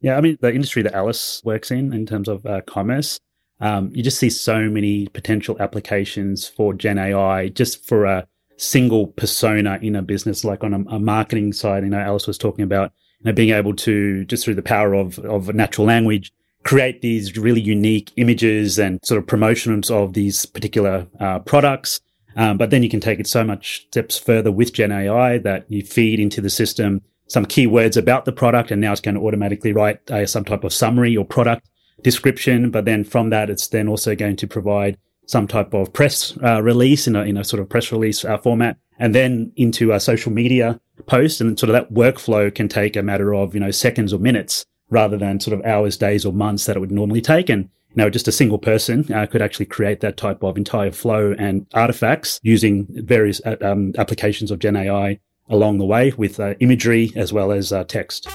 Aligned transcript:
Yeah, 0.00 0.16
I 0.16 0.20
mean, 0.20 0.38
the 0.40 0.52
industry 0.52 0.82
that 0.82 0.94
Alice 0.94 1.42
works 1.44 1.70
in, 1.70 1.92
in 1.92 2.06
terms 2.06 2.28
of 2.28 2.46
uh, 2.46 2.62
commerce, 2.62 3.20
um, 3.60 3.90
you 3.94 4.02
just 4.02 4.18
see 4.18 4.30
so 4.30 4.68
many 4.70 5.08
potential 5.08 5.56
applications 5.60 6.48
for 6.48 6.72
Gen 6.72 6.98
AI 6.98 7.48
just 7.48 7.86
for 7.86 8.06
a 8.06 8.26
single 8.56 9.08
persona 9.08 9.78
in 9.82 9.94
a 9.94 10.02
business, 10.02 10.44
like 10.44 10.64
on 10.64 10.72
a, 10.72 10.94
a 10.94 10.98
marketing 10.98 11.52
side. 11.52 11.82
You 11.82 11.90
know, 11.90 11.98
Alice 11.98 12.26
was 12.26 12.38
talking 12.38 12.62
about 12.62 12.92
you 13.20 13.26
know, 13.26 13.32
being 13.34 13.50
able 13.50 13.74
to 13.76 14.24
just 14.24 14.44
through 14.44 14.54
the 14.54 14.62
power 14.62 14.94
of, 14.94 15.18
of 15.20 15.54
natural 15.54 15.86
language, 15.86 16.32
create 16.64 17.02
these 17.02 17.36
really 17.36 17.60
unique 17.60 18.10
images 18.16 18.78
and 18.78 19.00
sort 19.04 19.18
of 19.18 19.26
promotions 19.26 19.90
of 19.90 20.14
these 20.14 20.46
particular 20.46 21.06
uh, 21.18 21.38
products. 21.40 22.00
Um, 22.36 22.56
but 22.56 22.70
then 22.70 22.82
you 22.82 22.88
can 22.88 23.00
take 23.00 23.20
it 23.20 23.26
so 23.26 23.44
much 23.44 23.86
steps 23.88 24.18
further 24.18 24.52
with 24.52 24.72
Gen 24.72 24.92
AI 24.92 25.38
that 25.38 25.70
you 25.70 25.82
feed 25.82 26.20
into 26.20 26.40
the 26.40 26.50
system 26.50 27.02
some 27.30 27.46
keywords 27.46 27.96
about 27.96 28.24
the 28.24 28.32
product, 28.32 28.72
and 28.72 28.80
now 28.80 28.90
it's 28.90 29.00
going 29.00 29.14
to 29.14 29.20
automatically 29.20 29.72
write 29.72 30.10
uh, 30.10 30.26
some 30.26 30.44
type 30.44 30.64
of 30.64 30.72
summary 30.72 31.16
or 31.16 31.24
product 31.24 31.70
description. 32.02 32.72
But 32.72 32.86
then 32.86 33.04
from 33.04 33.30
that, 33.30 33.48
it's 33.48 33.68
then 33.68 33.86
also 33.86 34.16
going 34.16 34.34
to 34.36 34.48
provide 34.48 34.98
some 35.26 35.46
type 35.46 35.72
of 35.72 35.92
press 35.92 36.36
uh, 36.42 36.60
release 36.60 37.06
in 37.06 37.14
a, 37.14 37.22
in 37.22 37.36
a 37.36 37.44
sort 37.44 37.62
of 37.62 37.68
press 37.68 37.92
release 37.92 38.24
uh, 38.24 38.36
format, 38.38 38.78
and 38.98 39.14
then 39.14 39.52
into 39.54 39.92
a 39.92 40.00
social 40.00 40.32
media 40.32 40.80
post. 41.06 41.40
And 41.40 41.56
sort 41.56 41.70
of 41.70 41.74
that 41.74 41.94
workflow 41.94 42.52
can 42.52 42.68
take 42.68 42.96
a 42.96 43.02
matter 43.02 43.32
of 43.32 43.54
you 43.54 43.60
know 43.60 43.70
seconds 43.70 44.12
or 44.12 44.18
minutes 44.18 44.66
rather 44.88 45.16
than 45.16 45.38
sort 45.38 45.56
of 45.56 45.64
hours, 45.64 45.96
days, 45.96 46.26
or 46.26 46.32
months 46.32 46.66
that 46.66 46.76
it 46.76 46.80
would 46.80 46.90
normally 46.90 47.20
take. 47.20 47.48
And 47.48 47.68
you 47.90 47.96
know, 47.96 48.10
just 48.10 48.26
a 48.26 48.32
single 48.32 48.58
person 48.58 49.12
uh, 49.12 49.26
could 49.26 49.40
actually 49.40 49.66
create 49.66 50.00
that 50.00 50.16
type 50.16 50.42
of 50.42 50.56
entire 50.56 50.90
flow 50.90 51.36
and 51.38 51.64
artifacts 51.74 52.40
using 52.42 52.88
various 52.90 53.40
uh, 53.46 53.56
um, 53.62 53.92
applications 53.98 54.50
of 54.50 54.58
Gen 54.58 54.74
AI 54.74 55.20
along 55.50 55.78
the 55.78 55.84
way 55.84 56.12
with 56.16 56.40
uh, 56.40 56.54
imagery 56.60 57.12
as 57.16 57.32
well 57.32 57.52
as 57.52 57.72
uh, 57.72 57.84
text. 57.84 58.28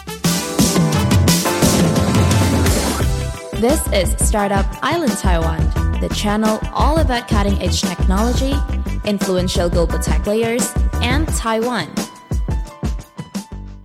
This 3.59 3.88
is 3.93 4.13
Startup 4.27 4.65
Island 4.83 5.13
Taiwan, 5.13 5.59
the 6.02 6.09
channel 6.09 6.59
all 6.73 6.99
about 6.99 7.27
cutting 7.27 7.59
edge 7.61 7.81
technology, 7.81 8.53
influential 9.05 9.69
global 9.69 9.97
tech 9.97 10.23
players, 10.23 10.72
and 10.95 11.27
Taiwan. 11.30 11.91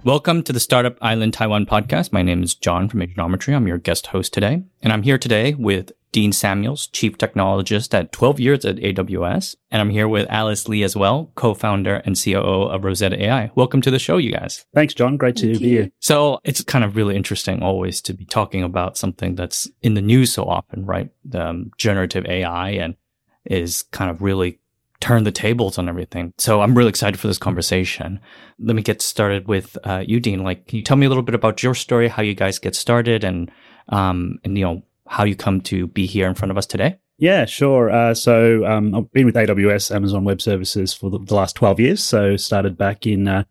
Welcome 0.03 0.42
to 0.44 0.53
the 0.53 0.61
Startup 0.61 0.97
Island 1.00 1.34
Taiwan 1.34 1.67
podcast. 1.67 2.11
My 2.12 2.22
name 2.22 2.42
is 2.42 2.55
John 2.55 2.89
from 2.89 3.00
Agenometry. 3.00 3.55
I'm 3.55 3.69
your 3.69 3.78
guest 3.78 4.09
host 4.09 4.33
today. 4.33 4.62
And 4.83 4.92
I'm 4.92 5.03
here 5.03 5.19
today 5.19 5.55
with 5.55 5.92
Dean 6.12 6.33
Samuels, 6.33 6.89
Chief 6.89 7.16
Technologist 7.16 7.94
at 7.94 8.12
12 8.12 8.41
years 8.41 8.64
at 8.64 8.77
AWS. 8.77 9.55
And 9.70 9.80
I'm 9.80 9.91
here 9.91 10.08
with 10.08 10.28
Alice 10.28 10.69
Li 10.69 10.83
as 10.83 10.97
well, 10.97 11.30
co-founder 11.36 11.97
and 12.05 12.20
COO 12.20 12.69
of 12.69 12.84
Rosetta 12.84 13.22
AI. 13.22 13.50
Welcome 13.55 13.80
to 13.83 13.91
the 13.91 13.98
show, 13.98 14.16
you 14.16 14.33
guys. 14.33 14.66
Thanks, 14.75 14.94
John. 14.94 15.16
Great 15.16 15.36
Thank 15.36 15.42
to 15.42 15.53
you. 15.53 15.58
be 15.58 15.69
here. 15.69 15.91
So 16.00 16.41
it's 16.44 16.62
kind 16.64 16.84
of 16.84 16.97
really 16.97 17.14
interesting 17.14 17.62
always 17.62 18.00
to 18.03 18.12
be 18.12 18.25
talking 18.25 18.62
about 18.62 18.97
something 18.97 19.36
that's 19.36 19.69
in 19.83 19.94
the 19.94 20.03
news 20.03 20.33
so 20.33 20.44
often, 20.44 20.84
right? 20.84 21.11
The, 21.25 21.47
um, 21.47 21.70
generative 21.78 22.27
AI 22.27 22.70
and 22.70 22.97
is 23.44 23.83
kind 23.84 24.11
of 24.11 24.20
really 24.20 24.58
turn 25.00 25.25
the 25.25 25.33
tables 25.33 25.78
on 25.78 25.88
everything. 25.88 26.33
So 26.38 26.61
I'm 26.61 26.77
really 26.77 26.91
excited 26.91 27.19
for 27.19 27.27
this 27.27 27.38
conversation. 27.38 28.20
Let 28.58 28.77
me 28.77 28.83
get 28.83 29.00
started 29.00 29.48
with 29.48 29.78
uh, 29.84 30.05
you, 30.06 30.20
Dean. 30.20 30.44
Like, 30.44 30.66
can 30.66 30.77
you 30.77 30.83
tell 30.83 30.97
me 30.97 31.06
a 31.06 31.08
little 31.08 31.22
bit 31.22 31.34
about 31.34 31.62
your 31.62 31.75
story, 31.75 32.08
how 32.08 32.22
you 32.22 32.34
guys 32.34 32.58
get 32.58 32.75
started, 32.75 33.25
and 33.25 33.50
um, 33.88 34.38
and 34.44 34.56
you 34.58 34.64
know 34.64 34.83
how 35.11 35.25
you 35.25 35.34
come 35.34 35.61
to 35.61 35.89
be 35.89 36.06
here 36.06 36.28
in 36.28 36.34
front 36.34 36.53
of 36.53 36.56
us 36.56 36.66
today? 36.66 36.97
Yeah, 37.19 37.44
sure. 37.44 37.91
Uh, 37.91 38.14
so 38.14 38.64
um, 38.64 38.94
I've 38.94 39.12
been 39.12 39.27
with 39.27 39.34
AWS, 39.34 39.92
Amazon 39.94 40.22
Web 40.22 40.41
Services, 40.41 40.94
for 40.94 41.11
the, 41.11 41.19
last 41.34 41.56
12 41.56 41.80
years. 41.80 42.03
So 42.03 42.36
started 42.36 42.78
back 42.78 43.06
in 43.06 43.27
uh, 43.27 43.42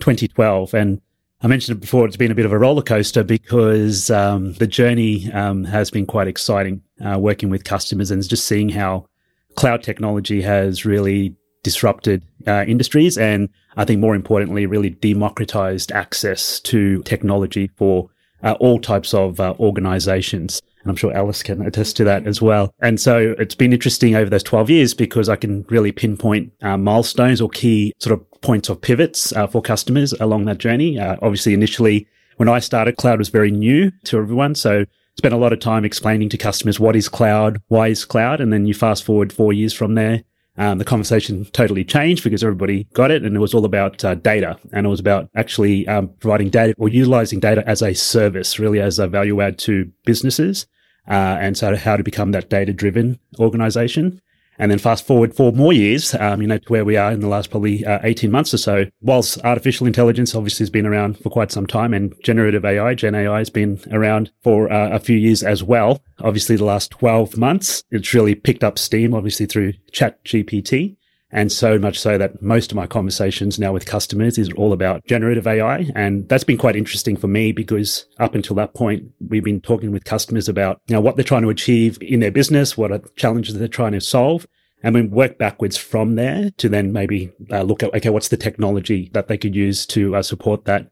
2012. 0.00 0.74
And 0.74 1.00
I 1.40 1.46
mentioned 1.46 1.78
it 1.78 1.80
before, 1.80 2.06
it's 2.06 2.18
been 2.18 2.30
a 2.30 2.34
bit 2.34 2.44
of 2.44 2.52
a 2.52 2.58
roller 2.58 2.82
coaster 2.82 3.24
because 3.24 4.10
um, 4.10 4.52
the 4.54 4.66
journey 4.66 5.32
um, 5.32 5.64
has 5.64 5.90
been 5.90 6.04
quite 6.04 6.28
exciting 6.28 6.82
uh, 7.04 7.18
working 7.18 7.48
with 7.48 7.64
customers 7.64 8.10
and 8.10 8.26
just 8.28 8.46
seeing 8.46 8.68
how 8.68 9.08
cloud 9.56 9.82
technology 9.82 10.42
has 10.42 10.84
really 10.84 11.34
disrupted 11.62 12.22
uh, 12.46 12.64
industries. 12.68 13.16
And 13.16 13.48
I 13.78 13.86
think 13.86 14.00
more 14.00 14.14
importantly, 14.14 14.66
really 14.66 14.90
democratized 14.90 15.92
access 15.92 16.60
to 16.60 17.02
technology 17.04 17.70
for 17.76 18.10
uh, 18.42 18.54
all 18.60 18.78
types 18.78 19.14
of 19.14 19.40
uh, 19.40 19.54
organizations. 19.58 20.60
And 20.86 20.92
I'm 20.92 20.96
sure 20.96 21.12
Alice 21.12 21.42
can 21.42 21.62
attest 21.62 21.96
to 21.96 22.04
that 22.04 22.28
as 22.28 22.40
well. 22.40 22.72
And 22.80 23.00
so 23.00 23.34
it's 23.40 23.56
been 23.56 23.72
interesting 23.72 24.14
over 24.14 24.30
those 24.30 24.44
12 24.44 24.70
years 24.70 24.94
because 24.94 25.28
I 25.28 25.34
can 25.34 25.64
really 25.68 25.90
pinpoint 25.90 26.52
uh, 26.62 26.76
milestones 26.76 27.40
or 27.40 27.48
key 27.48 27.92
sort 27.98 28.12
of 28.12 28.40
points 28.40 28.68
of 28.68 28.80
pivots 28.80 29.32
uh, 29.32 29.48
for 29.48 29.60
customers 29.60 30.12
along 30.20 30.44
that 30.44 30.58
journey. 30.58 30.96
Uh, 30.96 31.16
obviously, 31.22 31.54
initially, 31.54 32.06
when 32.36 32.48
I 32.48 32.60
started, 32.60 32.98
cloud 32.98 33.18
was 33.18 33.30
very 33.30 33.50
new 33.50 33.90
to 34.04 34.16
everyone. 34.16 34.54
So 34.54 34.84
spent 35.18 35.34
a 35.34 35.38
lot 35.38 35.52
of 35.52 35.58
time 35.58 35.84
explaining 35.84 36.28
to 36.28 36.38
customers 36.38 36.78
what 36.78 36.94
is 36.94 37.08
cloud, 37.08 37.60
why 37.66 37.88
is 37.88 38.04
cloud, 38.04 38.40
and 38.40 38.52
then 38.52 38.64
you 38.64 38.72
fast 38.72 39.02
forward 39.02 39.32
four 39.32 39.52
years 39.52 39.72
from 39.72 39.96
there. 39.96 40.22
Um, 40.58 40.78
the 40.78 40.84
conversation 40.84 41.46
totally 41.46 41.84
changed 41.84 42.22
because 42.22 42.44
everybody 42.44 42.84
got 42.94 43.10
it, 43.10 43.24
and 43.24 43.34
it 43.34 43.40
was 43.40 43.54
all 43.54 43.64
about 43.64 44.04
uh, 44.04 44.14
data, 44.14 44.56
and 44.72 44.86
it 44.86 44.88
was 44.88 45.00
about 45.00 45.28
actually 45.34 45.86
um, 45.88 46.10
providing 46.20 46.48
data 46.48 46.74
or 46.78 46.88
utilizing 46.88 47.40
data 47.40 47.66
as 47.68 47.82
a 47.82 47.92
service, 47.92 48.60
really 48.60 48.80
as 48.80 49.00
a 49.00 49.08
value 49.08 49.40
add 49.40 49.58
to 49.58 49.90
businesses, 50.04 50.66
uh, 51.08 51.38
and 51.40 51.56
so 51.56 51.76
how 51.76 51.96
to 51.96 52.02
become 52.02 52.32
that 52.32 52.50
data 52.50 52.72
driven 52.72 53.18
organization. 53.38 54.20
And 54.58 54.70
then 54.70 54.78
fast 54.78 55.06
forward 55.06 55.34
four 55.34 55.52
more 55.52 55.72
years, 55.72 56.14
um, 56.14 56.40
you 56.40 56.48
know, 56.48 56.58
to 56.58 56.68
where 56.68 56.84
we 56.84 56.96
are 56.96 57.12
in 57.12 57.20
the 57.20 57.28
last 57.28 57.50
probably 57.50 57.84
uh, 57.84 57.98
18 58.02 58.30
months 58.30 58.54
or 58.54 58.58
so. 58.58 58.86
Whilst 59.02 59.38
artificial 59.44 59.86
intelligence 59.86 60.34
obviously 60.34 60.64
has 60.64 60.70
been 60.70 60.86
around 60.86 61.18
for 61.18 61.28
quite 61.28 61.52
some 61.52 61.66
time 61.66 61.92
and 61.92 62.14
generative 62.24 62.64
AI, 62.64 62.94
Gen 62.94 63.14
AI 63.14 63.38
has 63.38 63.50
been 63.50 63.78
around 63.92 64.30
for 64.42 64.72
uh, 64.72 64.90
a 64.90 64.98
few 64.98 65.16
years 65.16 65.42
as 65.42 65.62
well. 65.62 66.02
Obviously 66.20 66.56
the 66.56 66.64
last 66.64 66.90
12 66.92 67.36
months, 67.36 67.84
it's 67.90 68.14
really 68.14 68.34
picked 68.34 68.64
up 68.64 68.78
steam, 68.78 69.12
obviously 69.12 69.44
through 69.46 69.74
ChatGPT. 69.92 70.96
And 71.32 71.50
so 71.50 71.78
much 71.78 71.98
so 71.98 72.18
that 72.18 72.40
most 72.40 72.70
of 72.70 72.76
my 72.76 72.86
conversations 72.86 73.58
now 73.58 73.72
with 73.72 73.84
customers 73.84 74.38
is 74.38 74.52
all 74.52 74.72
about 74.72 75.04
generative 75.06 75.46
AI. 75.46 75.90
And 75.94 76.28
that's 76.28 76.44
been 76.44 76.56
quite 76.56 76.76
interesting 76.76 77.16
for 77.16 77.26
me 77.26 77.50
because 77.50 78.06
up 78.20 78.34
until 78.34 78.54
that 78.56 78.74
point, 78.74 79.10
we've 79.28 79.42
been 79.42 79.60
talking 79.60 79.90
with 79.90 80.04
customers 80.04 80.48
about, 80.48 80.80
you 80.86 80.94
know, 80.94 81.00
what 81.00 81.16
they're 81.16 81.24
trying 81.24 81.42
to 81.42 81.50
achieve 81.50 81.98
in 82.00 82.20
their 82.20 82.30
business, 82.30 82.76
what 82.76 82.92
are 82.92 82.98
the 82.98 83.08
challenges 83.16 83.58
they're 83.58 83.66
trying 83.66 83.92
to 83.92 84.00
solve. 84.00 84.46
And 84.82 84.94
we 84.94 85.02
work 85.02 85.36
backwards 85.36 85.76
from 85.76 86.14
there 86.14 86.50
to 86.58 86.68
then 86.68 86.92
maybe 86.92 87.32
uh, 87.50 87.62
look 87.62 87.82
at, 87.82 87.92
okay, 87.94 88.10
what's 88.10 88.28
the 88.28 88.36
technology 88.36 89.10
that 89.14 89.26
they 89.26 89.36
could 89.36 89.56
use 89.56 89.84
to 89.86 90.14
uh, 90.14 90.22
support 90.22 90.64
that? 90.66 90.90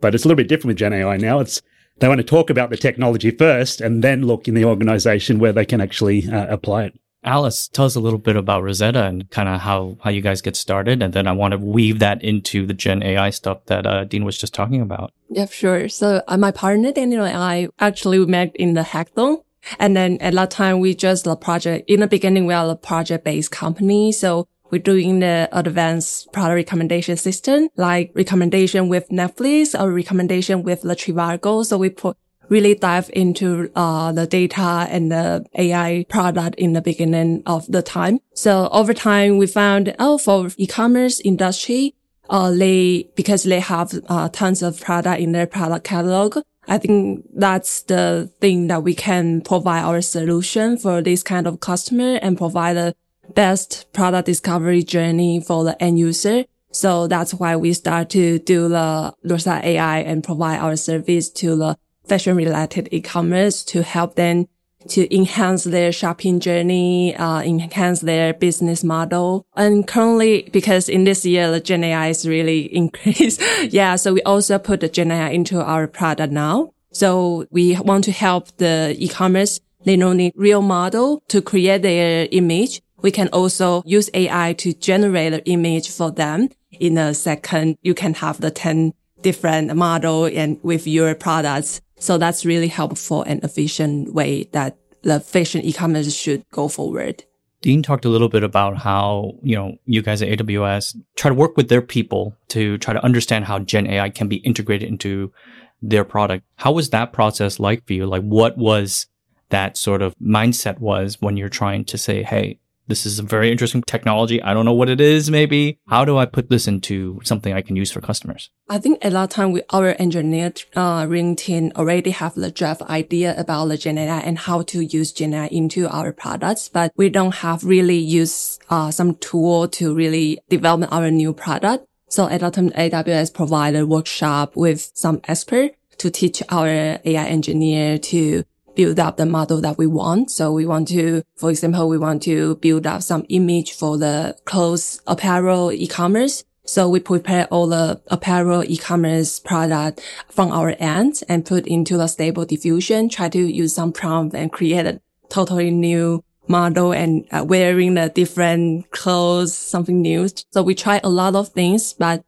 But 0.00 0.14
it's 0.14 0.24
a 0.24 0.28
little 0.28 0.36
bit 0.36 0.48
different 0.48 0.68
with 0.68 0.76
Gen 0.76 0.92
AI 0.92 1.16
now. 1.16 1.40
It's, 1.40 1.60
they 1.98 2.08
want 2.08 2.18
to 2.18 2.24
talk 2.24 2.50
about 2.50 2.70
the 2.70 2.76
technology 2.76 3.30
first 3.32 3.80
and 3.80 4.02
then 4.02 4.26
look 4.26 4.46
in 4.46 4.54
the 4.54 4.64
organization 4.64 5.38
where 5.38 5.52
they 5.52 5.64
can 5.64 5.80
actually 5.80 6.28
uh, 6.28 6.46
apply 6.46 6.84
it. 6.84 7.00
Alice, 7.24 7.68
tell 7.68 7.84
us 7.84 7.94
a 7.94 8.00
little 8.00 8.18
bit 8.18 8.34
about 8.34 8.62
Rosetta 8.62 9.04
and 9.04 9.30
kind 9.30 9.48
of 9.48 9.60
how, 9.60 9.96
how 10.02 10.10
you 10.10 10.20
guys 10.20 10.42
get 10.42 10.56
started. 10.56 11.02
And 11.02 11.12
then 11.12 11.28
I 11.28 11.32
want 11.32 11.52
to 11.52 11.58
weave 11.58 12.00
that 12.00 12.22
into 12.22 12.66
the 12.66 12.74
Gen 12.74 13.02
AI 13.02 13.30
stuff 13.30 13.64
that 13.66 13.86
uh, 13.86 14.04
Dean 14.04 14.24
was 14.24 14.36
just 14.36 14.52
talking 14.52 14.80
about. 14.80 15.12
Yeah, 15.30 15.46
sure. 15.46 15.88
So 15.88 16.22
uh, 16.26 16.36
my 16.36 16.50
partner, 16.50 16.92
Daniel 16.92 17.24
and 17.24 17.36
I 17.36 17.68
actually 17.78 18.24
met 18.26 18.54
in 18.56 18.74
the 18.74 18.82
hackathon. 18.82 19.44
And 19.78 19.96
then 19.96 20.18
at 20.20 20.34
that 20.34 20.50
time, 20.50 20.80
we 20.80 20.94
just 20.94 21.24
the 21.24 21.36
project, 21.36 21.88
in 21.88 22.00
the 22.00 22.08
beginning, 22.08 22.46
we 22.46 22.54
are 22.54 22.68
a 22.68 22.74
project 22.74 23.24
based 23.24 23.52
company. 23.52 24.10
So 24.10 24.48
we're 24.72 24.80
doing 24.80 25.20
the 25.20 25.48
advanced 25.52 26.32
product 26.32 26.56
recommendation 26.56 27.16
system, 27.16 27.68
like 27.76 28.10
recommendation 28.14 28.88
with 28.88 29.08
Netflix 29.10 29.78
or 29.78 29.92
recommendation 29.92 30.64
with 30.64 30.82
the 30.82 30.96
Trivago. 30.96 31.64
So 31.64 31.78
we 31.78 31.90
put 31.90 32.16
really 32.52 32.74
dive 32.74 33.10
into 33.14 33.70
uh, 33.74 34.12
the 34.12 34.26
data 34.26 34.86
and 34.90 35.10
the 35.10 35.44
AI 35.56 36.04
product 36.08 36.54
in 36.56 36.74
the 36.74 36.82
beginning 36.82 37.42
of 37.46 37.66
the 37.66 37.82
time. 37.82 38.20
So 38.34 38.68
over 38.70 38.92
time, 38.94 39.38
we 39.38 39.46
found, 39.46 39.94
oh, 39.98 40.18
for 40.18 40.50
e-commerce 40.58 41.18
industry, 41.20 41.94
uh, 42.28 42.50
they, 42.50 43.08
because 43.16 43.42
they 43.44 43.60
have 43.60 43.92
uh, 44.08 44.28
tons 44.28 44.62
of 44.62 44.80
product 44.80 45.20
in 45.20 45.32
their 45.32 45.46
product 45.46 45.84
catalog, 45.84 46.38
I 46.68 46.78
think 46.78 47.24
that's 47.34 47.82
the 47.82 48.30
thing 48.40 48.68
that 48.68 48.82
we 48.82 48.94
can 48.94 49.40
provide 49.40 49.82
our 49.82 50.00
solution 50.00 50.78
for 50.78 51.02
this 51.02 51.22
kind 51.22 51.46
of 51.46 51.60
customer 51.60 52.16
and 52.22 52.38
provide 52.38 52.76
the 52.76 52.94
best 53.34 53.92
product 53.92 54.26
discovery 54.26 54.82
journey 54.82 55.40
for 55.40 55.64
the 55.64 55.82
end 55.82 55.98
user. 55.98 56.44
So 56.70 57.06
that's 57.06 57.34
why 57.34 57.56
we 57.56 57.72
start 57.72 58.10
to 58.10 58.38
do 58.38 58.68
the 58.68 59.12
Rosetta 59.24 59.66
AI 59.66 59.98
and 59.98 60.22
provide 60.22 60.58
our 60.58 60.76
service 60.76 61.28
to 61.30 61.56
the 61.56 61.76
fashion 62.06 62.36
related 62.36 62.88
e-commerce 62.90 63.64
to 63.64 63.82
help 63.82 64.14
them 64.14 64.48
to 64.88 65.14
enhance 65.14 65.64
their 65.64 65.92
shopping 65.92 66.40
journey, 66.40 67.14
uh, 67.16 67.40
enhance 67.40 68.00
their 68.00 68.34
business 68.34 68.82
model. 68.82 69.46
And 69.56 69.86
currently, 69.86 70.48
because 70.52 70.88
in 70.88 71.04
this 71.04 71.24
year, 71.24 71.50
the 71.50 71.60
Gen 71.60 71.84
AI 71.84 72.08
is 72.08 72.26
really 72.26 72.62
increased. 72.74 73.40
yeah. 73.72 73.96
So 73.96 74.12
we 74.14 74.22
also 74.22 74.58
put 74.58 74.80
the 74.80 74.88
Gen 74.88 75.10
AI 75.10 75.30
into 75.30 75.62
our 75.62 75.86
product 75.86 76.32
now. 76.32 76.72
So 76.92 77.46
we 77.50 77.78
want 77.80 78.04
to 78.04 78.12
help 78.12 78.56
the 78.58 78.94
e-commerce. 78.98 79.60
They 79.84 79.96
don't 79.96 80.16
need 80.16 80.32
real 80.36 80.62
model 80.62 81.22
to 81.28 81.40
create 81.42 81.82
their 81.82 82.28
image. 82.30 82.82
We 83.00 83.10
can 83.10 83.28
also 83.28 83.82
use 83.84 84.10
AI 84.14 84.52
to 84.58 84.72
generate 84.72 85.32
the 85.32 85.44
image 85.48 85.90
for 85.90 86.10
them. 86.10 86.50
In 86.70 86.98
a 86.98 87.14
second, 87.14 87.76
you 87.82 87.94
can 87.94 88.14
have 88.14 88.40
the 88.40 88.50
10 88.50 88.92
different 89.22 89.74
model 89.74 90.26
and 90.26 90.58
with 90.62 90.86
your 90.86 91.14
products 91.14 91.80
So 92.02 92.18
that's 92.18 92.44
really 92.44 92.66
helpful 92.66 93.22
and 93.22 93.42
efficient 93.44 94.12
way 94.12 94.48
that 94.50 94.76
the 95.02 95.20
fashion 95.20 95.60
e-commerce 95.62 96.12
should 96.12 96.42
go 96.50 96.66
forward. 96.66 97.22
Dean 97.60 97.80
talked 97.80 98.04
a 98.04 98.08
little 98.08 98.28
bit 98.28 98.42
about 98.42 98.76
how, 98.76 99.34
you 99.40 99.54
know, 99.54 99.76
you 99.84 100.02
guys 100.02 100.20
at 100.20 100.28
AWS 100.40 100.96
try 101.14 101.28
to 101.28 101.34
work 101.34 101.56
with 101.56 101.68
their 101.68 101.80
people 101.80 102.36
to 102.48 102.76
try 102.78 102.92
to 102.92 103.04
understand 103.04 103.44
how 103.44 103.60
Gen 103.60 103.86
AI 103.86 104.10
can 104.10 104.26
be 104.26 104.38
integrated 104.38 104.88
into 104.88 105.32
their 105.80 106.02
product. 106.04 106.44
How 106.56 106.72
was 106.72 106.90
that 106.90 107.12
process 107.12 107.60
like 107.60 107.86
for 107.86 107.92
you? 107.92 108.04
Like 108.06 108.22
what 108.22 108.58
was 108.58 109.06
that 109.50 109.76
sort 109.76 110.02
of 110.02 110.16
mindset 110.18 110.80
was 110.80 111.18
when 111.20 111.36
you're 111.36 111.48
trying 111.48 111.84
to 111.84 111.96
say, 111.96 112.24
Hey, 112.24 112.58
this 112.88 113.06
is 113.06 113.18
a 113.18 113.22
very 113.22 113.50
interesting 113.50 113.82
technology. 113.82 114.42
I 114.42 114.54
don't 114.54 114.64
know 114.64 114.72
what 114.72 114.88
it 114.88 115.00
is. 115.00 115.30
Maybe 115.30 115.78
how 115.88 116.04
do 116.04 116.18
I 116.18 116.26
put 116.26 116.50
this 116.50 116.66
into 116.66 117.20
something 117.22 117.52
I 117.52 117.62
can 117.62 117.76
use 117.76 117.90
for 117.90 118.00
customers? 118.00 118.50
I 118.68 118.78
think 118.78 118.98
a 119.02 119.10
lot 119.10 119.24
of 119.24 119.30
time 119.30 119.52
we, 119.52 119.62
our 119.70 119.94
engineer 119.98 120.52
uh, 120.74 121.06
ring 121.08 121.36
team 121.36 121.72
already 121.76 122.10
have 122.10 122.34
the 122.34 122.50
draft 122.50 122.82
idea 122.82 123.38
about 123.38 123.66
the 123.66 123.76
Gen 123.76 123.98
AI 123.98 124.20
and 124.20 124.38
how 124.38 124.62
to 124.62 124.84
use 124.84 125.12
Gen 125.12 125.34
AI 125.34 125.46
into 125.46 125.88
our 125.88 126.12
products, 126.12 126.68
but 126.68 126.92
we 126.96 127.08
don't 127.08 127.36
have 127.36 127.64
really 127.64 127.98
use 127.98 128.58
uh, 128.70 128.90
some 128.90 129.14
tool 129.16 129.68
to 129.68 129.94
really 129.94 130.40
develop 130.48 130.92
our 130.92 131.10
new 131.10 131.32
product. 131.32 131.86
So 132.08 132.28
at 132.28 132.40
that 132.40 132.54
time, 132.54 132.70
AWS 132.70 133.32
provide 133.32 133.74
a 133.74 133.86
workshop 133.86 134.54
with 134.54 134.90
some 134.94 135.22
expert 135.28 135.72
to 135.98 136.10
teach 136.10 136.42
our 136.48 136.98
AI 137.04 137.26
engineer 137.26 137.96
to 137.96 138.44
build 138.74 138.98
up 138.98 139.16
the 139.16 139.26
model 139.26 139.60
that 139.60 139.78
we 139.78 139.86
want. 139.86 140.30
So 140.30 140.52
we 140.52 140.66
want 140.66 140.88
to, 140.88 141.22
for 141.36 141.50
example, 141.50 141.88
we 141.88 141.98
want 141.98 142.22
to 142.24 142.56
build 142.56 142.86
up 142.86 143.02
some 143.02 143.24
image 143.28 143.72
for 143.72 143.98
the 143.98 144.36
clothes 144.44 145.00
apparel 145.06 145.72
e-commerce. 145.72 146.44
So 146.64 146.88
we 146.88 147.00
prepare 147.00 147.46
all 147.46 147.66
the 147.66 148.00
apparel 148.06 148.62
e-commerce 148.64 149.40
product 149.40 150.00
from 150.28 150.52
our 150.52 150.76
end 150.78 151.22
and 151.28 151.44
put 151.44 151.66
into 151.66 151.96
the 151.96 152.06
stable 152.06 152.44
diffusion, 152.44 153.08
try 153.08 153.28
to 153.30 153.38
use 153.38 153.74
some 153.74 153.92
prompt 153.92 154.34
and 154.34 154.52
create 154.52 154.86
a 154.86 155.00
totally 155.28 155.70
new 155.70 156.22
model 156.48 156.92
and 156.92 157.26
uh, 157.32 157.44
wearing 157.46 157.94
the 157.94 158.08
different 158.08 158.90
clothes, 158.90 159.54
something 159.54 160.00
new. 160.00 160.28
So 160.52 160.62
we 160.62 160.74
try 160.74 161.00
a 161.02 161.08
lot 161.08 161.34
of 161.34 161.48
things, 161.48 161.94
but 161.94 162.24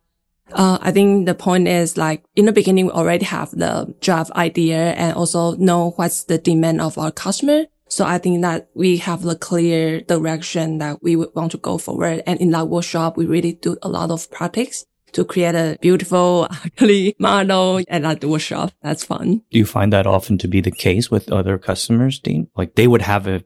uh, 0.53 0.79
I 0.81 0.91
think 0.91 1.27
the 1.27 1.35
point 1.35 1.69
is 1.69 1.97
like 1.97 2.25
in 2.37 2.45
the 2.45 2.53
beginning, 2.53 2.87
we 2.87 2.93
already 2.93 3.25
have 3.25 3.51
the 3.51 3.95
draft 4.01 4.31
idea 4.33 4.93
and 4.93 5.17
also 5.17 5.57
know 5.57 5.91
what's 5.93 6.25
the 6.25 6.39
demand 6.39 6.81
of 6.81 6.99
our 6.99 7.11
customer. 7.11 7.65
So 7.89 8.05
I 8.05 8.19
think 8.19 8.43
that 8.43 8.69
we 8.75 8.97
have 8.99 9.23
the 9.23 9.37
clear 9.37 10.01
direction 10.01 10.79
that 10.79 11.03
we 11.03 11.17
would 11.17 11.35
want 11.35 11.53
to 11.53 11.59
go 11.59 11.79
forward. 11.79 12.23
And 12.27 12.41
in 12.41 12.51
that 12.51 12.69
workshop, 12.69 13.17
we 13.17 13.27
really 13.27 13.53
do 13.53 13.77
a 13.83 13.89
lot 13.89 14.11
of 14.11 14.31
practice 14.31 14.85
to 15.13 15.25
create 15.25 15.55
a 15.55 15.79
beautiful, 15.81 16.49
ugly 16.65 17.15
model 17.19 17.81
And 17.89 18.05
at 18.05 18.21
that 18.21 18.27
workshop. 18.27 18.73
That's 18.83 19.05
fun. 19.05 19.43
Do 19.51 19.59
you 19.59 19.67
find 19.67 19.93
that 19.93 20.07
often 20.07 20.39
to 20.39 20.49
be 20.49 20.61
the 20.61 20.73
case 20.73 21.11
with 21.11 21.31
other 21.31 21.57
customers, 21.57 22.19
Dean? 22.19 22.49
Like 22.57 22.75
they 22.75 22.89
would 22.89 23.03
have 23.03 23.27
a 23.27 23.45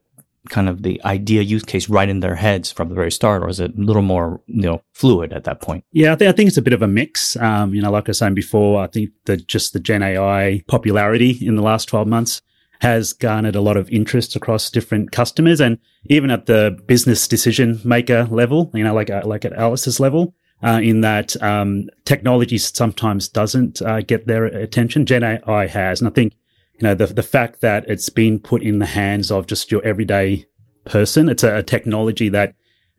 kind 0.48 0.68
of 0.68 0.82
the 0.82 1.02
idea 1.04 1.42
use 1.42 1.62
case 1.62 1.88
right 1.88 2.08
in 2.08 2.20
their 2.20 2.34
heads 2.34 2.70
from 2.70 2.88
the 2.88 2.94
very 2.94 3.12
start, 3.12 3.42
or 3.42 3.48
is 3.48 3.60
it 3.60 3.76
a 3.76 3.80
little 3.80 4.02
more, 4.02 4.40
you 4.46 4.62
know, 4.62 4.82
fluid 4.92 5.32
at 5.32 5.44
that 5.44 5.60
point? 5.60 5.84
Yeah, 5.92 6.12
I, 6.12 6.16
th- 6.16 6.28
I 6.28 6.32
think 6.32 6.48
it's 6.48 6.56
a 6.56 6.62
bit 6.62 6.72
of 6.72 6.82
a 6.82 6.88
mix. 6.88 7.36
Um, 7.36 7.74
you 7.74 7.82
know, 7.82 7.90
like 7.90 8.08
I 8.08 8.10
was 8.10 8.18
saying 8.18 8.34
before, 8.34 8.82
I 8.82 8.86
think 8.86 9.10
that 9.26 9.46
just 9.46 9.72
the 9.72 9.80
Gen 9.80 10.02
AI 10.02 10.62
popularity 10.66 11.38
in 11.46 11.56
the 11.56 11.62
last 11.62 11.86
12 11.86 12.06
months 12.06 12.42
has 12.80 13.12
garnered 13.12 13.56
a 13.56 13.60
lot 13.60 13.76
of 13.76 13.90
interest 13.90 14.36
across 14.36 14.70
different 14.70 15.10
customers 15.10 15.60
and 15.60 15.78
even 16.06 16.30
at 16.30 16.46
the 16.46 16.78
business 16.86 17.26
decision 17.26 17.80
maker 17.84 18.24
level, 18.30 18.70
you 18.72 18.84
know, 18.84 18.94
like, 18.94 19.10
uh, 19.10 19.22
like 19.24 19.44
at 19.44 19.52
Alice's 19.52 20.00
level. 20.00 20.34
Uh, 20.60 20.80
in 20.82 21.02
that 21.02 21.40
um, 21.40 21.88
technology 22.04 22.58
sometimes 22.58 23.28
doesn't 23.28 23.80
uh, 23.82 24.00
get 24.00 24.26
their 24.26 24.46
attention. 24.46 25.06
Gen 25.06 25.22
AI 25.22 25.68
has, 25.68 26.00
and 26.00 26.08
I 26.08 26.12
think 26.12 26.32
you 26.78 26.86
know, 26.86 26.94
the, 26.94 27.06
the 27.06 27.22
fact 27.22 27.60
that 27.60 27.88
it's 27.88 28.08
been 28.08 28.38
put 28.38 28.62
in 28.62 28.78
the 28.78 28.86
hands 28.86 29.30
of 29.30 29.46
just 29.46 29.72
your 29.72 29.84
everyday 29.84 30.46
person. 30.84 31.28
It's 31.28 31.42
a, 31.42 31.56
a 31.56 31.62
technology 31.62 32.28
that, 32.28 32.54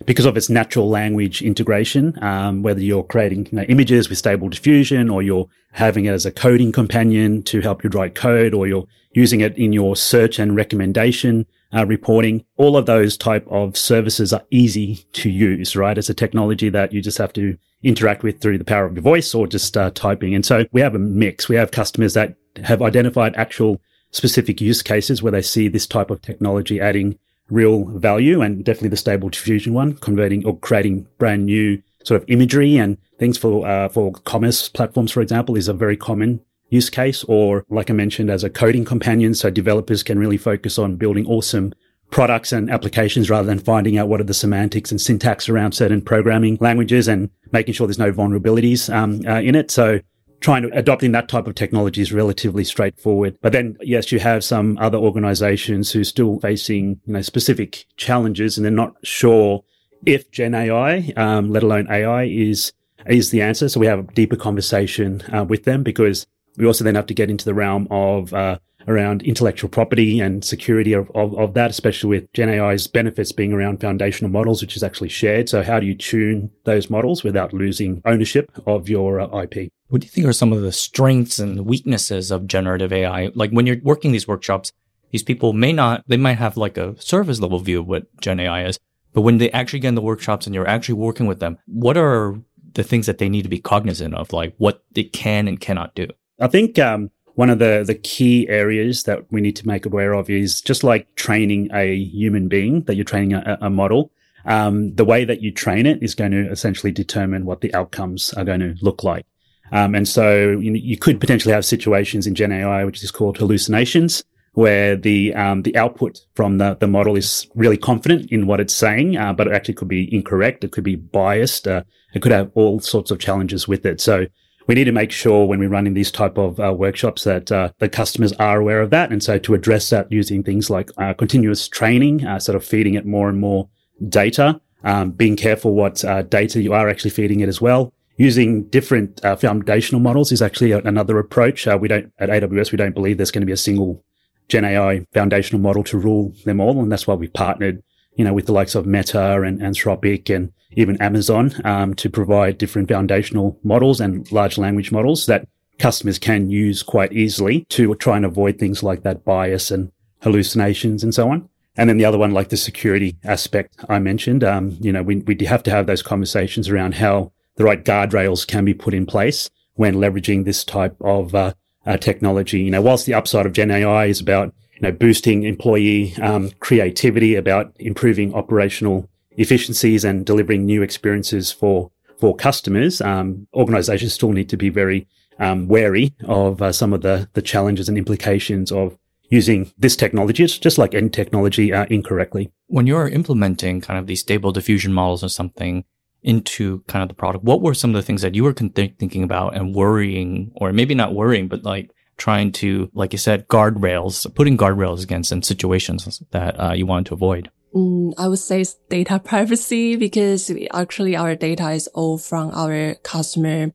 because 0.05 0.25
of 0.25 0.37
its 0.37 0.49
natural 0.49 0.89
language 0.89 1.41
integration, 1.41 2.21
um, 2.23 2.61
whether 2.61 2.81
you're 2.81 3.03
creating 3.03 3.47
you 3.51 3.57
know, 3.57 3.63
images 3.63 4.09
with 4.09 4.17
stable 4.17 4.49
diffusion 4.49 5.09
or 5.09 5.21
you're 5.21 5.47
having 5.71 6.05
it 6.05 6.11
as 6.11 6.25
a 6.25 6.31
coding 6.31 6.71
companion 6.71 7.43
to 7.43 7.61
help 7.61 7.83
you 7.83 7.89
write 7.89 8.15
code 8.15 8.53
or 8.53 8.67
you're 8.67 8.85
using 9.13 9.41
it 9.41 9.57
in 9.57 9.73
your 9.73 9.95
search 9.95 10.39
and 10.39 10.55
recommendation 10.55 11.45
uh, 11.73 11.85
reporting, 11.85 12.43
all 12.57 12.75
of 12.75 12.85
those 12.85 13.17
type 13.17 13.45
of 13.49 13.77
services 13.77 14.33
are 14.33 14.43
easy 14.51 15.05
to 15.13 15.29
use, 15.29 15.75
right? 15.75 15.97
It's 15.97 16.09
a 16.09 16.13
technology 16.13 16.69
that 16.69 16.93
you 16.93 17.01
just 17.01 17.17
have 17.17 17.33
to 17.33 17.57
interact 17.83 18.23
with 18.23 18.41
through 18.41 18.57
the 18.57 18.65
power 18.65 18.85
of 18.85 18.93
your 18.93 19.03
voice 19.03 19.33
or 19.33 19.47
just 19.47 19.77
uh, 19.77 19.91
typing. 19.91 20.33
And 20.35 20.45
so 20.45 20.65
we 20.71 20.81
have 20.81 20.95
a 20.95 20.99
mix. 20.99 21.47
We 21.47 21.55
have 21.55 21.71
customers 21.71 22.13
that 22.15 22.35
have 22.63 22.81
identified 22.81 23.35
actual 23.35 23.81
specific 24.11 24.59
use 24.59 24.81
cases 24.81 25.21
where 25.21 25.31
they 25.31 25.41
see 25.41 25.67
this 25.67 25.87
type 25.87 26.09
of 26.09 26.21
technology 26.21 26.79
adding 26.79 27.17
real 27.49 27.85
value 27.85 28.41
and 28.41 28.63
definitely 28.63 28.89
the 28.89 28.97
stable 28.97 29.29
diffusion 29.29 29.73
one, 29.73 29.93
converting 29.93 30.45
or 30.45 30.57
creating 30.57 31.07
brand 31.17 31.45
new 31.45 31.81
sort 32.03 32.21
of 32.21 32.29
imagery 32.29 32.77
and 32.77 32.97
things 33.17 33.37
for, 33.37 33.67
uh, 33.67 33.89
for 33.89 34.11
commerce 34.11 34.69
platforms, 34.69 35.11
for 35.11 35.21
example, 35.21 35.55
is 35.55 35.67
a 35.67 35.73
very 35.73 35.97
common 35.97 36.39
use 36.69 36.89
case. 36.89 37.23
Or 37.25 37.65
like 37.69 37.89
I 37.89 37.93
mentioned, 37.93 38.29
as 38.29 38.43
a 38.43 38.49
coding 38.49 38.85
companion. 38.85 39.33
So 39.33 39.49
developers 39.49 40.03
can 40.03 40.19
really 40.19 40.37
focus 40.37 40.77
on 40.77 40.95
building 40.95 41.25
awesome 41.25 41.73
products 42.11 42.51
and 42.51 42.71
applications 42.71 43.29
rather 43.29 43.45
than 43.45 43.59
finding 43.59 43.97
out 43.97 44.07
what 44.07 44.19
are 44.19 44.25
the 44.25 44.33
semantics 44.33 44.91
and 44.91 44.99
syntax 44.99 45.47
around 45.47 45.73
certain 45.73 46.01
programming 46.01 46.57
languages 46.59 47.07
and 47.07 47.29
making 47.51 47.73
sure 47.73 47.85
there's 47.85 47.99
no 47.99 48.11
vulnerabilities 48.11 48.91
um, 48.93 49.21
uh, 49.27 49.39
in 49.39 49.55
it. 49.55 49.69
So 49.69 49.99
trying 50.39 50.63
to 50.63 50.77
adopting 50.77 51.11
that 51.11 51.27
type 51.27 51.47
of 51.47 51.55
technology 51.55 52.01
is 52.01 52.13
relatively 52.13 52.63
straightforward. 52.63 53.37
But 53.41 53.51
then, 53.51 53.77
yes, 53.81 54.11
you 54.11 54.19
have 54.19 54.43
some 54.43 54.77
other 54.79 54.97
organizations 54.97 55.91
who 55.91 56.01
are 56.01 56.05
still 56.05 56.39
facing, 56.39 56.99
you 57.05 57.13
know, 57.13 57.21
specific 57.21 57.85
challenges 57.97 58.57
and 58.57 58.65
they're 58.65 58.71
not 58.71 58.95
sure 59.03 59.63
if 60.05 60.31
Gen 60.31 60.55
AI, 60.55 61.13
um, 61.17 61.49
let 61.51 61.63
alone 61.63 61.87
AI 61.89 62.23
is, 62.23 62.71
is 63.05 63.31
the 63.31 63.41
answer. 63.41 63.67
So 63.67 63.79
we 63.79 63.87
have 63.87 63.99
a 63.99 64.13
deeper 64.13 64.37
conversation 64.37 65.21
uh, 65.33 65.43
with 65.43 65.65
them 65.65 65.83
because 65.83 66.25
we 66.57 66.65
also 66.65 66.83
then 66.83 66.95
have 66.95 67.07
to 67.07 67.13
get 67.13 67.29
into 67.29 67.45
the 67.45 67.53
realm 67.53 67.87
of, 67.91 68.33
uh, 68.33 68.59
around 68.87 69.21
intellectual 69.23 69.69
property 69.69 70.19
and 70.19 70.43
security 70.43 70.93
of, 70.93 71.11
of, 71.13 71.37
of, 71.37 71.53
that, 71.53 71.69
especially 71.69 72.09
with 72.09 72.31
Gen 72.33 72.49
AI's 72.49 72.87
benefits 72.87 73.31
being 73.31 73.53
around 73.53 73.81
foundational 73.81 74.31
models, 74.31 74.61
which 74.61 74.75
is 74.75 74.83
actually 74.83 75.09
shared. 75.09 75.49
So 75.49 75.61
how 75.61 75.79
do 75.79 75.85
you 75.85 75.95
tune 75.95 76.49
those 76.63 76.89
models 76.89 77.23
without 77.23 77.53
losing 77.53 78.01
ownership 78.05 78.49
of 78.65 78.89
your 78.89 79.19
uh, 79.19 79.43
IP? 79.43 79.71
What 79.89 80.01
do 80.01 80.05
you 80.05 80.11
think 80.11 80.27
are 80.27 80.33
some 80.33 80.53
of 80.53 80.61
the 80.61 80.71
strengths 80.71 81.39
and 81.39 81.65
weaknesses 81.65 82.29
of 82.29 82.45
generative 82.45 82.93
AI? 82.93 83.31
Like 83.33 83.49
when 83.49 83.65
you're 83.65 83.81
working 83.81 84.11
these 84.11 84.27
workshops, 84.27 84.71
these 85.09 85.23
people 85.23 85.51
may 85.53 85.73
not, 85.73 86.03
they 86.07 86.17
might 86.17 86.37
have 86.37 86.57
like 86.57 86.77
a 86.77 86.99
surface 87.01 87.39
level 87.39 87.57
view 87.57 87.79
of 87.79 87.87
what 87.87 88.05
Gen 88.21 88.39
AI 88.39 88.65
is, 88.65 88.79
but 89.13 89.21
when 89.21 89.39
they 89.39 89.49
actually 89.51 89.79
get 89.79 89.89
in 89.89 89.95
the 89.95 90.01
workshops 90.01 90.45
and 90.45 90.53
you're 90.53 90.67
actually 90.67 90.93
working 90.93 91.25
with 91.25 91.39
them, 91.39 91.57
what 91.65 91.97
are 91.97 92.39
the 92.73 92.83
things 92.83 93.07
that 93.07 93.17
they 93.17 93.29
need 93.29 93.41
to 93.41 93.49
be 93.49 93.57
cognizant 93.57 94.13
of, 94.13 94.31
like 94.31 94.53
what 94.57 94.83
it 94.93 95.11
can 95.11 95.47
and 95.47 95.59
cannot 95.59 95.95
do? 95.95 96.07
I 96.39 96.47
think 96.47 96.77
um, 96.77 97.09
one 97.33 97.49
of 97.49 97.57
the, 97.57 97.83
the 97.85 97.95
key 97.95 98.47
areas 98.47 99.03
that 99.03 99.25
we 99.31 99.41
need 99.41 99.55
to 99.55 99.67
make 99.67 99.87
aware 99.87 100.13
of 100.13 100.29
is 100.29 100.61
just 100.61 100.83
like 100.83 101.15
training 101.15 101.69
a 101.73 101.95
human 101.95 102.47
being, 102.47 102.83
that 102.83 102.93
you're 102.93 103.05
training 103.05 103.33
a, 103.33 103.57
a 103.59 103.69
model. 103.71 104.11
Um, 104.45 104.93
the 104.93 105.03
way 105.03 105.25
that 105.25 105.41
you 105.41 105.51
train 105.51 105.87
it 105.87 106.03
is 106.03 106.13
going 106.13 106.31
to 106.31 106.49
essentially 106.51 106.91
determine 106.91 107.45
what 107.45 107.61
the 107.61 107.73
outcomes 107.73 108.33
are 108.33 108.45
going 108.45 108.59
to 108.59 108.75
look 108.81 109.03
like. 109.03 109.25
Um, 109.71 109.95
and 109.95 110.07
so 110.07 110.51
you, 110.51 110.73
you, 110.73 110.97
could 110.97 111.19
potentially 111.19 111.53
have 111.53 111.65
situations 111.65 112.25
in 112.27 112.35
Gen 112.35 112.51
AI, 112.51 112.83
which 112.85 113.03
is 113.03 113.11
called 113.11 113.37
hallucinations, 113.37 114.23
where 114.53 114.95
the 114.95 115.33
um, 115.35 115.61
the 115.61 115.75
output 115.77 116.19
from 116.35 116.57
the, 116.57 116.75
the 116.75 116.87
model 116.87 117.15
is 117.15 117.47
really 117.55 117.77
confident 117.77 118.31
in 118.31 118.47
what 118.47 118.59
it's 118.59 118.73
saying, 118.73 119.17
uh, 119.17 119.33
but 119.33 119.47
it 119.47 119.53
actually 119.53 119.75
could 119.75 119.87
be 119.87 120.13
incorrect. 120.13 120.63
It 120.63 120.71
could 120.71 120.83
be 120.83 120.95
biased. 120.95 121.67
Uh, 121.67 121.83
it 122.13 122.21
could 122.21 122.31
have 122.31 122.51
all 122.55 122.79
sorts 122.79 123.11
of 123.11 123.19
challenges 123.19 123.67
with 123.67 123.85
it. 123.85 124.01
So 124.01 124.25
we 124.69 124.75
need 124.75 124.83
to 124.85 124.91
make 124.91 125.11
sure 125.11 125.47
when 125.47 125.59
we're 125.59 125.67
running 125.67 125.95
these 125.95 126.11
type 126.11 126.37
of 126.37 126.59
uh, 126.59 126.71
workshops 126.71 127.23
that 127.23 127.51
uh, 127.51 127.71
the 127.79 127.89
customers 127.89 128.33
are 128.33 128.59
aware 128.59 128.81
of 128.81 128.91
that. 128.91 129.11
And 129.11 129.23
so 129.23 129.39
to 129.39 129.55
address 129.55 129.89
that 129.89 130.11
using 130.11 130.43
things 130.43 130.69
like 130.69 130.91
uh, 130.97 131.13
continuous 131.13 131.67
training, 131.67 132.23
uh, 132.23 132.37
sort 132.37 132.55
of 132.55 132.63
feeding 132.63 132.93
it 132.93 133.03
more 133.03 133.29
and 133.29 133.39
more 133.39 133.67
data, 134.07 134.61
um, 134.83 135.09
being 135.09 135.35
careful 135.35 135.73
what 135.73 136.05
uh, 136.05 136.21
data 136.21 136.61
you 136.61 136.73
are 136.73 136.87
actually 136.87 137.09
feeding 137.09 137.39
it 137.39 137.49
as 137.49 137.59
well. 137.59 137.93
Using 138.19 138.65
different 138.65 139.23
uh, 139.23 139.37
foundational 139.37 140.01
models 140.01 140.31
is 140.31 140.41
actually 140.41 140.73
another 140.73 141.17
approach. 141.17 141.65
we 141.65 141.87
don't 141.87 142.11
at 142.19 142.29
AWS 142.29 142.71
we 142.71 142.77
don't 142.77 142.93
believe 142.93 143.17
there's 143.17 143.31
going 143.31 143.41
to 143.41 143.47
be 143.47 143.53
a 143.53 143.57
single 143.57 144.03
Gen 144.49 144.65
AI 144.65 145.05
foundational 145.13 145.61
model 145.61 145.83
to 145.85 145.97
rule 145.97 146.33
them 146.43 146.59
all, 146.59 146.81
and 146.81 146.91
that's 146.91 147.07
why 147.07 147.13
we've 147.13 147.31
partnered 147.31 147.81
you 148.19 148.25
know, 148.25 148.33
with 148.33 148.47
the 148.47 148.51
likes 148.51 148.75
of 148.75 148.85
Meta 148.85 149.41
and 149.43 149.61
Anthropic 149.61 150.29
and 150.35 150.51
even 150.71 151.01
Amazon, 151.01 151.53
um, 151.63 151.93
to 151.93 152.09
provide 152.09 152.57
different 152.57 152.89
foundational 152.89 153.57
models 153.63 154.01
and 154.01 154.29
large 154.29 154.57
language 154.57 154.91
models 154.91 155.25
that 155.27 155.47
customers 155.77 156.19
can 156.19 156.49
use 156.49 156.83
quite 156.83 157.13
easily 157.13 157.65
to 157.69 157.95
try 157.95 158.17
and 158.17 158.25
avoid 158.25 158.59
things 158.59 158.83
like 158.83 159.03
that 159.03 159.23
bias 159.23 159.71
and 159.71 159.89
hallucinations 160.21 161.01
and 161.01 161.15
so 161.15 161.29
on. 161.29 161.47
And 161.77 161.89
then 161.89 161.95
the 161.95 162.03
other 162.03 162.17
one, 162.17 162.31
like 162.31 162.49
the 162.49 162.57
security 162.57 163.15
aspect 163.23 163.77
I 163.87 163.99
mentioned, 163.99 164.43
um, 164.43 164.75
you 164.81 164.91
know, 164.91 165.01
we, 165.01 165.17
we 165.17 165.37
have 165.45 165.63
to 165.63 165.71
have 165.71 165.87
those 165.87 166.01
conversations 166.01 166.67
around 166.67 166.95
how 166.95 167.31
the 167.59 167.65
right 167.65 167.83
guardrails 167.83 168.47
can 168.47 168.63
be 168.63 168.73
put 168.73 168.93
in 168.93 169.05
place 169.05 169.49
when 169.75 169.95
leveraging 169.95 170.45
this 170.45 170.63
type 170.63 170.95
of 171.01 171.35
uh, 171.35 171.53
uh, 171.85 171.97
technology. 171.97 172.61
You 172.61 172.71
know, 172.71 172.81
whilst 172.81 173.05
the 173.05 173.13
upside 173.13 173.45
of 173.45 173.51
Gen 173.53 173.69
AI 173.69 174.05
is 174.05 174.21
about 174.21 174.55
you 174.75 174.81
know 174.81 174.93
boosting 174.93 175.43
employee 175.43 176.15
um, 176.21 176.51
creativity, 176.61 177.35
about 177.35 177.73
improving 177.77 178.33
operational 178.33 179.09
efficiencies 179.31 180.05
and 180.05 180.25
delivering 180.25 180.65
new 180.65 180.81
experiences 180.81 181.51
for 181.51 181.91
for 182.17 182.33
customers, 182.33 183.01
um, 183.01 183.45
organizations 183.53 184.13
still 184.13 184.31
need 184.31 184.49
to 184.49 184.57
be 184.57 184.69
very 184.69 185.05
um, 185.37 185.67
wary 185.67 186.13
of 186.23 186.61
uh, 186.61 186.71
some 186.71 186.93
of 186.93 187.01
the 187.01 187.27
the 187.33 187.41
challenges 187.41 187.89
and 187.89 187.97
implications 187.97 188.71
of 188.71 188.97
using 189.29 189.71
this 189.77 189.95
technology, 189.95 190.43
it's 190.43 190.57
just 190.57 190.79
like 190.79 190.95
any 190.95 191.09
technology, 191.09 191.71
uh, 191.71 191.85
incorrectly. 191.89 192.51
When 192.65 192.87
you're 192.87 193.07
implementing 193.07 193.79
kind 193.79 193.99
of 193.99 194.07
these 194.07 194.21
stable 194.21 194.51
diffusion 194.51 194.91
models 194.91 195.23
or 195.23 195.29
something 195.29 195.83
into 196.23 196.83
kind 196.87 197.03
of 197.03 197.09
the 197.09 197.15
product, 197.15 197.43
what 197.43 197.61
were 197.61 197.73
some 197.73 197.91
of 197.91 197.95
the 197.95 198.01
things 198.01 198.21
that 198.21 198.35
you 198.35 198.43
were 198.43 198.53
th- 198.53 198.95
thinking 198.97 199.23
about 199.23 199.55
and 199.55 199.73
worrying, 199.73 200.51
or 200.55 200.73
maybe 200.73 200.95
not 200.95 201.13
worrying, 201.13 201.47
but 201.47 201.63
like 201.63 201.91
trying 202.17 202.51
to, 202.51 202.89
like 202.93 203.13
you 203.13 203.19
said, 203.19 203.47
guardrails, 203.47 204.33
putting 204.35 204.57
guardrails 204.57 205.03
against 205.03 205.31
in 205.31 205.41
situations 205.41 206.21
that 206.31 206.59
uh, 206.59 206.73
you 206.73 206.85
wanted 206.85 207.07
to 207.07 207.13
avoid? 207.13 207.49
Mm, 207.73 208.13
I 208.17 208.27
would 208.27 208.39
say 208.39 208.65
data 208.89 209.19
privacy 209.23 209.95
because 209.95 210.49
we, 210.49 210.67
actually 210.73 211.15
our 211.15 211.35
data 211.35 211.71
is 211.71 211.87
all 211.87 212.17
from 212.17 212.51
our 212.53 212.95
customer 212.95 213.71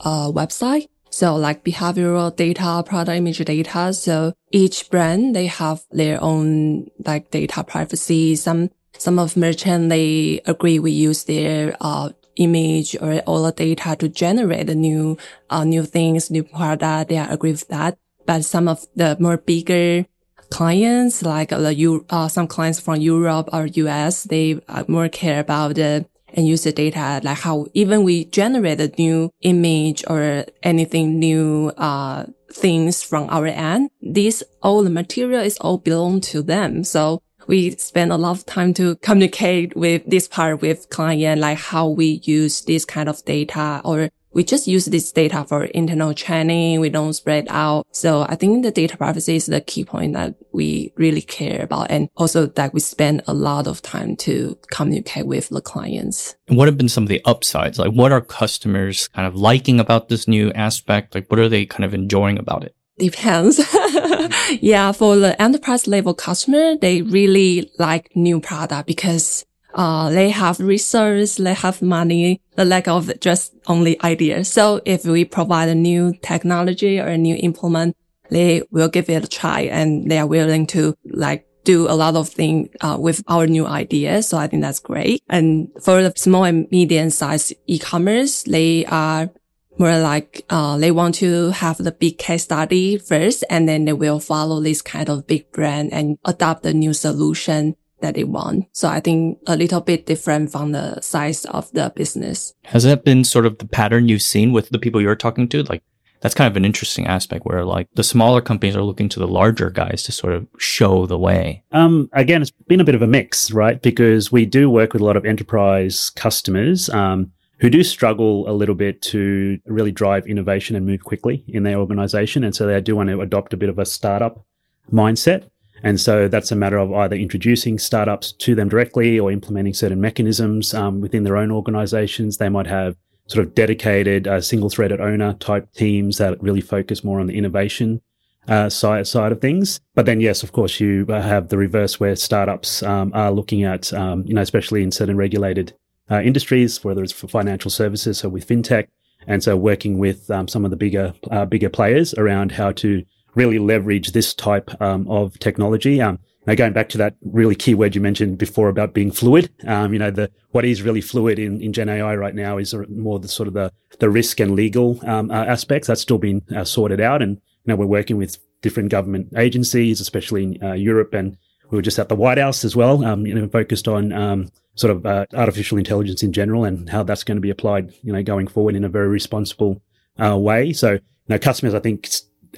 uh, 0.00 0.30
website. 0.30 0.88
So 1.10 1.36
like 1.36 1.64
behavioral 1.64 2.34
data, 2.34 2.82
product 2.84 3.16
image 3.16 3.38
data. 3.38 3.94
So 3.94 4.34
each 4.50 4.90
brand, 4.90 5.34
they 5.34 5.46
have 5.46 5.82
their 5.90 6.22
own 6.22 6.90
like 7.06 7.30
data 7.30 7.64
privacy. 7.64 8.36
Some, 8.36 8.70
some 8.98 9.18
of 9.18 9.36
merchant, 9.36 9.88
they 9.88 10.40
agree 10.46 10.78
we 10.78 10.92
use 10.92 11.24
their, 11.24 11.76
uh, 11.80 12.10
image 12.36 12.96
or 13.00 13.20
all 13.20 13.44
the 13.44 13.52
data 13.52 13.96
to 13.98 14.08
generate 14.08 14.66
the 14.66 14.74
new, 14.74 15.16
uh, 15.50 15.64
new 15.64 15.84
things, 15.84 16.30
new 16.30 16.42
product. 16.42 17.08
They 17.08 17.16
agree 17.16 17.52
with 17.52 17.68
that. 17.68 17.96
But 18.26 18.44
some 18.44 18.68
of 18.68 18.86
the 18.94 19.16
more 19.18 19.38
bigger 19.38 20.06
clients, 20.50 21.22
like 21.22 21.50
the, 21.50 22.04
uh, 22.10 22.28
some 22.28 22.46
clients 22.46 22.80
from 22.80 23.00
Europe 23.00 23.48
or 23.52 23.66
US, 23.66 24.24
they 24.24 24.60
uh, 24.68 24.84
more 24.88 25.08
care 25.08 25.40
about 25.40 25.76
the 25.76 26.06
and 26.34 26.46
use 26.46 26.64
the 26.64 26.72
data, 26.72 27.20
like 27.24 27.38
how 27.38 27.66
even 27.72 28.02
we 28.02 28.26
generate 28.26 28.80
a 28.80 28.92
new 28.98 29.30
image 29.40 30.04
or 30.06 30.44
anything 30.62 31.18
new, 31.18 31.72
uh, 31.78 32.26
things 32.52 33.02
from 33.02 33.28
our 33.30 33.46
end, 33.46 33.90
this 34.02 34.42
all 34.62 34.82
the 34.82 34.90
material 34.90 35.42
is 35.42 35.56
all 35.58 35.78
belong 35.78 36.20
to 36.20 36.42
them. 36.42 36.84
So 36.84 37.22
we 37.46 37.76
spend 37.76 38.12
a 38.12 38.16
lot 38.16 38.32
of 38.32 38.46
time 38.46 38.74
to 38.74 38.96
communicate 38.96 39.76
with 39.76 40.02
this 40.06 40.28
part 40.28 40.60
with 40.60 40.88
client, 40.90 41.40
like 41.40 41.58
how 41.58 41.88
we 41.88 42.20
use 42.24 42.62
this 42.62 42.84
kind 42.84 43.08
of 43.08 43.24
data 43.24 43.80
or 43.84 44.10
we 44.36 44.44
just 44.44 44.66
use 44.66 44.84
this 44.84 45.10
data 45.12 45.46
for 45.48 45.64
internal 45.64 46.12
training. 46.12 46.78
We 46.80 46.90
don't 46.90 47.14
spread 47.14 47.46
out. 47.48 47.86
So 47.90 48.26
I 48.28 48.34
think 48.34 48.64
the 48.64 48.70
data 48.70 48.94
privacy 48.98 49.36
is 49.36 49.46
the 49.46 49.62
key 49.62 49.82
point 49.82 50.12
that 50.12 50.34
we 50.52 50.92
really 50.96 51.22
care 51.22 51.62
about. 51.62 51.90
And 51.90 52.10
also 52.18 52.44
that 52.44 52.74
we 52.74 52.80
spend 52.80 53.22
a 53.26 53.32
lot 53.32 53.66
of 53.66 53.80
time 53.80 54.14
to 54.16 54.58
communicate 54.70 55.26
with 55.26 55.48
the 55.48 55.62
clients. 55.62 56.36
And 56.48 56.58
what 56.58 56.68
have 56.68 56.76
been 56.76 56.90
some 56.90 57.04
of 57.04 57.08
the 57.08 57.22
upsides? 57.24 57.78
Like 57.78 57.92
what 57.92 58.12
are 58.12 58.20
customers 58.20 59.08
kind 59.08 59.26
of 59.26 59.36
liking 59.36 59.80
about 59.80 60.10
this 60.10 60.28
new 60.28 60.52
aspect? 60.52 61.14
Like 61.14 61.30
what 61.30 61.40
are 61.40 61.48
they 61.48 61.64
kind 61.64 61.86
of 61.86 61.94
enjoying 61.94 62.38
about 62.38 62.62
it? 62.62 62.75
Depends. 62.98 63.58
yeah. 64.60 64.92
For 64.92 65.16
the 65.16 65.40
enterprise 65.40 65.86
level 65.86 66.14
customer, 66.14 66.76
they 66.76 67.02
really 67.02 67.70
like 67.78 68.14
new 68.16 68.40
product 68.40 68.86
because 68.86 69.44
uh, 69.74 70.08
they 70.08 70.30
have 70.30 70.58
resources, 70.58 71.36
they 71.36 71.52
have 71.52 71.82
money, 71.82 72.40
the 72.54 72.64
lack 72.64 72.88
of 72.88 73.20
just 73.20 73.54
only 73.66 74.02
ideas. 74.02 74.50
So 74.50 74.80
if 74.86 75.04
we 75.04 75.26
provide 75.26 75.68
a 75.68 75.74
new 75.74 76.14
technology 76.22 76.98
or 76.98 77.08
a 77.08 77.18
new 77.18 77.36
implement, 77.36 77.94
they 78.30 78.62
will 78.70 78.88
give 78.88 79.10
it 79.10 79.24
a 79.24 79.28
try 79.28 79.60
and 79.60 80.10
they 80.10 80.18
are 80.18 80.26
willing 80.26 80.66
to 80.68 80.96
like 81.04 81.46
do 81.64 81.88
a 81.88 81.92
lot 81.92 82.16
of 82.16 82.28
things 82.28 82.68
uh, 82.80 82.96
with 82.98 83.22
our 83.28 83.46
new 83.46 83.66
ideas. 83.66 84.28
So 84.28 84.38
I 84.38 84.46
think 84.46 84.62
that's 84.62 84.78
great. 84.78 85.22
And 85.28 85.68
for 85.82 86.02
the 86.02 86.12
small 86.16 86.44
and 86.44 86.66
medium 86.70 87.10
sized 87.10 87.52
e-commerce, 87.66 88.44
they 88.44 88.86
are 88.86 89.30
more 89.78 89.98
like 89.98 90.44
uh, 90.50 90.78
they 90.78 90.90
want 90.90 91.16
to 91.16 91.50
have 91.50 91.78
the 91.78 91.92
big 91.92 92.18
case 92.18 92.44
study 92.44 92.98
first, 92.98 93.44
and 93.50 93.68
then 93.68 93.84
they 93.84 93.92
will 93.92 94.20
follow 94.20 94.60
this 94.60 94.82
kind 94.82 95.08
of 95.08 95.26
big 95.26 95.50
brand 95.52 95.92
and 95.92 96.18
adopt 96.24 96.62
the 96.62 96.74
new 96.74 96.92
solution 96.92 97.76
that 98.00 98.14
they 98.14 98.24
want. 98.24 98.66
So 98.72 98.88
I 98.88 99.00
think 99.00 99.38
a 99.46 99.56
little 99.56 99.80
bit 99.80 100.06
different 100.06 100.52
from 100.52 100.72
the 100.72 101.00
size 101.00 101.44
of 101.46 101.70
the 101.72 101.92
business. 101.94 102.54
Has 102.64 102.84
that 102.84 103.04
been 103.04 103.24
sort 103.24 103.46
of 103.46 103.58
the 103.58 103.66
pattern 103.66 104.08
you've 104.08 104.22
seen 104.22 104.52
with 104.52 104.68
the 104.68 104.78
people 104.78 105.00
you're 105.00 105.16
talking 105.16 105.48
to? 105.48 105.62
Like 105.62 105.82
that's 106.20 106.34
kind 106.34 106.50
of 106.50 106.56
an 106.56 106.64
interesting 106.64 107.06
aspect 107.06 107.44
where 107.44 107.64
like 107.64 107.88
the 107.94 108.04
smaller 108.04 108.40
companies 108.40 108.76
are 108.76 108.82
looking 108.82 109.08
to 109.10 109.20
the 109.20 109.28
larger 109.28 109.70
guys 109.70 110.02
to 110.04 110.12
sort 110.12 110.34
of 110.34 110.46
show 110.58 111.06
the 111.06 111.18
way. 111.18 111.62
Um, 111.72 112.08
again, 112.12 112.42
it's 112.42 112.50
been 112.50 112.80
a 112.80 112.84
bit 112.84 112.94
of 112.94 113.02
a 113.02 113.06
mix, 113.06 113.50
right? 113.50 113.80
Because 113.80 114.32
we 114.32 114.46
do 114.46 114.68
work 114.68 114.92
with 114.92 115.02
a 115.02 115.04
lot 115.04 115.16
of 115.16 115.24
enterprise 115.24 116.10
customers. 116.10 116.88
Um, 116.90 117.32
who 117.58 117.70
do 117.70 117.82
struggle 117.82 118.48
a 118.48 118.52
little 118.52 118.74
bit 118.74 119.00
to 119.00 119.58
really 119.66 119.92
drive 119.92 120.26
innovation 120.26 120.76
and 120.76 120.86
move 120.86 121.04
quickly 121.04 121.42
in 121.48 121.62
their 121.62 121.78
organization. 121.78 122.44
And 122.44 122.54
so 122.54 122.66
they 122.66 122.80
do 122.80 122.96
want 122.96 123.08
to 123.08 123.20
adopt 123.20 123.54
a 123.54 123.56
bit 123.56 123.68
of 123.68 123.78
a 123.78 123.86
startup 123.86 124.44
mindset. 124.92 125.48
And 125.82 126.00
so 126.00 126.28
that's 126.28 126.50
a 126.52 126.56
matter 126.56 126.78
of 126.78 126.92
either 126.92 127.16
introducing 127.16 127.78
startups 127.78 128.32
to 128.32 128.54
them 128.54 128.68
directly 128.68 129.18
or 129.18 129.30
implementing 129.30 129.74
certain 129.74 130.00
mechanisms 130.00 130.74
um, 130.74 131.00
within 131.00 131.24
their 131.24 131.36
own 131.36 131.50
organizations. 131.50 132.38
They 132.38 132.48
might 132.48 132.66
have 132.66 132.96
sort 133.26 133.46
of 133.46 133.54
dedicated 133.54 134.28
uh, 134.28 134.40
single 134.40 134.70
threaded 134.70 135.00
owner 135.00 135.34
type 135.34 135.72
teams 135.72 136.18
that 136.18 136.42
really 136.42 136.60
focus 136.60 137.04
more 137.04 137.20
on 137.20 137.26
the 137.26 137.36
innovation 137.36 138.00
uh, 138.48 138.68
side, 138.68 139.06
side 139.06 139.32
of 139.32 139.40
things. 139.40 139.80
But 139.94 140.06
then, 140.06 140.20
yes, 140.20 140.42
of 140.42 140.52
course, 140.52 140.78
you 140.80 141.06
uh, 141.08 141.20
have 141.20 141.48
the 141.48 141.58
reverse 141.58 141.98
where 141.98 142.16
startups 142.16 142.82
um, 142.82 143.10
are 143.14 143.32
looking 143.32 143.64
at, 143.64 143.92
um, 143.92 144.24
you 144.26 144.34
know, 144.34 144.42
especially 144.42 144.82
in 144.82 144.92
certain 144.92 145.16
regulated 145.16 145.74
uh, 146.10 146.20
industries, 146.22 146.82
whether 146.84 147.02
it's 147.02 147.12
for 147.12 147.28
financial 147.28 147.70
services, 147.70 148.18
so 148.18 148.28
with 148.28 148.46
fintech, 148.46 148.88
and 149.26 149.42
so 149.42 149.56
working 149.56 149.98
with 149.98 150.30
um, 150.30 150.48
some 150.48 150.64
of 150.64 150.70
the 150.70 150.76
bigger 150.76 151.14
uh, 151.30 151.44
bigger 151.44 151.68
players 151.68 152.14
around 152.14 152.52
how 152.52 152.72
to 152.72 153.04
really 153.34 153.58
leverage 153.58 154.12
this 154.12 154.34
type 154.34 154.70
um, 154.80 155.08
of 155.08 155.38
technology. 155.38 156.00
Um, 156.00 156.18
now 156.46 156.54
going 156.54 156.72
back 156.72 156.88
to 156.90 156.98
that 156.98 157.16
really 157.22 157.54
key 157.54 157.74
word 157.74 157.94
you 157.94 158.00
mentioned 158.00 158.38
before 158.38 158.68
about 158.68 158.94
being 158.94 159.10
fluid, 159.10 159.50
um, 159.66 159.92
you 159.92 159.98
know, 159.98 160.12
the, 160.12 160.30
what 160.52 160.64
is 160.64 160.80
really 160.80 161.00
fluid 161.00 161.38
in, 161.38 161.60
in 161.60 161.72
Gen 161.72 161.88
AI 161.88 162.14
right 162.14 162.34
now 162.34 162.56
is 162.56 162.74
more 162.88 163.18
the 163.18 163.28
sort 163.28 163.48
of 163.48 163.54
the, 163.54 163.72
the 163.98 164.08
risk 164.08 164.38
and 164.38 164.54
legal, 164.54 165.00
um, 165.06 165.30
uh, 165.30 165.44
aspects 165.44 165.88
that's 165.88 166.00
still 166.00 166.18
being 166.18 166.42
uh, 166.54 166.64
sorted 166.64 167.00
out. 167.00 167.20
And, 167.20 167.36
you 167.36 167.40
know, 167.66 167.76
we're 167.76 167.86
working 167.86 168.16
with 168.16 168.38
different 168.62 168.90
government 168.90 169.32
agencies, 169.36 170.00
especially 170.00 170.44
in 170.44 170.62
uh, 170.62 170.72
Europe. 170.74 171.14
And 171.14 171.36
we 171.70 171.76
were 171.76 171.82
just 171.82 171.98
at 171.98 172.08
the 172.08 172.16
White 172.16 172.38
House 172.38 172.64
as 172.64 172.76
well, 172.76 173.04
um, 173.04 173.26
you 173.26 173.34
know, 173.34 173.48
focused 173.48 173.88
on, 173.88 174.12
um, 174.12 174.50
sort 174.74 174.90
of, 174.90 175.06
uh, 175.06 175.26
artificial 175.34 175.78
intelligence 175.78 176.22
in 176.22 176.32
general 176.32 176.64
and 176.64 176.88
how 176.88 177.02
that's 177.02 177.24
going 177.24 177.36
to 177.36 177.40
be 177.40 177.50
applied, 177.50 177.92
you 178.02 178.12
know, 178.12 178.22
going 178.22 178.46
forward 178.46 178.76
in 178.76 178.84
a 178.84 178.88
very 178.88 179.08
responsible, 179.08 179.80
uh, 180.18 180.36
way. 180.38 180.72
So, 180.72 180.92
you 180.92 181.00
know, 181.28 181.38
customers, 181.38 181.74
I 181.74 181.80
think, 181.80 182.08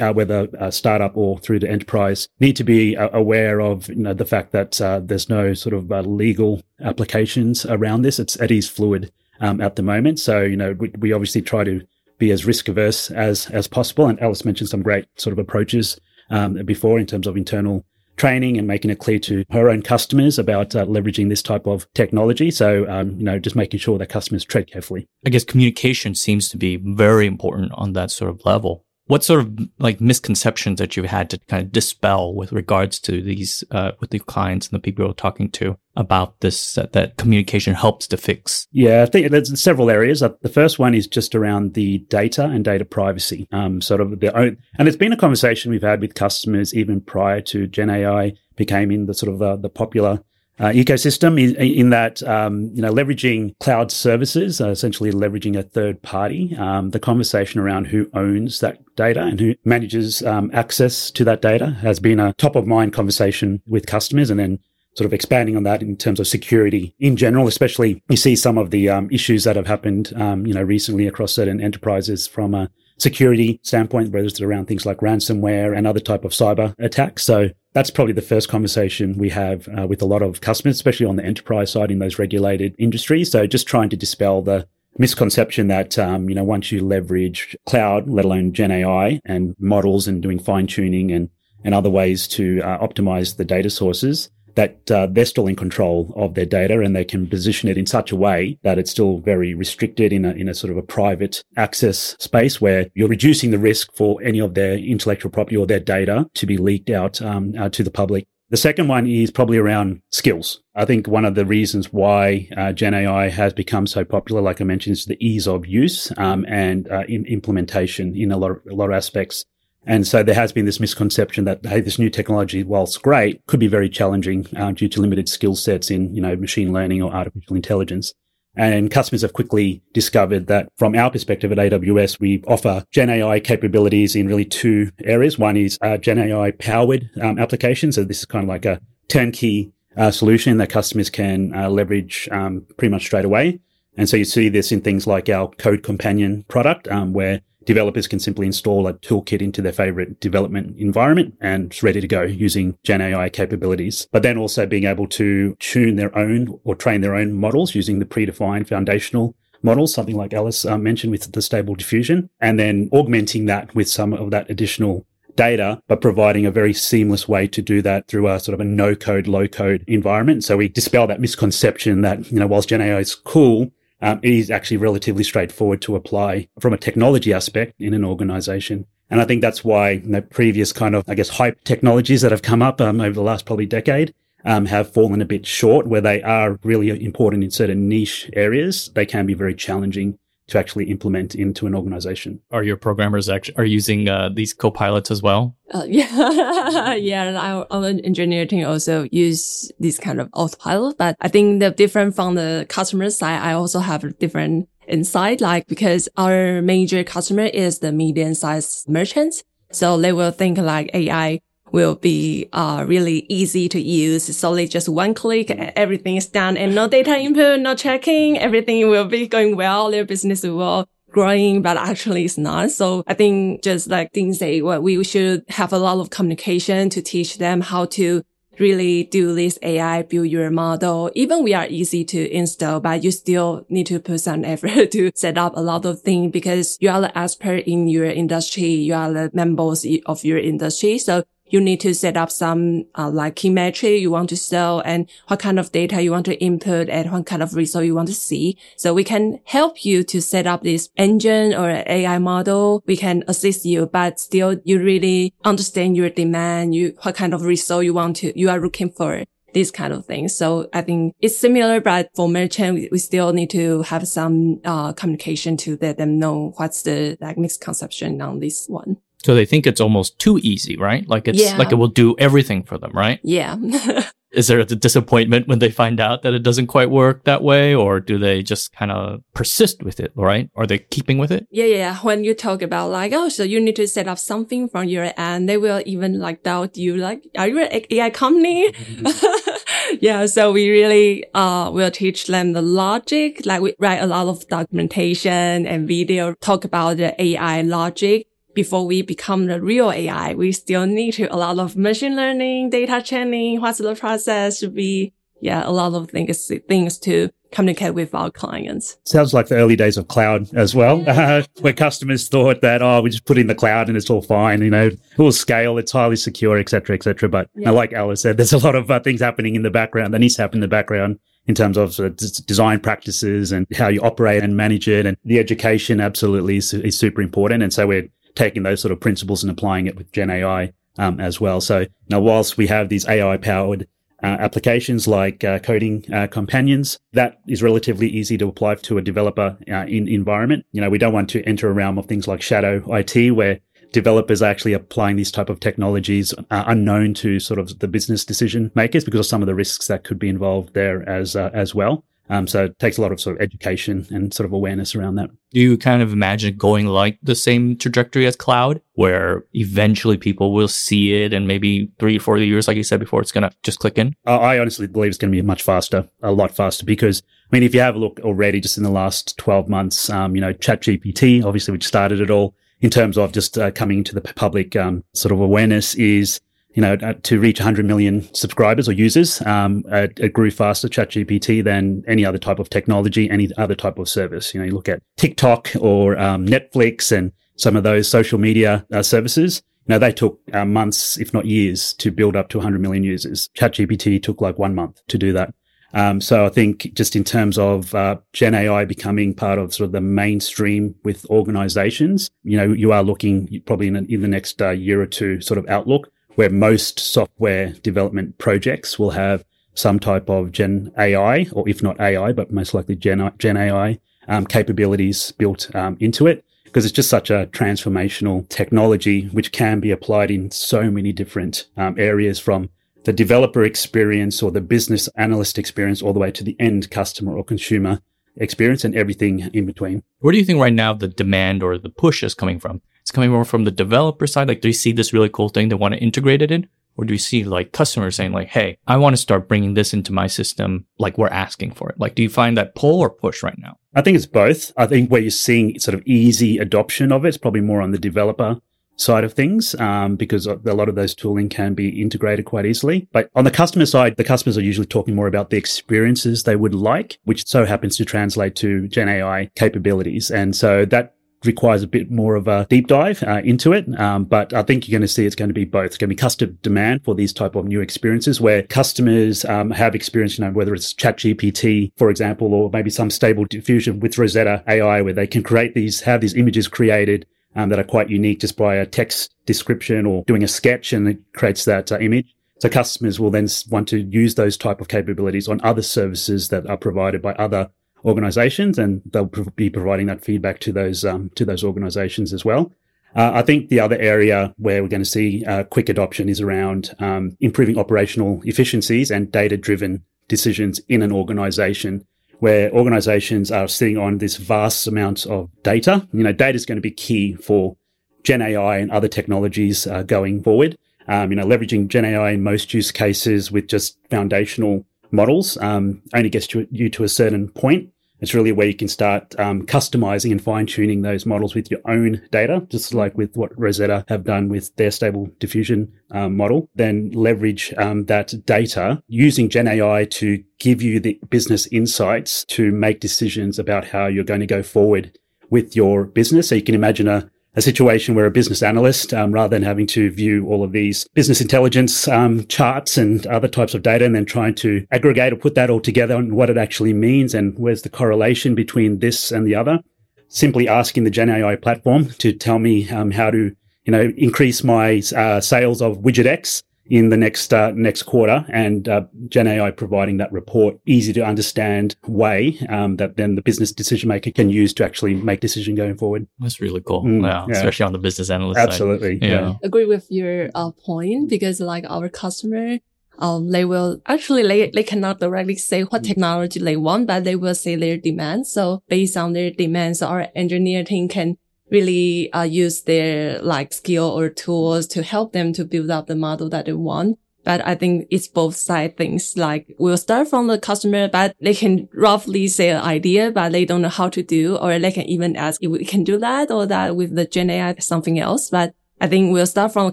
uh, 0.01 0.13
whether 0.13 0.49
a 0.59 0.71
startup 0.71 1.17
or 1.17 1.39
through 1.39 1.61
the 1.61 1.71
enterprise, 1.71 2.29
need 2.41 2.57
to 2.57 2.65
be 2.65 2.97
uh, 2.97 3.09
aware 3.13 3.61
of 3.61 3.89
you 3.89 3.97
know 3.97 4.15
the 4.15 4.25
fact 4.25 4.53
that 4.53 4.81
uh, 4.81 5.01
there's 5.01 5.29
no 5.29 5.55
sort 5.55 5.75
of 5.75 5.91
uh, 5.91 6.01
legal 6.01 6.63
applications 6.81 7.67
around 7.67 8.03
this. 8.03 8.19
It's 8.19 8.37
it 8.37 8.51
is 8.51 8.69
fluid 8.69 9.13
um, 9.41 9.61
at 9.61 9.77
the 9.77 9.83
moment, 9.83 10.19
so 10.21 10.43
you 10.43 10.57
know 10.57 10.73
we, 10.73 10.91
we, 10.99 11.13
obviously 11.13 11.43
try 11.43 11.65
to 11.65 11.83
be 12.19 12.31
as 12.31 12.47
risk 12.47 12.69
averse 12.69 13.11
as 13.11 13.49
as 13.51 13.67
possible. 13.67 14.07
And 14.07 14.21
Alice 14.21 14.45
mentioned 14.45 14.71
some 14.71 14.83
great 14.83 15.07
sort 15.17 15.33
of 15.33 15.39
approaches 15.39 15.99
um, 16.31 16.55
before 16.65 16.99
in 16.99 17.07
terms 17.07 17.27
of 17.27 17.37
internal 17.37 17.85
training 18.19 18.59
and 18.59 18.67
making 18.67 18.91
it 18.91 18.99
clear 18.99 19.19
to 19.21 19.45
her 19.51 19.71
own 19.71 19.83
customers 19.83 20.39
about 20.39 20.75
uh, 20.75 20.85
leveraging 20.85 21.29
this 21.29 21.43
type 21.43 21.67
of 21.67 21.87
technology. 21.95 22.51
So, 22.51 22.89
um, 22.89 23.13
you 23.13 23.25
know, 23.25 23.39
just 23.39 23.57
making 23.57 23.81
sure 23.81 23.97
that 23.99 24.09
customers 24.09 24.45
tread 24.45 24.71
carefully. 24.71 25.07
I 25.25 25.31
guess 25.31 25.45
communication 25.45 26.15
seems 26.15 26.49
to 26.51 26.57
be 26.57 26.77
very 26.77 27.27
important 27.27 27.73
on 27.75 27.95
that 27.95 28.11
sort 28.11 28.31
of 28.31 28.45
level 28.45 28.85
what 29.09 29.25
sort 29.25 29.41
of 29.41 29.59
like 29.79 30.01
misconceptions 30.01 30.79
that 30.79 30.97
you've 30.97 31.07
had 31.07 31.31
to 31.31 31.39
kind 31.49 31.65
of 31.65 31.73
dispel 31.73 32.35
with 32.35 32.53
regards 32.53 33.01
to 33.01 33.21
these 33.21 33.65
uh, 33.71 33.93
with 34.01 34.11
the 34.11 34.19
clients 34.21 34.69
and 34.69 34.77
the 34.77 34.83
people 34.83 35.05
you're 35.05 35.15
talking 35.15 35.51
to 35.51 35.77
about 35.97 36.39
this 36.41 36.75
that 36.75 37.17
communication 37.17 37.75
helps 37.75 38.07
to 38.07 38.17
fix? 38.17 38.69
Yeah 38.71 39.03
i 39.03 39.07
think 39.07 39.31
there's 39.31 39.61
several 39.61 39.91
areas. 39.91 40.23
Uh, 40.23 40.31
the 40.43 40.49
first 40.49 40.79
one 40.79 40.95
is 40.95 41.07
just 41.07 41.35
around 41.35 41.75
the 41.75 41.99
data 42.11 42.45
and 42.45 42.65
data 42.65 42.85
privacy. 42.85 43.49
Um, 43.51 43.81
sort 43.81 44.01
of 44.01 44.21
the 44.21 44.37
own 44.37 44.59
and 44.79 44.87
it's 44.87 44.97
been 44.97 45.13
a 45.13 45.17
conversation 45.17 45.71
we've 45.71 45.83
had 45.83 46.01
with 46.01 46.15
customers 46.15 46.75
even 46.75 47.01
prior 47.01 47.41
to 47.41 47.67
gen 47.67 47.91
ai 47.91 48.35
became 48.57 48.91
in 48.91 49.07
the 49.07 49.15
sort 49.15 49.33
of 49.33 49.41
uh, 49.41 49.57
the 49.57 49.71
popular 49.71 50.23
uh, 50.59 50.67
ecosystem 50.67 51.41
in, 51.41 51.57
in 51.57 51.91
that 51.91 52.23
um, 52.25 52.71
you 52.75 52.83
know 52.83 52.93
leveraging 52.93 53.57
cloud 53.59 53.93
services, 53.93 54.61
uh, 54.61 54.69
essentially 54.69 55.11
leveraging 55.11 55.57
a 55.57 55.63
third 55.63 56.03
party. 56.03 56.55
Um, 56.57 56.91
the 56.91 57.01
conversation 57.01 57.61
around 57.61 57.87
who 57.87 58.11
owns 58.15 58.61
that 58.61 58.79
data 58.97 59.23
and 59.23 59.39
who 59.39 59.55
manages 59.65 60.23
um, 60.23 60.51
access 60.53 61.11
to 61.13 61.25
that 61.25 61.43
data 61.43 61.71
has 61.81 62.01
been 62.01 62.21
a 62.21 62.33
top 62.35 62.57
of 62.57 62.67
mind 62.67 62.93
conversation 62.93 63.63
with 63.67 63.87
customers, 63.87 64.31
and 64.31 64.41
then 64.41 64.59
sort 64.97 65.07
of 65.07 65.13
expanding 65.13 65.57
on 65.57 65.63
that 65.63 65.81
in 65.81 65.97
terms 65.97 66.19
of 66.19 66.27
security 66.27 66.93
in 66.99 67.17
general, 67.17 67.47
especially 67.47 68.03
you 68.09 68.17
see 68.17 68.35
some 68.35 68.59
of 68.59 68.71
the 68.71 68.89
um, 68.89 69.09
issues 69.13 69.45
that 69.45 69.55
have 69.55 69.67
happened, 69.67 70.13
um, 70.17 70.45
you 70.45 70.53
know, 70.53 70.63
recently 70.63 71.07
across 71.07 71.33
certain 71.33 71.61
enterprises 71.61 72.27
from 72.27 72.53
a 72.53 72.69
security 72.99 73.61
standpoint, 73.63 74.11
whether 74.11 74.27
it's 74.27 74.41
around 74.41 74.67
things 74.67 74.85
like 74.85 74.99
ransomware 74.99 75.77
and 75.77 75.87
other 75.87 76.01
type 76.01 76.25
of 76.25 76.33
cyber 76.33 76.75
attacks. 76.81 77.23
So 77.23 77.51
that's 77.79 77.91
probably 77.91 78.13
the 78.13 78.21
first 78.21 78.49
conversation 78.49 79.17
we 79.17 79.29
have 79.29 79.69
uh, 79.69 79.87
with 79.87 80.03
a 80.03 80.05
lot 80.05 80.21
of 80.21 80.41
customers, 80.41 80.75
especially 80.75 81.07
on 81.07 81.15
the 81.15 81.25
enterprise 81.25 81.71
side 81.71 81.93
in 81.93 82.01
those 82.01 82.19
regulated 82.19 82.75
industries. 82.77 83.31
So 83.31 83.47
just 83.47 83.69
trying 83.69 83.89
to 83.91 83.97
dispel 83.97 84.43
the 84.43 84.67
misconception 84.99 85.69
that 85.69 85.97
um, 85.97 86.29
you 86.29 86.35
know 86.35 86.43
once 86.43 86.73
you 86.73 86.85
leverage 86.85 87.57
cloud, 87.67 88.11
let 88.11 88.25
alone 88.25 88.53
Gen 88.53 88.73
AI 88.73 89.21
and 89.25 89.55
models 89.61 90.09
and 90.09 90.21
doing 90.21 90.41
fine 90.41 90.67
tuning 90.67 91.13
and 91.13 91.31
and 91.63 91.73
other 91.73 91.89
ways 91.89 92.27
to 92.29 92.61
uh, 92.63 92.85
optimize 92.85 93.37
the 93.37 93.45
data 93.45 93.71
sources, 93.71 94.29
that 94.59 94.91
uh, 94.91 95.07
they're 95.09 95.25
still 95.25 95.47
in 95.47 95.55
control 95.55 96.13
of 96.17 96.35
their 96.35 96.45
data 96.45 96.81
and 96.81 96.97
they 96.97 97.05
can 97.05 97.29
position 97.29 97.69
it 97.69 97.79
in 97.79 97.87
such 97.87 98.11
a 98.11 98.17
way 98.17 98.59
that 98.65 98.77
it's 98.77 98.91
still 98.91 99.21
very 99.21 99.55
restricted 99.55 100.13
in 100.13 100.25
a, 100.25 100.33
in 100.33 100.49
a 100.49 100.55
sort 100.55 100.73
of 100.73 100.77
a 100.77 100.83
private 100.83 101.45
access 101.57 102.17
space 102.19 102.61
where 102.61 102.89
you're 102.95 103.07
reducing 103.07 103.53
the 103.53 103.59
risk 103.59 103.95
for 103.95 104.21
any 104.21 104.41
of 104.41 104.55
their 104.55 104.75
intellectual 104.75 105.31
property 105.31 105.57
or 105.57 105.65
their 105.65 105.79
data 105.79 106.29
to 106.35 106.45
be 106.45 106.57
leaked 106.57 106.91
out 106.91 107.23
um, 107.23 107.55
uh, 107.57 107.69
to 107.69 107.85
the 107.85 107.91
public. 107.91 108.27
The 108.51 108.57
second 108.57 108.89
one 108.89 109.07
is 109.07 109.31
probably 109.31 109.59
around 109.59 110.03
skills. 110.11 110.61
I 110.75 110.87
think 110.87 111.07
one 111.07 111.25
of 111.25 111.37
the 111.37 111.47
reasons 111.47 111.93
why 111.93 112.49
uh, 112.57 112.73
Gen 112.73 112.95
AI 112.95 113.29
has 113.29 113.53
become 113.53 113.87
so 113.87 114.05
popular, 114.05 114.43
like 114.43 114.61
I 114.61 114.65
mentioned, 114.65 114.97
is 114.97 115.05
the 115.05 115.25
ease 115.25 115.47
of 115.47 115.67
use 115.67 116.11
um, 116.17 116.45
and 116.49 116.91
uh, 116.91 117.03
implementation 117.09 118.17
in 118.17 118.33
a 118.33 118.37
lot 118.37 118.51
of, 118.51 118.63
a 118.69 118.75
lot 118.75 118.89
of 118.89 118.97
aspects. 118.97 119.45
And 119.87 120.07
so 120.07 120.23
there 120.23 120.35
has 120.35 120.53
been 120.53 120.67
this 120.67 120.81
misconception 120.81 121.45
that, 121.45 121.65
hey, 121.65 121.81
this 121.81 121.99
new 121.99 122.11
technology, 122.11 122.63
whilst 122.63 123.01
great, 123.03 123.45
could 123.47 123.61
be 123.61 123.69
very 123.69 123.89
challenging 123.89 124.47
uh, 124.57 124.73
due 124.73 124.89
to 124.89 125.01
limited 125.01 125.29
skill 125.29 125.57
sets 125.57 125.91
in, 125.91 126.15
you 126.15 126.21
know, 126.21 126.37
machine 126.37 126.73
learning 126.73 127.03
or 127.03 127.13
artificial 127.13 127.57
intelligence. 127.57 128.13
And 128.55 128.91
customers 128.91 129.23
have 129.23 129.35
quickly 129.35 129.83
discovered 129.95 130.49
that 130.49 130.69
from 130.77 130.97
our 130.97 131.11
perspective 131.11 131.53
at 131.53 131.59
AWS, 131.59 132.19
we 132.19 132.43
offer 132.49 132.85
Gen 132.91 133.09
AI 133.09 133.39
capabilities 133.39 134.17
in 134.17 134.27
really 134.27 134.45
two 134.45 134.91
areas. 135.05 135.39
One 135.39 135.57
is 135.57 135.79
uh, 135.81 135.97
Gen 135.97 136.19
AI 136.19 136.51
powered 136.51 137.09
um, 137.23 137.39
applications. 137.39 137.95
So 137.95 138.05
this 138.05 138.19
is 138.19 138.25
kind 138.25 138.43
of 138.43 138.49
like 138.49 138.65
a 138.65 138.81
turnkey 139.09 139.73
uh, 139.97 140.11
solution 140.11 140.59
that 140.59 140.71
customers 140.71 141.09
can 141.09 141.55
uh, 141.55 141.71
leverage 141.71 142.29
um, 142.33 142.67
pretty 142.77 142.91
much 142.91 143.07
straight 143.07 143.25
away. 143.25 143.61
And 143.97 144.09
so 144.09 144.17
you 144.17 144.25
see 144.25 144.49
this 144.49 144.73
in 144.73 144.81
things 144.81 145.07
like 145.07 145.29
our 145.29 145.49
Code 145.51 145.83
Companion 145.83 146.45
product, 146.49 146.89
um, 146.89 147.13
where 147.13 147.41
developers 147.69 148.09
can 148.09 148.19
simply 148.19 148.47
install 148.47 148.87
a 148.87 148.95
toolkit 148.95 149.43
into 149.43 149.61
their 149.61 149.75
favorite 149.75 150.19
development 150.21 150.75
environment 150.79 151.35
and 151.39 151.67
it's 151.67 151.83
ready 151.83 152.01
to 152.01 152.09
go 152.09 152.23
using 152.23 152.79
Gen 152.83 153.03
AI 153.03 153.29
capabilities. 153.29 154.09
But 154.11 154.23
then 154.23 154.39
also 154.39 154.65
being 154.65 154.85
able 154.85 155.07
to 155.09 155.55
tune 155.61 155.97
their 155.97 156.17
own 156.17 156.59
or 156.65 156.75
train 156.75 157.03
their 157.03 157.15
own 157.15 157.35
models 157.35 157.75
using 157.75 157.99
the 157.99 158.07
predefined 158.07 158.67
foundational 158.67 159.37
models, 159.63 159.93
something 159.93 160.17
like 160.17 160.33
Alice 160.33 160.65
uh, 160.65 160.79
mentioned 160.79 161.11
with 161.11 161.31
the 161.31 161.43
stable 161.43 161.75
diffusion, 161.75 162.31
and 162.41 162.59
then 162.59 162.89
augmenting 162.91 163.45
that 163.47 163.75
with 163.75 163.87
some 163.87 164.15
of 164.15 164.31
that 164.31 164.49
additional 164.49 165.05
data, 165.37 165.83
but 165.89 166.01
providing 166.01 166.47
a 166.47 166.51
very 166.51 166.73
seamless 166.73 167.29
way 167.29 167.47
to 167.47 167.61
do 167.61 167.83
that 167.83 168.09
through 168.09 168.29
a 168.29 168.41
sort 168.41 168.55
of 168.55 168.61
a 168.61 168.65
no 168.65 168.95
code, 168.95 169.27
low 169.27 169.47
code 169.47 169.85
environment. 169.87 170.43
So 170.43 170.57
we 170.57 170.69
dispel 170.69 171.07
that 171.09 171.21
misconception 171.21 172.01
that, 172.01 172.33
you 172.33 172.41
know, 172.41 172.47
whilst 172.47 172.71
Gen 172.71 172.81
AI 172.81 172.99
is 172.99 173.15
cool, 173.15 173.71
um, 174.01 174.21
it 174.23 174.33
is 174.33 174.51
actually 174.51 174.77
relatively 174.77 175.25
straightforward 175.25 175.83
to 175.83 175.97
apply 175.97 176.49
from 176.61 176.73
a 176.73 176.79
technology 176.79 177.33
aspect 177.33 177.75
in 177.79 177.95
an 177.95 178.05
organization. 178.05 178.87
And 179.11 179.21
I 179.21 179.25
think 179.25 179.41
that's 179.41 179.65
why 179.65 180.03
know, 180.05 180.21
previous 180.21 180.73
kind 180.73 180.95
of, 180.95 181.05
I 181.09 181.15
guess, 181.15 181.31
hype 181.31 181.63
technologies 181.65 182.23
that 182.23 182.31
have 182.31 182.43
come 182.43 182.63
up 182.63 182.81
um, 182.81 183.01
over 183.01 183.15
the 183.15 183.23
last 183.23 183.47
probably 183.47 183.67
decade 183.67 184.15
um, 184.45 184.67
have 184.67 184.93
fallen 184.93 185.21
a 185.21 185.27
bit 185.27 185.47
short 185.47 185.87
where 185.87 186.01
they 186.01 186.23
are 186.23 186.59
really 186.63 187.05
important 187.05 187.43
in 187.43 187.51
certain 187.51 187.89
niche 187.89 188.31
areas. 188.35 188.91
They 188.95 189.07
can 189.07 189.27
be 189.27 189.35
very 189.35 189.55
challenging 189.55 190.19
to 190.49 190.59
actually 190.59 190.87
implement 190.87 191.35
into 191.35 191.67
an 191.67 191.75
organization. 191.75 192.41
Are 192.51 192.63
your 192.63 192.77
programmers 192.77 193.29
actually 193.29 193.57
are 193.57 193.65
using 193.65 194.09
uh, 194.09 194.31
these 194.35 194.53
co-pilots 194.53 195.11
as 195.11 195.23
well? 195.23 195.57
Uh, 195.73 195.85
yeah, 195.89 196.95
yeah. 196.95 197.39
Our, 197.39 197.67
our 197.71 197.87
engineer 197.87 198.47
team 198.47 198.67
also 198.67 199.07
use 199.13 199.71
this 199.79 199.99
kind 199.99 200.21
of 200.21 200.29
autopilot, 200.33 200.99
but 200.99 201.17
I 201.21 201.29
think 201.29 201.61
the 201.61 201.71
different 201.71 202.15
from 202.15 202.35
the 202.35 202.67
customer 202.69 203.11
side, 203.11 203.41
I 203.41 203.53
also 203.53 203.81
have 203.81 204.05
a 204.05 204.11
different 204.11 204.69
insight, 204.87 205.41
like 205.41 205.67
because 205.67 206.09
our 206.17 206.63
major 206.63 207.05
customer 207.05 207.45
is 207.45 207.81
the 207.81 207.93
medium 207.93 208.35
sized 208.35 208.89
merchants. 208.89 209.45
So 209.71 210.01
they 210.01 210.13
will 210.13 210.31
think 210.31 210.57
like 210.57 210.91
AI 210.95 211.41
will 211.73 211.95
be 211.95 212.49
uh, 212.53 212.85
really 212.87 213.27
easy 213.29 213.69
to 213.69 213.81
use. 213.81 214.25
Solely 214.37 214.69
just 214.69 214.89
one 214.89 215.15
click, 215.15 215.51
everything 215.51 216.17
is 216.17 216.27
done 216.27 216.57
and 216.57 216.75
no 216.75 216.89
data 216.89 217.17
input, 217.19 217.61
no 217.61 217.75
checking. 217.75 218.39
Everything 218.39 218.89
will 218.89 219.07
be 219.07 219.27
going 219.27 219.57
well. 219.57 219.91
Their 219.91 220.05
business 220.05 220.43
will 220.43 220.87
growing, 221.11 221.63
but 221.63 221.77
actually 221.77 222.25
it's 222.25 222.39
not. 222.39 222.71
So 222.71 223.03
I 223.07 223.15
think 223.15 223.63
just 223.63 223.89
like 223.89 224.13
Dean 224.13 224.35
say, 224.35 224.61
well, 224.63 224.81
we 224.81 225.03
should 225.05 225.45
have 225.49 225.73
a 225.73 225.79
lot 225.79 225.99
of 225.99 226.11
communication 226.11 226.91
to 226.91 227.03
teach 227.03 227.39
them 227.39 227.61
how 227.61 227.87
to 227.87 228.23
really 228.59 229.05
do 229.05 229.35
this 229.35 229.59
AI 229.63 230.03
build 230.03 230.27
your 230.27 230.51
model. 230.51 231.11
Even 231.15 231.45
we 231.45 231.55
are 231.55 231.67
easy 231.69 232.05
to 232.05 232.31
install, 232.31 232.81
but 232.81 233.05
you 233.05 233.11
still 233.11 233.65
need 233.69 233.87
to 233.87 234.01
put 234.01 234.21
some 234.21 234.45
effort 234.45 234.91
to 234.93 235.11
set 235.15 235.39
up 235.39 235.57
a 235.57 235.61
lot 235.61 235.85
of 235.85 236.01
things 236.01 236.33
because 236.33 236.77
you 236.81 236.91
are 236.91 237.01
the 237.01 237.17
expert 237.17 237.65
in 237.67 237.89
your 237.89 238.07
industry. 238.07 238.67
You 238.67 238.95
are 238.95 239.13
the 239.13 239.31
members 239.33 239.87
of 240.07 240.25
your 240.25 240.39
industry. 240.39 240.99
So 240.99 241.25
you 241.51 241.61
need 241.61 241.81
to 241.81 241.95
set 241.95 242.17
up 242.17 242.31
some 242.31 242.85
uh, 242.97 243.11
like 243.11 243.37
key 243.37 243.51
metric 243.51 244.01
you 244.01 244.11
want 244.11 244.29
to 244.31 244.37
sell 244.37 244.81
and 244.81 245.09
what 245.29 245.41
kind 245.41 245.59
of 245.59 245.73
data 245.73 246.03
you 246.03 246.11
want 246.11 246.27
to 246.27 246.41
input 246.43 246.89
and 246.89 247.11
what 247.11 247.27
kind 247.27 247.43
of 247.43 247.55
result 247.55 247.85
you 247.85 247.95
want 247.95 248.09
to 248.09 248.15
see. 248.15 248.57
So 248.77 248.95
we 248.95 249.05
can 249.05 249.41
help 249.45 249.85
you 249.85 250.03
to 250.05 250.21
set 250.21 250.47
up 250.47 250.63
this 250.63 250.89
engine 250.97 251.55
or 251.55 251.71
AI 251.87 252.19
model. 252.19 252.83
We 252.87 252.97
can 252.97 253.25
assist 253.29 253.65
you, 253.65 253.87
but 253.87 254.21
still 254.21 254.61
you 254.65 254.83
really 254.83 255.35
understand 255.45 255.97
your 255.97 256.11
demand, 256.11 256.75
you, 256.75 256.95
what 257.03 257.15
kind 257.15 257.35
of 257.35 257.43
result 257.43 257.85
you 257.85 257.95
want 257.95 258.17
to, 258.17 258.39
you 258.39 258.51
are 258.51 258.61
looking 258.61 258.91
for 258.91 259.25
these 259.55 259.71
kind 259.71 259.93
of 259.93 260.07
things. 260.07 260.37
So 260.37 260.69
I 260.73 260.83
think 260.83 261.15
it's 261.21 261.37
similar, 261.37 261.81
but 261.81 262.11
for 262.15 262.29
merchant, 262.29 262.89
we, 262.93 262.99
still 262.99 263.33
need 263.33 263.51
to 263.51 263.83
have 263.83 264.07
some 264.07 264.61
uh, 264.65 264.93
communication 264.93 265.57
to 265.59 265.79
let 265.81 265.97
them 265.97 266.19
know 266.19 266.53
what's 266.57 266.83
the 266.83 267.17
like 267.21 267.39
misconception 267.39 268.21
on 268.21 268.41
this 268.41 268.67
one. 268.69 268.99
So 269.25 269.35
they 269.35 269.47
think 269.47 269.67
it's 269.67 269.81
almost 269.81 270.19
too 270.19 270.39
easy, 270.43 270.77
right? 270.77 271.09
Like 271.09 271.27
it's 271.29 271.41
Yeah. 271.41 271.57
like 271.57 271.73
it 271.73 271.77
will 271.77 271.89
do 271.89 272.15
everything 272.19 272.63
for 272.63 272.79
them, 272.79 272.93
right? 272.93 273.19
Yeah. 273.23 273.57
Is 274.31 274.47
there 274.47 274.61
a 274.61 274.65
disappointment 274.67 275.49
when 275.49 275.59
they 275.59 275.71
find 275.71 275.99
out 275.99 276.21
that 276.23 276.35
it 276.35 276.43
doesn't 276.43 276.67
quite 276.67 276.91
work 276.91 277.25
that 277.25 277.43
way, 277.43 277.75
or 277.75 277.99
do 277.99 278.19
they 278.19 278.43
just 278.43 278.73
kind 278.75 278.93
of 278.93 279.23
persist 279.33 279.83
with 279.83 279.99
it, 280.01 280.13
right? 280.15 280.51
Are 280.55 280.67
they 280.67 280.79
keeping 280.81 281.17
with 281.17 281.33
it? 281.33 281.47
Yeah, 281.51 281.65
yeah. 281.65 281.97
When 282.03 282.25
you 282.25 282.35
talk 282.35 282.61
about 282.61 282.91
like, 282.91 283.15
oh, 283.15 283.31
so 283.31 283.43
you 283.43 283.59
need 283.59 283.77
to 283.77 283.89
set 283.89 284.07
up 284.07 284.19
something 284.19 284.69
from 284.69 284.85
your 284.87 285.11
end, 285.17 285.49
they 285.49 285.57
will 285.57 285.83
even 285.87 286.21
like 286.21 286.43
doubt 286.43 286.77
you, 286.77 286.99
like, 286.99 287.25
are 287.39 287.49
you 287.49 287.61
an 287.61 287.83
AI 287.91 288.11
company? 288.11 288.71
yeah. 290.01 290.27
So 290.27 290.53
we 290.53 290.69
really, 290.71 291.25
uh, 291.33 291.71
will 291.73 291.91
teach 291.91 292.27
them 292.27 292.53
the 292.53 292.63
logic. 292.63 293.47
Like 293.47 293.63
we 293.63 293.75
write 293.79 294.03
a 294.03 294.07
lot 294.07 294.29
of 294.29 294.47
documentation 294.49 295.67
and 295.67 295.89
video 295.89 296.35
talk 296.35 296.65
about 296.67 296.99
the 296.99 297.21
AI 297.21 297.63
logic. 297.63 298.27
Before 298.59 298.85
we 298.85 299.03
become 299.03 299.47
the 299.47 299.61
real 299.61 299.93
AI, 299.93 300.35
we 300.35 300.51
still 300.51 300.85
need 300.85 301.13
to 301.13 301.33
a 301.33 301.37
lot 301.37 301.61
of 301.61 301.77
machine 301.77 302.17
learning, 302.17 302.71
data 302.71 303.01
training. 303.01 303.61
What's 303.61 303.79
the 303.79 303.95
process 303.95 304.59
should 304.59 304.75
be? 304.75 305.13
Yeah, 305.41 305.63
a 305.65 305.71
lot 305.71 305.95
of 305.95 306.11
things, 306.11 306.51
things 306.67 306.99
to 307.07 307.31
communicate 307.53 307.95
with 307.95 308.13
our 308.17 308.33
clients. 308.33 308.99
Sounds 309.05 309.33
like 309.33 309.47
the 309.47 309.55
early 309.55 309.77
days 309.77 309.97
of 309.97 310.09
cloud 310.09 310.53
as 310.57 310.75
well, 310.75 310.99
where 311.61 311.73
customers 311.73 312.29
thought 312.29 312.61
that, 312.63 312.83
oh, 312.83 313.01
we 313.01 313.11
just 313.11 313.27
put 313.27 313.39
in 313.39 313.47
the 313.47 313.55
cloud 313.55 313.87
and 313.87 313.97
it's 313.97 314.11
all 314.11 314.23
fine, 314.23 314.61
you 314.61 314.71
know, 314.71 314.89
it 314.89 314.99
will 315.19 315.31
scale, 315.31 315.79
it's 315.79 315.93
highly 315.93 316.17
secure, 316.17 316.59
etc., 316.59 316.81
cetera, 316.81 316.97
et 316.97 317.03
cetera. 317.05 317.29
But 317.29 317.49
Yeah. 317.55 317.71
uh, 317.71 317.75
like 317.75 317.93
Alice 317.93 318.23
said, 318.23 318.39
there's 318.39 318.53
a 318.53 318.59
lot 318.59 318.75
of 318.75 318.91
uh, 318.91 318.99
things 318.99 319.21
happening 319.21 319.55
in 319.55 319.63
the 319.63 319.71
background 319.71 320.13
that 320.15 320.19
needs 320.19 320.35
to 320.35 320.43
happen 320.43 320.57
in 320.57 320.63
the 320.63 320.67
background 320.67 321.21
in 321.47 321.55
terms 321.55 321.77
of 321.79 321.99
uh, 322.01 322.09
d- 322.11 322.27
design 322.47 322.81
practices 322.81 323.53
and 323.53 323.67
how 323.75 323.89
you 323.89 324.01
operate 324.03 324.43
and 324.43 324.57
manage 324.57 324.87
it. 324.89 325.07
And 325.07 325.17
the 325.25 325.39
education 325.39 326.01
absolutely 326.01 326.57
is, 326.59 326.75
is 326.75 326.99
super 326.99 327.23
important. 327.23 327.63
And 327.63 327.73
so 327.73 327.87
we're 327.87 328.09
taking 328.35 328.63
those 328.63 328.81
sort 328.81 328.93
of 328.93 329.01
principles 329.01 329.43
and 329.43 329.51
applying 329.51 329.87
it 329.87 329.97
with 329.97 330.13
Gen 330.13 330.31
AI 330.31 330.73
um, 330.99 331.21
as 331.21 331.41
well. 331.41 331.61
So 331.61 331.87
now, 332.09 332.21
whilst 332.21 332.57
we 332.57 332.67
have 332.67 332.89
these 332.89 333.09
AI 333.09 333.37
powered 333.37 333.87
uh, 334.23 334.27
applications 334.27 335.07
like 335.07 335.45
uh, 335.45 335.61
coding 335.61 336.05
uh, 336.13 336.27
companions, 336.27 336.99
that 337.13 337.39
is 337.47 337.63
relatively 337.63 338.09
easy 338.09 338.37
to 338.39 338.49
apply 338.49 338.75
to 338.77 338.99
a 338.99 339.03
developer 339.03 339.57
uh, 339.71 339.87
in 339.87 340.09
environment. 340.09 340.67
You 340.73 340.81
know, 340.81 340.91
we 340.91 340.99
don't 340.99 341.13
want 341.13 341.31
to 341.31 341.43
enter 341.45 341.69
a 341.69 341.73
realm 341.73 341.99
of 341.99 342.07
things 342.07 342.27
like 342.27 342.43
shadow 342.43 342.83
IT 342.95 343.31
where 343.33 343.61
developers 343.93 344.43
are 344.43 344.51
actually 344.51 344.73
applying 344.73 345.17
these 345.17 345.31
type 345.31 345.49
of 345.49 345.61
technologies 345.61 346.35
uh, 346.51 346.65
unknown 346.67 347.15
to 347.15 347.41
sort 347.41 347.59
of 347.59 347.79
the 347.79 347.89
business 347.89 348.25
decision 348.25 348.71
makers 348.75 349.05
because 349.05 349.21
of 349.21 349.27
some 349.27 349.43
of 349.43 349.47
the 349.47 349.55
risks 349.55 349.87
that 349.87 350.05
could 350.05 350.19
be 350.19 350.29
involved 350.29 350.75
there 350.75 351.09
as 351.09 351.37
uh, 351.37 351.51
as 351.53 351.75
well. 351.75 352.05
Um, 352.31 352.47
so 352.47 352.67
it 352.67 352.79
takes 352.79 352.99
a 352.99 353.01
lot 353.01 353.13
of 353.13 353.21
sort 353.21 353.37
of 353.37 353.43
education 353.43 354.07
and 354.11 354.33
sort 354.35 354.45
of 354.47 354.53
awareness 354.53 354.95
around 354.95 355.15
that. 355.17 355.31
Do 355.51 355.61
you 355.61 355.79
kind 355.79 356.03
of 356.03 356.13
imagine 356.13 356.57
going 356.57 356.87
like 356.87 357.19
the 357.23 357.35
same 357.35 357.77
trajectory 357.77 358.27
as 358.27 358.37
cloud, 358.37 358.81
where 358.95 359.45
eventually 359.55 360.17
people 360.19 360.53
will 360.53 360.69
see 360.69 361.15
it 361.15 361.33
and 361.33 361.49
maybe 361.49 361.91
three, 361.99 362.19
four 362.19 362.37
years, 362.39 362.69
like 362.69 362.77
you 362.77 362.83
said 362.83 363.01
before, 363.01 363.21
it's 363.23 363.33
going 363.33 363.49
to 363.49 363.57
just 363.63 363.79
click 363.79 363.97
in? 363.99 364.15
I- 364.27 364.37
I 364.37 364.59
honestly 364.59 364.87
believe 364.87 365.09
it's 365.09 365.19
going 365.19 365.33
to 365.33 365.37
be 365.37 365.43
much 365.43 365.63
faster, 365.63 366.09
a 366.23 366.33
lot 366.33 366.55
faster, 366.55 366.85
because 366.85 367.23
I 367.51 367.57
mean, 367.57 367.63
if 367.63 367.75
you 367.75 367.81
have 367.81 367.97
a 367.97 367.99
look 367.99 368.21
already 368.21 368.61
just 368.61 368.77
in 368.77 368.83
the 368.85 368.91
last 368.91 369.39
12 369.39 369.69
months, 369.69 370.11
um, 370.11 370.35
you 370.35 370.41
know, 370.43 370.53
ChatGPT, 370.53 371.43
obviously, 371.45 371.73
which 371.73 371.87
started 371.87 372.21
it 372.21 372.31
all, 372.31 372.55
in 372.81 372.91
terms 372.91 373.17
of 373.19 373.33
just 373.33 373.59
uh, 373.59 373.71
coming 373.71 373.99
into 373.99 374.15
the 374.15 374.21
public 374.21 374.77
um, 374.77 375.03
sort 375.15 375.33
of 375.33 375.41
awareness 375.41 375.95
is 375.95 376.41
you 376.79 376.83
know, 376.83 376.93
uh, 377.03 377.15
to 377.25 377.41
reach 377.41 377.59
100 377.59 377.85
million 377.85 378.33
subscribers 378.37 378.89
or 378.89 378.93
users, 378.93 379.43
um, 379.43 379.83
it, 379.89 380.21
it, 380.21 380.33
grew 380.33 380.49
faster, 380.49 380.87
ChatGPT, 380.87 381.65
than 381.65 382.05
any 382.07 382.25
other 382.25 382.39
type 382.39 382.61
of 382.61 382.71
technology, 382.71 383.29
any 383.29 383.51
other 383.57 383.75
type 383.75 383.99
of 383.99 384.09
service. 384.09 384.55
You 384.55 384.61
know, 384.61 384.67
you 384.67 384.75
look 384.75 384.89
at 384.89 385.03
TikTok 385.17 385.71
or 385.81 386.17
um, 386.17 386.47
Netflix 386.47 387.11
and 387.11 387.33
some 387.57 387.75
of 387.75 387.83
those 387.83 388.09
social 388.09 388.39
media 388.39 388.87
uh, 388.93 389.03
services. 389.03 389.61
Know, 389.89 389.99
they 389.99 390.13
took 390.13 390.39
uh, 390.53 390.65
months, 390.65 391.19
if 391.19 391.35
not 391.35 391.47
years, 391.47 391.95
to 391.95 392.13
build 392.13 392.37
up 392.37 392.49
to 392.51 392.59
100 392.59 392.81
million 392.81 393.03
users. 393.03 393.49
ChatGPT 393.59 394.23
took 394.23 394.41
like 394.41 394.57
one 394.57 394.77
month 394.77 395.01
to 395.09 395.19
do 395.19 395.33
that. 395.33 395.53
Um, 395.95 396.21
so 396.21 396.47
I 396.47 396.49
think 396.49 396.93
just 396.95 397.17
in 397.17 397.25
terms 397.25 397.59
of 397.59 397.93
uh, 397.93 398.19
Gen 398.35 398.55
AI 398.55 398.85
becoming 398.85 399.35
part 399.35 399.59
of 399.59 399.75
sort 399.75 399.87
of 399.87 399.93
the 399.93 400.01
mainstream 400.01 400.95
with 401.03 401.27
organizations, 401.29 402.31
you 402.45 402.57
know, 402.57 402.73
you 402.73 402.93
are 402.93 403.03
looking 403.03 403.63
probably 403.67 403.89
in, 403.89 403.97
in 403.97 404.23
the 404.23 404.29
next 404.29 404.63
uh, 404.63 404.71
year 404.71 405.03
or 405.03 405.07
two 405.07 405.41
sort 405.41 405.59
of 405.59 405.69
outlook 405.69 406.13
where 406.39 406.49
most 406.49 407.01
software 407.01 407.71
development 407.83 408.39
projects 408.39 408.97
will 408.97 409.11
have 409.11 409.45
some 409.75 409.99
type 409.99 410.31
of 410.31 410.53
Gen 410.53 410.93
AI, 410.97 411.49
or 411.51 411.69
if 411.69 411.83
not 411.83 412.01
AI, 412.01 412.31
but 412.31 412.53
most 412.53 412.75
likely 412.75 412.95
Gen, 412.95 413.33
Gen 413.39 413.57
AI 413.57 413.99
um, 414.29 414.47
capabilities 414.47 415.33
built 415.33 415.69
um, 415.75 415.97
into 415.99 416.29
it. 416.29 416.45
Because 416.63 416.85
it's 416.85 416.95
just 416.95 417.11
such 417.11 417.29
a 417.29 417.49
transformational 417.51 418.49
technology, 418.49 419.27
which 419.31 419.51
can 419.51 419.81
be 419.81 419.91
applied 419.91 420.31
in 420.31 420.53
so 420.53 420.93
many 420.93 421.13
different 421.13 421.67
um, 421.77 421.97
areas 421.99 422.39
from 422.39 422.71
the 423.03 423.13
developer 423.13 423.65
experience 423.65 424.41
or 424.41 424.53
the 424.53 424.61
business 424.61 425.09
analyst 425.17 425.59
experience 425.59 426.03
all 426.03 426.13
the 426.13 426.21
way 426.21 426.31
to 426.31 426.45
the 426.45 426.55
end 426.61 426.89
customer 426.93 427.37
or 427.37 427.43
consumer 427.43 428.01
experience 428.37 428.85
and 428.85 428.95
everything 428.95 429.51
in 429.53 429.67
between. 429.67 430.05
Where 430.21 430.31
do 430.31 430.39
you 430.39 430.45
think 430.45 430.61
right 430.61 430.73
now 430.73 430.93
the 430.95 431.09
demand 431.09 431.65
or 431.65 431.79
the 431.79 431.91
push 431.91 432.23
is 432.23 432.35
coming 432.35 432.61
from? 432.61 432.81
It's 433.09 433.15
coming 433.15 433.31
more 433.31 433.47
from 433.47 433.65
the 433.65 433.71
developer 433.71 434.27
side. 434.27 434.49
Like, 434.49 434.61
do 434.61 434.69
you 434.69 434.75
see 434.75 434.93
this 434.93 435.15
really 435.15 435.31
cool 435.31 435.49
thing 435.49 435.71
they 435.71 435.75
want 435.75 435.95
to 435.95 436.01
integrate 436.01 436.43
it 436.43 436.51
in? 436.51 436.69
Or 436.95 437.07
do 437.07 437.15
you 437.15 437.19
see 437.19 437.43
like 437.43 437.73
customers 437.73 438.17
saying 438.17 438.33
like, 438.33 438.49
Hey, 438.49 438.77
I 438.87 438.99
want 438.99 439.15
to 439.15 439.17
start 439.17 439.49
bringing 439.49 439.73
this 439.73 439.95
into 439.95 440.13
my 440.13 440.27
system. 440.27 440.85
Like 440.99 441.17
we're 441.17 441.29
asking 441.29 441.73
for 441.73 441.89
it. 441.89 441.99
Like, 441.99 442.15
do 442.15 442.23
you 442.23 442.29
find 442.29 442.59
that 442.59 442.75
pull 442.75 443.01
or 443.01 443.09
push 443.09 443.43
right 443.43 443.57
now? 443.57 443.79
I 443.95 444.03
think 444.03 444.17
it's 444.17 444.27
both. 444.27 444.73
I 444.77 444.85
think 444.85 445.11
where 445.11 445.23
you're 445.23 445.31
seeing 445.31 445.79
sort 445.79 445.95
of 445.95 446.03
easy 446.05 446.59
adoption 446.59 447.11
of 447.11 447.25
it's 447.25 447.39
probably 447.39 447.63
more 447.63 447.81
on 447.81 447.93
the 447.93 447.99
developer 447.99 448.61
side 448.97 449.25
of 449.25 449.33
things 449.33 449.75
um, 449.77 450.17
because 450.17 450.47
a 450.47 450.57
lot 450.57 450.91
of 450.91 450.95
those 450.95 451.15
tooling 451.15 451.49
can 451.49 451.73
be 451.73 452.03
integrated 452.03 452.45
quite 452.45 452.67
easily. 452.67 453.09
But 453.11 453.31
on 453.35 453.45
the 453.45 453.51
customer 453.51 453.87
side, 453.87 454.17
the 454.17 454.25
customers 454.25 454.59
are 454.59 454.63
usually 454.63 454.87
talking 454.87 455.15
more 455.15 455.29
about 455.29 455.49
the 455.49 455.57
experiences 455.57 456.43
they 456.43 456.57
would 456.57 456.75
like, 456.75 457.19
which 457.25 457.47
so 457.47 457.65
happens 457.65 457.97
to 457.97 458.05
translate 458.05 458.55
to 458.57 458.87
Gen 458.89 459.09
AI 459.09 459.51
capabilities. 459.55 460.31
And 460.31 460.55
so 460.55 460.85
that 460.87 461.15
requires 461.45 461.83
a 461.83 461.87
bit 461.87 462.11
more 462.11 462.35
of 462.35 462.49
a 462.49 462.67
deep 462.69 462.87
dive 462.87 463.23
uh, 463.23 463.41
into 463.45 463.73
it. 463.73 463.87
Um, 463.99 464.25
but 464.25 464.53
I 464.53 464.63
think 464.63 464.89
you're 464.89 464.99
going 464.99 465.07
to 465.07 465.13
see 465.13 465.27
it's 465.27 465.37
going 465.37 465.49
to 465.49 465.55
be 465.55 465.65
both. 465.65 465.87
It's 465.87 465.99
going 465.99 466.09
to 466.09 466.15
be 466.15 466.21
customer 466.21 466.53
demand 466.63 467.05
for 467.05 467.15
these 467.15 467.33
type 467.33 467.55
of 467.55 467.67
new 467.67 467.81
experiences 467.81 468.41
where 468.41 468.63
customers 468.65 469.45
um, 469.45 469.71
have 469.71 469.95
experience, 469.95 470.39
you 470.39 470.45
know, 470.45 470.51
whether 470.51 470.75
it's 470.75 470.93
ChatGPT, 470.95 471.93
for 471.97 472.11
example, 472.11 472.55
or 472.55 472.71
maybe 472.73 472.91
some 472.91 473.11
stable 473.11 473.45
diffusion 473.45 474.01
with 474.01 474.19
Rosetta 474.19 474.63
AI, 474.67 475.01
where 475.03 475.13
they 475.13 475.27
can 475.27 475.43
create 475.43 475.75
these, 475.75 476.01
have 476.03 476.21
these 476.21 476.35
images 476.35 476.69
created 476.69 477.27
um, 477.55 477.69
that 477.69 477.79
are 477.79 477.85
quite 477.85 478.11
unique 478.11 478.41
just 478.41 478.57
by 478.57 478.75
a 478.75 478.87
text 478.87 479.35
description 479.47 480.07
or 480.07 480.25
doing 480.25 480.43
a 480.43 480.49
sketch 480.49 480.93
and 480.93 481.09
it 481.09 481.19
creates 481.35 481.65
that 481.65 481.91
uh, 481.91 481.99
image. 481.99 482.35
So 482.61 482.69
customers 482.69 483.21
will 483.21 483.31
then 483.31 483.49
want 483.71 483.87
to 483.89 484.01
use 484.01 484.35
those 484.35 484.57
type 484.57 484.81
of 484.81 484.89
capabilities 484.89 485.49
on 485.49 485.61
other 485.63 485.83
services 485.83 486.49
that 486.49 486.67
are 486.67 486.77
provided 486.77 487.23
by 487.23 487.33
other 487.35 487.71
organizations 488.05 488.79
and 488.79 489.03
they'll 489.07 489.27
be 489.57 489.71
providing 489.71 490.07
that 490.07 490.25
feedback 490.25 490.61
to 490.61 490.73
those, 490.73 491.05
um, 491.05 491.31
to 491.35 491.45
those 491.45 491.65
organizations 491.65 492.33
as 492.33 492.45
well. 492.45 492.73
Uh, 493.17 493.33
I 493.35 493.43
think 493.43 493.69
the 493.69 493.81
other 493.81 493.99
area 493.99 494.55
where 494.59 494.83
we're 494.83 494.89
going 494.89 495.03
to 495.03 495.09
see 495.09 495.45
uh, 495.45 495.65
quick 495.65 495.89
adoption 495.89 496.29
is 496.29 496.41
around 496.41 496.95
um, 496.99 497.37
improving 497.41 497.79
operational 497.79 498.41
efficiencies 498.45 499.11
and 499.11 499.33
data 499.33 499.57
driven 499.57 500.05
decisions 500.29 500.79
in 500.89 501.03
an 501.03 501.11
organization 501.11 502.07
where 502.41 502.71
organizations 502.73 503.51
are 503.51 503.67
sitting 503.67 503.99
on 503.99 504.19
this 504.19 504.37
vast 504.37 504.87
amount 504.87 505.27
of 505.27 505.51
data. 505.63 506.07
You 506.13 506.23
know, 506.23 506.33
data 506.33 506.55
is 506.55 506.67
going 506.67 506.77
to 506.77 506.83
be 506.83 506.91
key 506.91 507.35
for 507.35 507.77
Gen 508.23 508.43
AI 508.43 508.79
and 508.79 508.91
other 508.91 509.09
technologies 509.09 509.87
uh, 509.87 510.03
going 510.03 510.43
forward. 510.43 510.79
Um, 511.09 511.31
you 511.31 511.37
know, 511.37 511.47
leveraging 511.47 511.89
Gen 511.89 512.05
AI 512.05 512.33
in 512.33 512.43
most 512.43 512.75
use 512.75 512.93
cases 512.93 513.51
with 513.51 513.67
just 513.67 513.99
foundational 514.11 514.85
models 515.11 515.57
um, 515.59 516.03
only 516.15 516.31
gets 516.31 516.53
you, 516.55 516.89
to 516.89 517.05
a 517.05 517.09
certain 517.09 517.49
point. 517.49 517.91
It's 518.21 518.35
really 518.35 518.51
where 518.51 518.67
you 518.67 518.75
can 518.75 518.89
start 518.89 519.39
um, 519.39 519.65
customizing 519.65 520.33
and 520.33 520.43
fine 520.43 520.67
tuning 520.67 521.03
those 521.03 521.25
models 521.25 521.55
with 521.55 521.71
your 521.71 521.81
own 521.87 522.21
data, 522.33 522.67
just 522.69 522.93
like 522.93 523.17
with 523.17 523.37
what 523.37 523.57
Rosetta 523.57 524.05
have 524.09 524.25
done 524.25 524.49
with 524.49 524.75
their 524.75 524.91
stable 524.91 525.31
diffusion 525.39 525.93
um, 526.11 526.37
model. 526.37 526.69
Then 526.75 527.11
leverage 527.13 527.73
um, 527.79 528.07
that 528.07 528.35
data 528.45 529.01
using 529.07 529.49
Gen 529.49 529.69
AI 529.69 530.05
to 530.07 530.43
give 530.59 530.83
you 530.83 530.99
the 530.99 531.21
business 531.31 531.69
insights 531.69 532.45
to 532.47 532.73
make 532.73 532.99
decisions 532.99 533.59
about 533.59 533.87
how 533.87 534.07
you're 534.07 534.25
going 534.25 534.41
to 534.41 534.47
go 534.47 534.65
forward 534.65 535.17
with 535.51 535.77
your 535.77 536.05
business. 536.05 536.49
So 536.49 536.57
you 536.57 536.63
can 536.63 536.75
imagine 536.75 537.07
a 537.07 537.31
a 537.59 537.63
situation 537.63 538.15
where 538.15 538.25
a 538.25 538.31
business 538.31 538.63
analyst, 538.63 539.13
um, 539.13 539.33
rather 539.33 539.49
than 539.49 539.65
having 539.65 539.87
to 539.89 540.11
view 540.11 540.47
all 540.47 540.63
of 540.63 540.71
these 540.71 541.07
business 541.15 541.41
intelligence 541.41 542.07
um, 542.07 542.47
charts 542.47 542.97
and 542.97 543.27
other 543.27 543.49
types 543.49 543.75
of 543.75 543.83
data 543.83 544.05
and 544.05 544.15
then 544.15 544.25
trying 544.25 544.55
to 544.55 544.87
aggregate 544.93 545.33
or 545.33 545.37
put 545.37 545.57
that 545.57 545.69
all 545.69 545.81
together 545.81 546.15
and 546.15 546.35
what 546.35 546.49
it 546.49 546.57
actually 546.57 546.93
means 546.93 547.35
and 547.35 547.59
where's 547.59 547.83
the 547.83 547.91
correlation 547.91 548.55
between 548.55 549.01
this 549.01 549.33
and 549.33 549.45
the 549.45 549.57
other, 549.57 549.81
simply 550.29 550.69
asking 550.69 551.03
the 551.03 551.11
Gen 551.11 551.29
AI 551.29 551.57
platform 551.57 552.09
to 552.19 552.33
tell 552.33 552.61
me 552.61 552.89
um, 552.91 553.11
how 553.11 553.29
to, 553.29 553.55
you 553.85 553.91
know, 553.91 554.13
increase 554.17 554.63
my 554.63 555.03
uh, 555.17 555.41
sales 555.41 555.83
of 555.83 555.99
widget 555.99 556.27
X 556.27 556.63
in 556.91 557.11
the 557.11 557.17
next 557.17 557.53
uh, 557.53 557.73
next 557.75 558.05
quarter, 558.05 558.45
and 558.49 558.89
uh, 558.89 559.03
Gen 559.29 559.47
AI 559.47 559.71
providing 559.71 560.17
that 560.19 560.33
report, 560.33 560.79
easy 560.87 561.13
to 561.13 561.25
understand 561.25 561.97
way 562.07 562.59
um, 562.69 562.97
that 562.97 563.17
then 563.17 563.35
the 563.35 563.43
business 563.43 563.73
decision 563.73 564.09
maker 564.09 564.31
can 564.31 564.49
use 564.51 564.73
to 564.75 564.85
actually 564.85 565.15
make 565.15 565.41
decision 565.41 565.75
going 565.75 565.97
forward. 565.97 566.27
That's 566.39 566.61
really 566.61 566.81
cool. 566.81 567.05
Mm, 567.05 567.23
yeah, 567.23 567.47
yeah, 567.49 567.57
especially 567.57 567.85
on 567.85 567.93
the 567.93 567.99
business 567.99 568.31
analyst 568.31 568.59
Absolutely. 568.59 569.21
Side. 569.21 569.29
Yeah. 569.29 569.41
yeah. 569.41 569.55
Agree 569.63 569.87
with 569.87 570.07
your 570.11 570.51
uh, 570.55 570.71
point 570.71 571.29
because 571.29 571.61
like 571.61 571.85
our 571.89 572.09
customer. 572.09 572.79
Um, 573.21 573.51
they 573.51 573.65
will 573.65 574.01
actually 574.07 574.47
they, 574.47 574.71
they 574.71 574.85
cannot 574.85 575.19
directly 575.19 575.57
say 575.57 575.83
what 575.83 576.05
technology 576.05 576.61
they 576.61 576.77
want, 576.77 577.09
but 577.09 577.25
they 577.25 577.35
will 577.35 577.57
say 577.57 577.75
their 577.75 577.97
demands. 577.97 578.53
So 578.53 578.85
based 578.89 579.17
on 579.17 579.33
their 579.33 579.51
demands, 579.51 580.03
our 580.03 580.29
engineer 580.37 580.85
team 580.85 581.09
can 581.09 581.37
really 581.71 582.33
uh, 582.33 582.43
use 582.43 582.83
their 582.83 583.41
like 583.41 583.73
skill 583.73 584.09
or 584.09 584.29
tools 584.29 584.87
to 584.89 585.03
help 585.03 585.33
them 585.33 585.53
to 585.55 585.65
build 585.65 585.91
up 585.91 586.07
the 586.07 586.17
model 586.17 586.49
that 586.51 586.67
they 586.67 586.73
want. 586.73 587.19
But 587.45 587.67
I 587.67 587.77
think 587.77 588.09
it's 588.11 588.29
both 588.29 588.57
side 588.57 588.97
things. 588.97 589.37
Like 589.37 589.75
we'll 589.79 589.97
start 589.97 590.29
from 590.29 590.49
the 590.49 590.59
customer, 590.59 591.09
but 591.09 591.35
they 591.41 591.55
can 591.55 591.89
roughly 591.95 592.47
say 592.49 592.71
an 592.71 592.83
idea, 592.83 593.31
but 593.31 593.53
they 593.53 593.65
don't 593.65 593.83
know 593.83 593.89
how 593.89 594.09
to 594.11 594.23
do, 594.23 594.57
or 594.57 594.79
they 594.79 594.93
can 594.93 595.07
even 595.07 595.37
ask 595.37 595.63
if 595.63 595.71
we 595.71 595.85
can 595.85 596.05
do 596.05 596.19
that 596.19 596.51
or 596.51 596.67
that 596.67 596.97
with 596.97 597.15
the 597.15 597.25
Gen 597.25 597.51
AI, 597.51 597.75
something 597.79 598.19
else. 598.19 598.51
But 598.51 598.75
I 599.01 599.07
think 599.07 599.33
we'll 599.33 599.47
start 599.47 599.73
from 599.73 599.87
the 599.87 599.93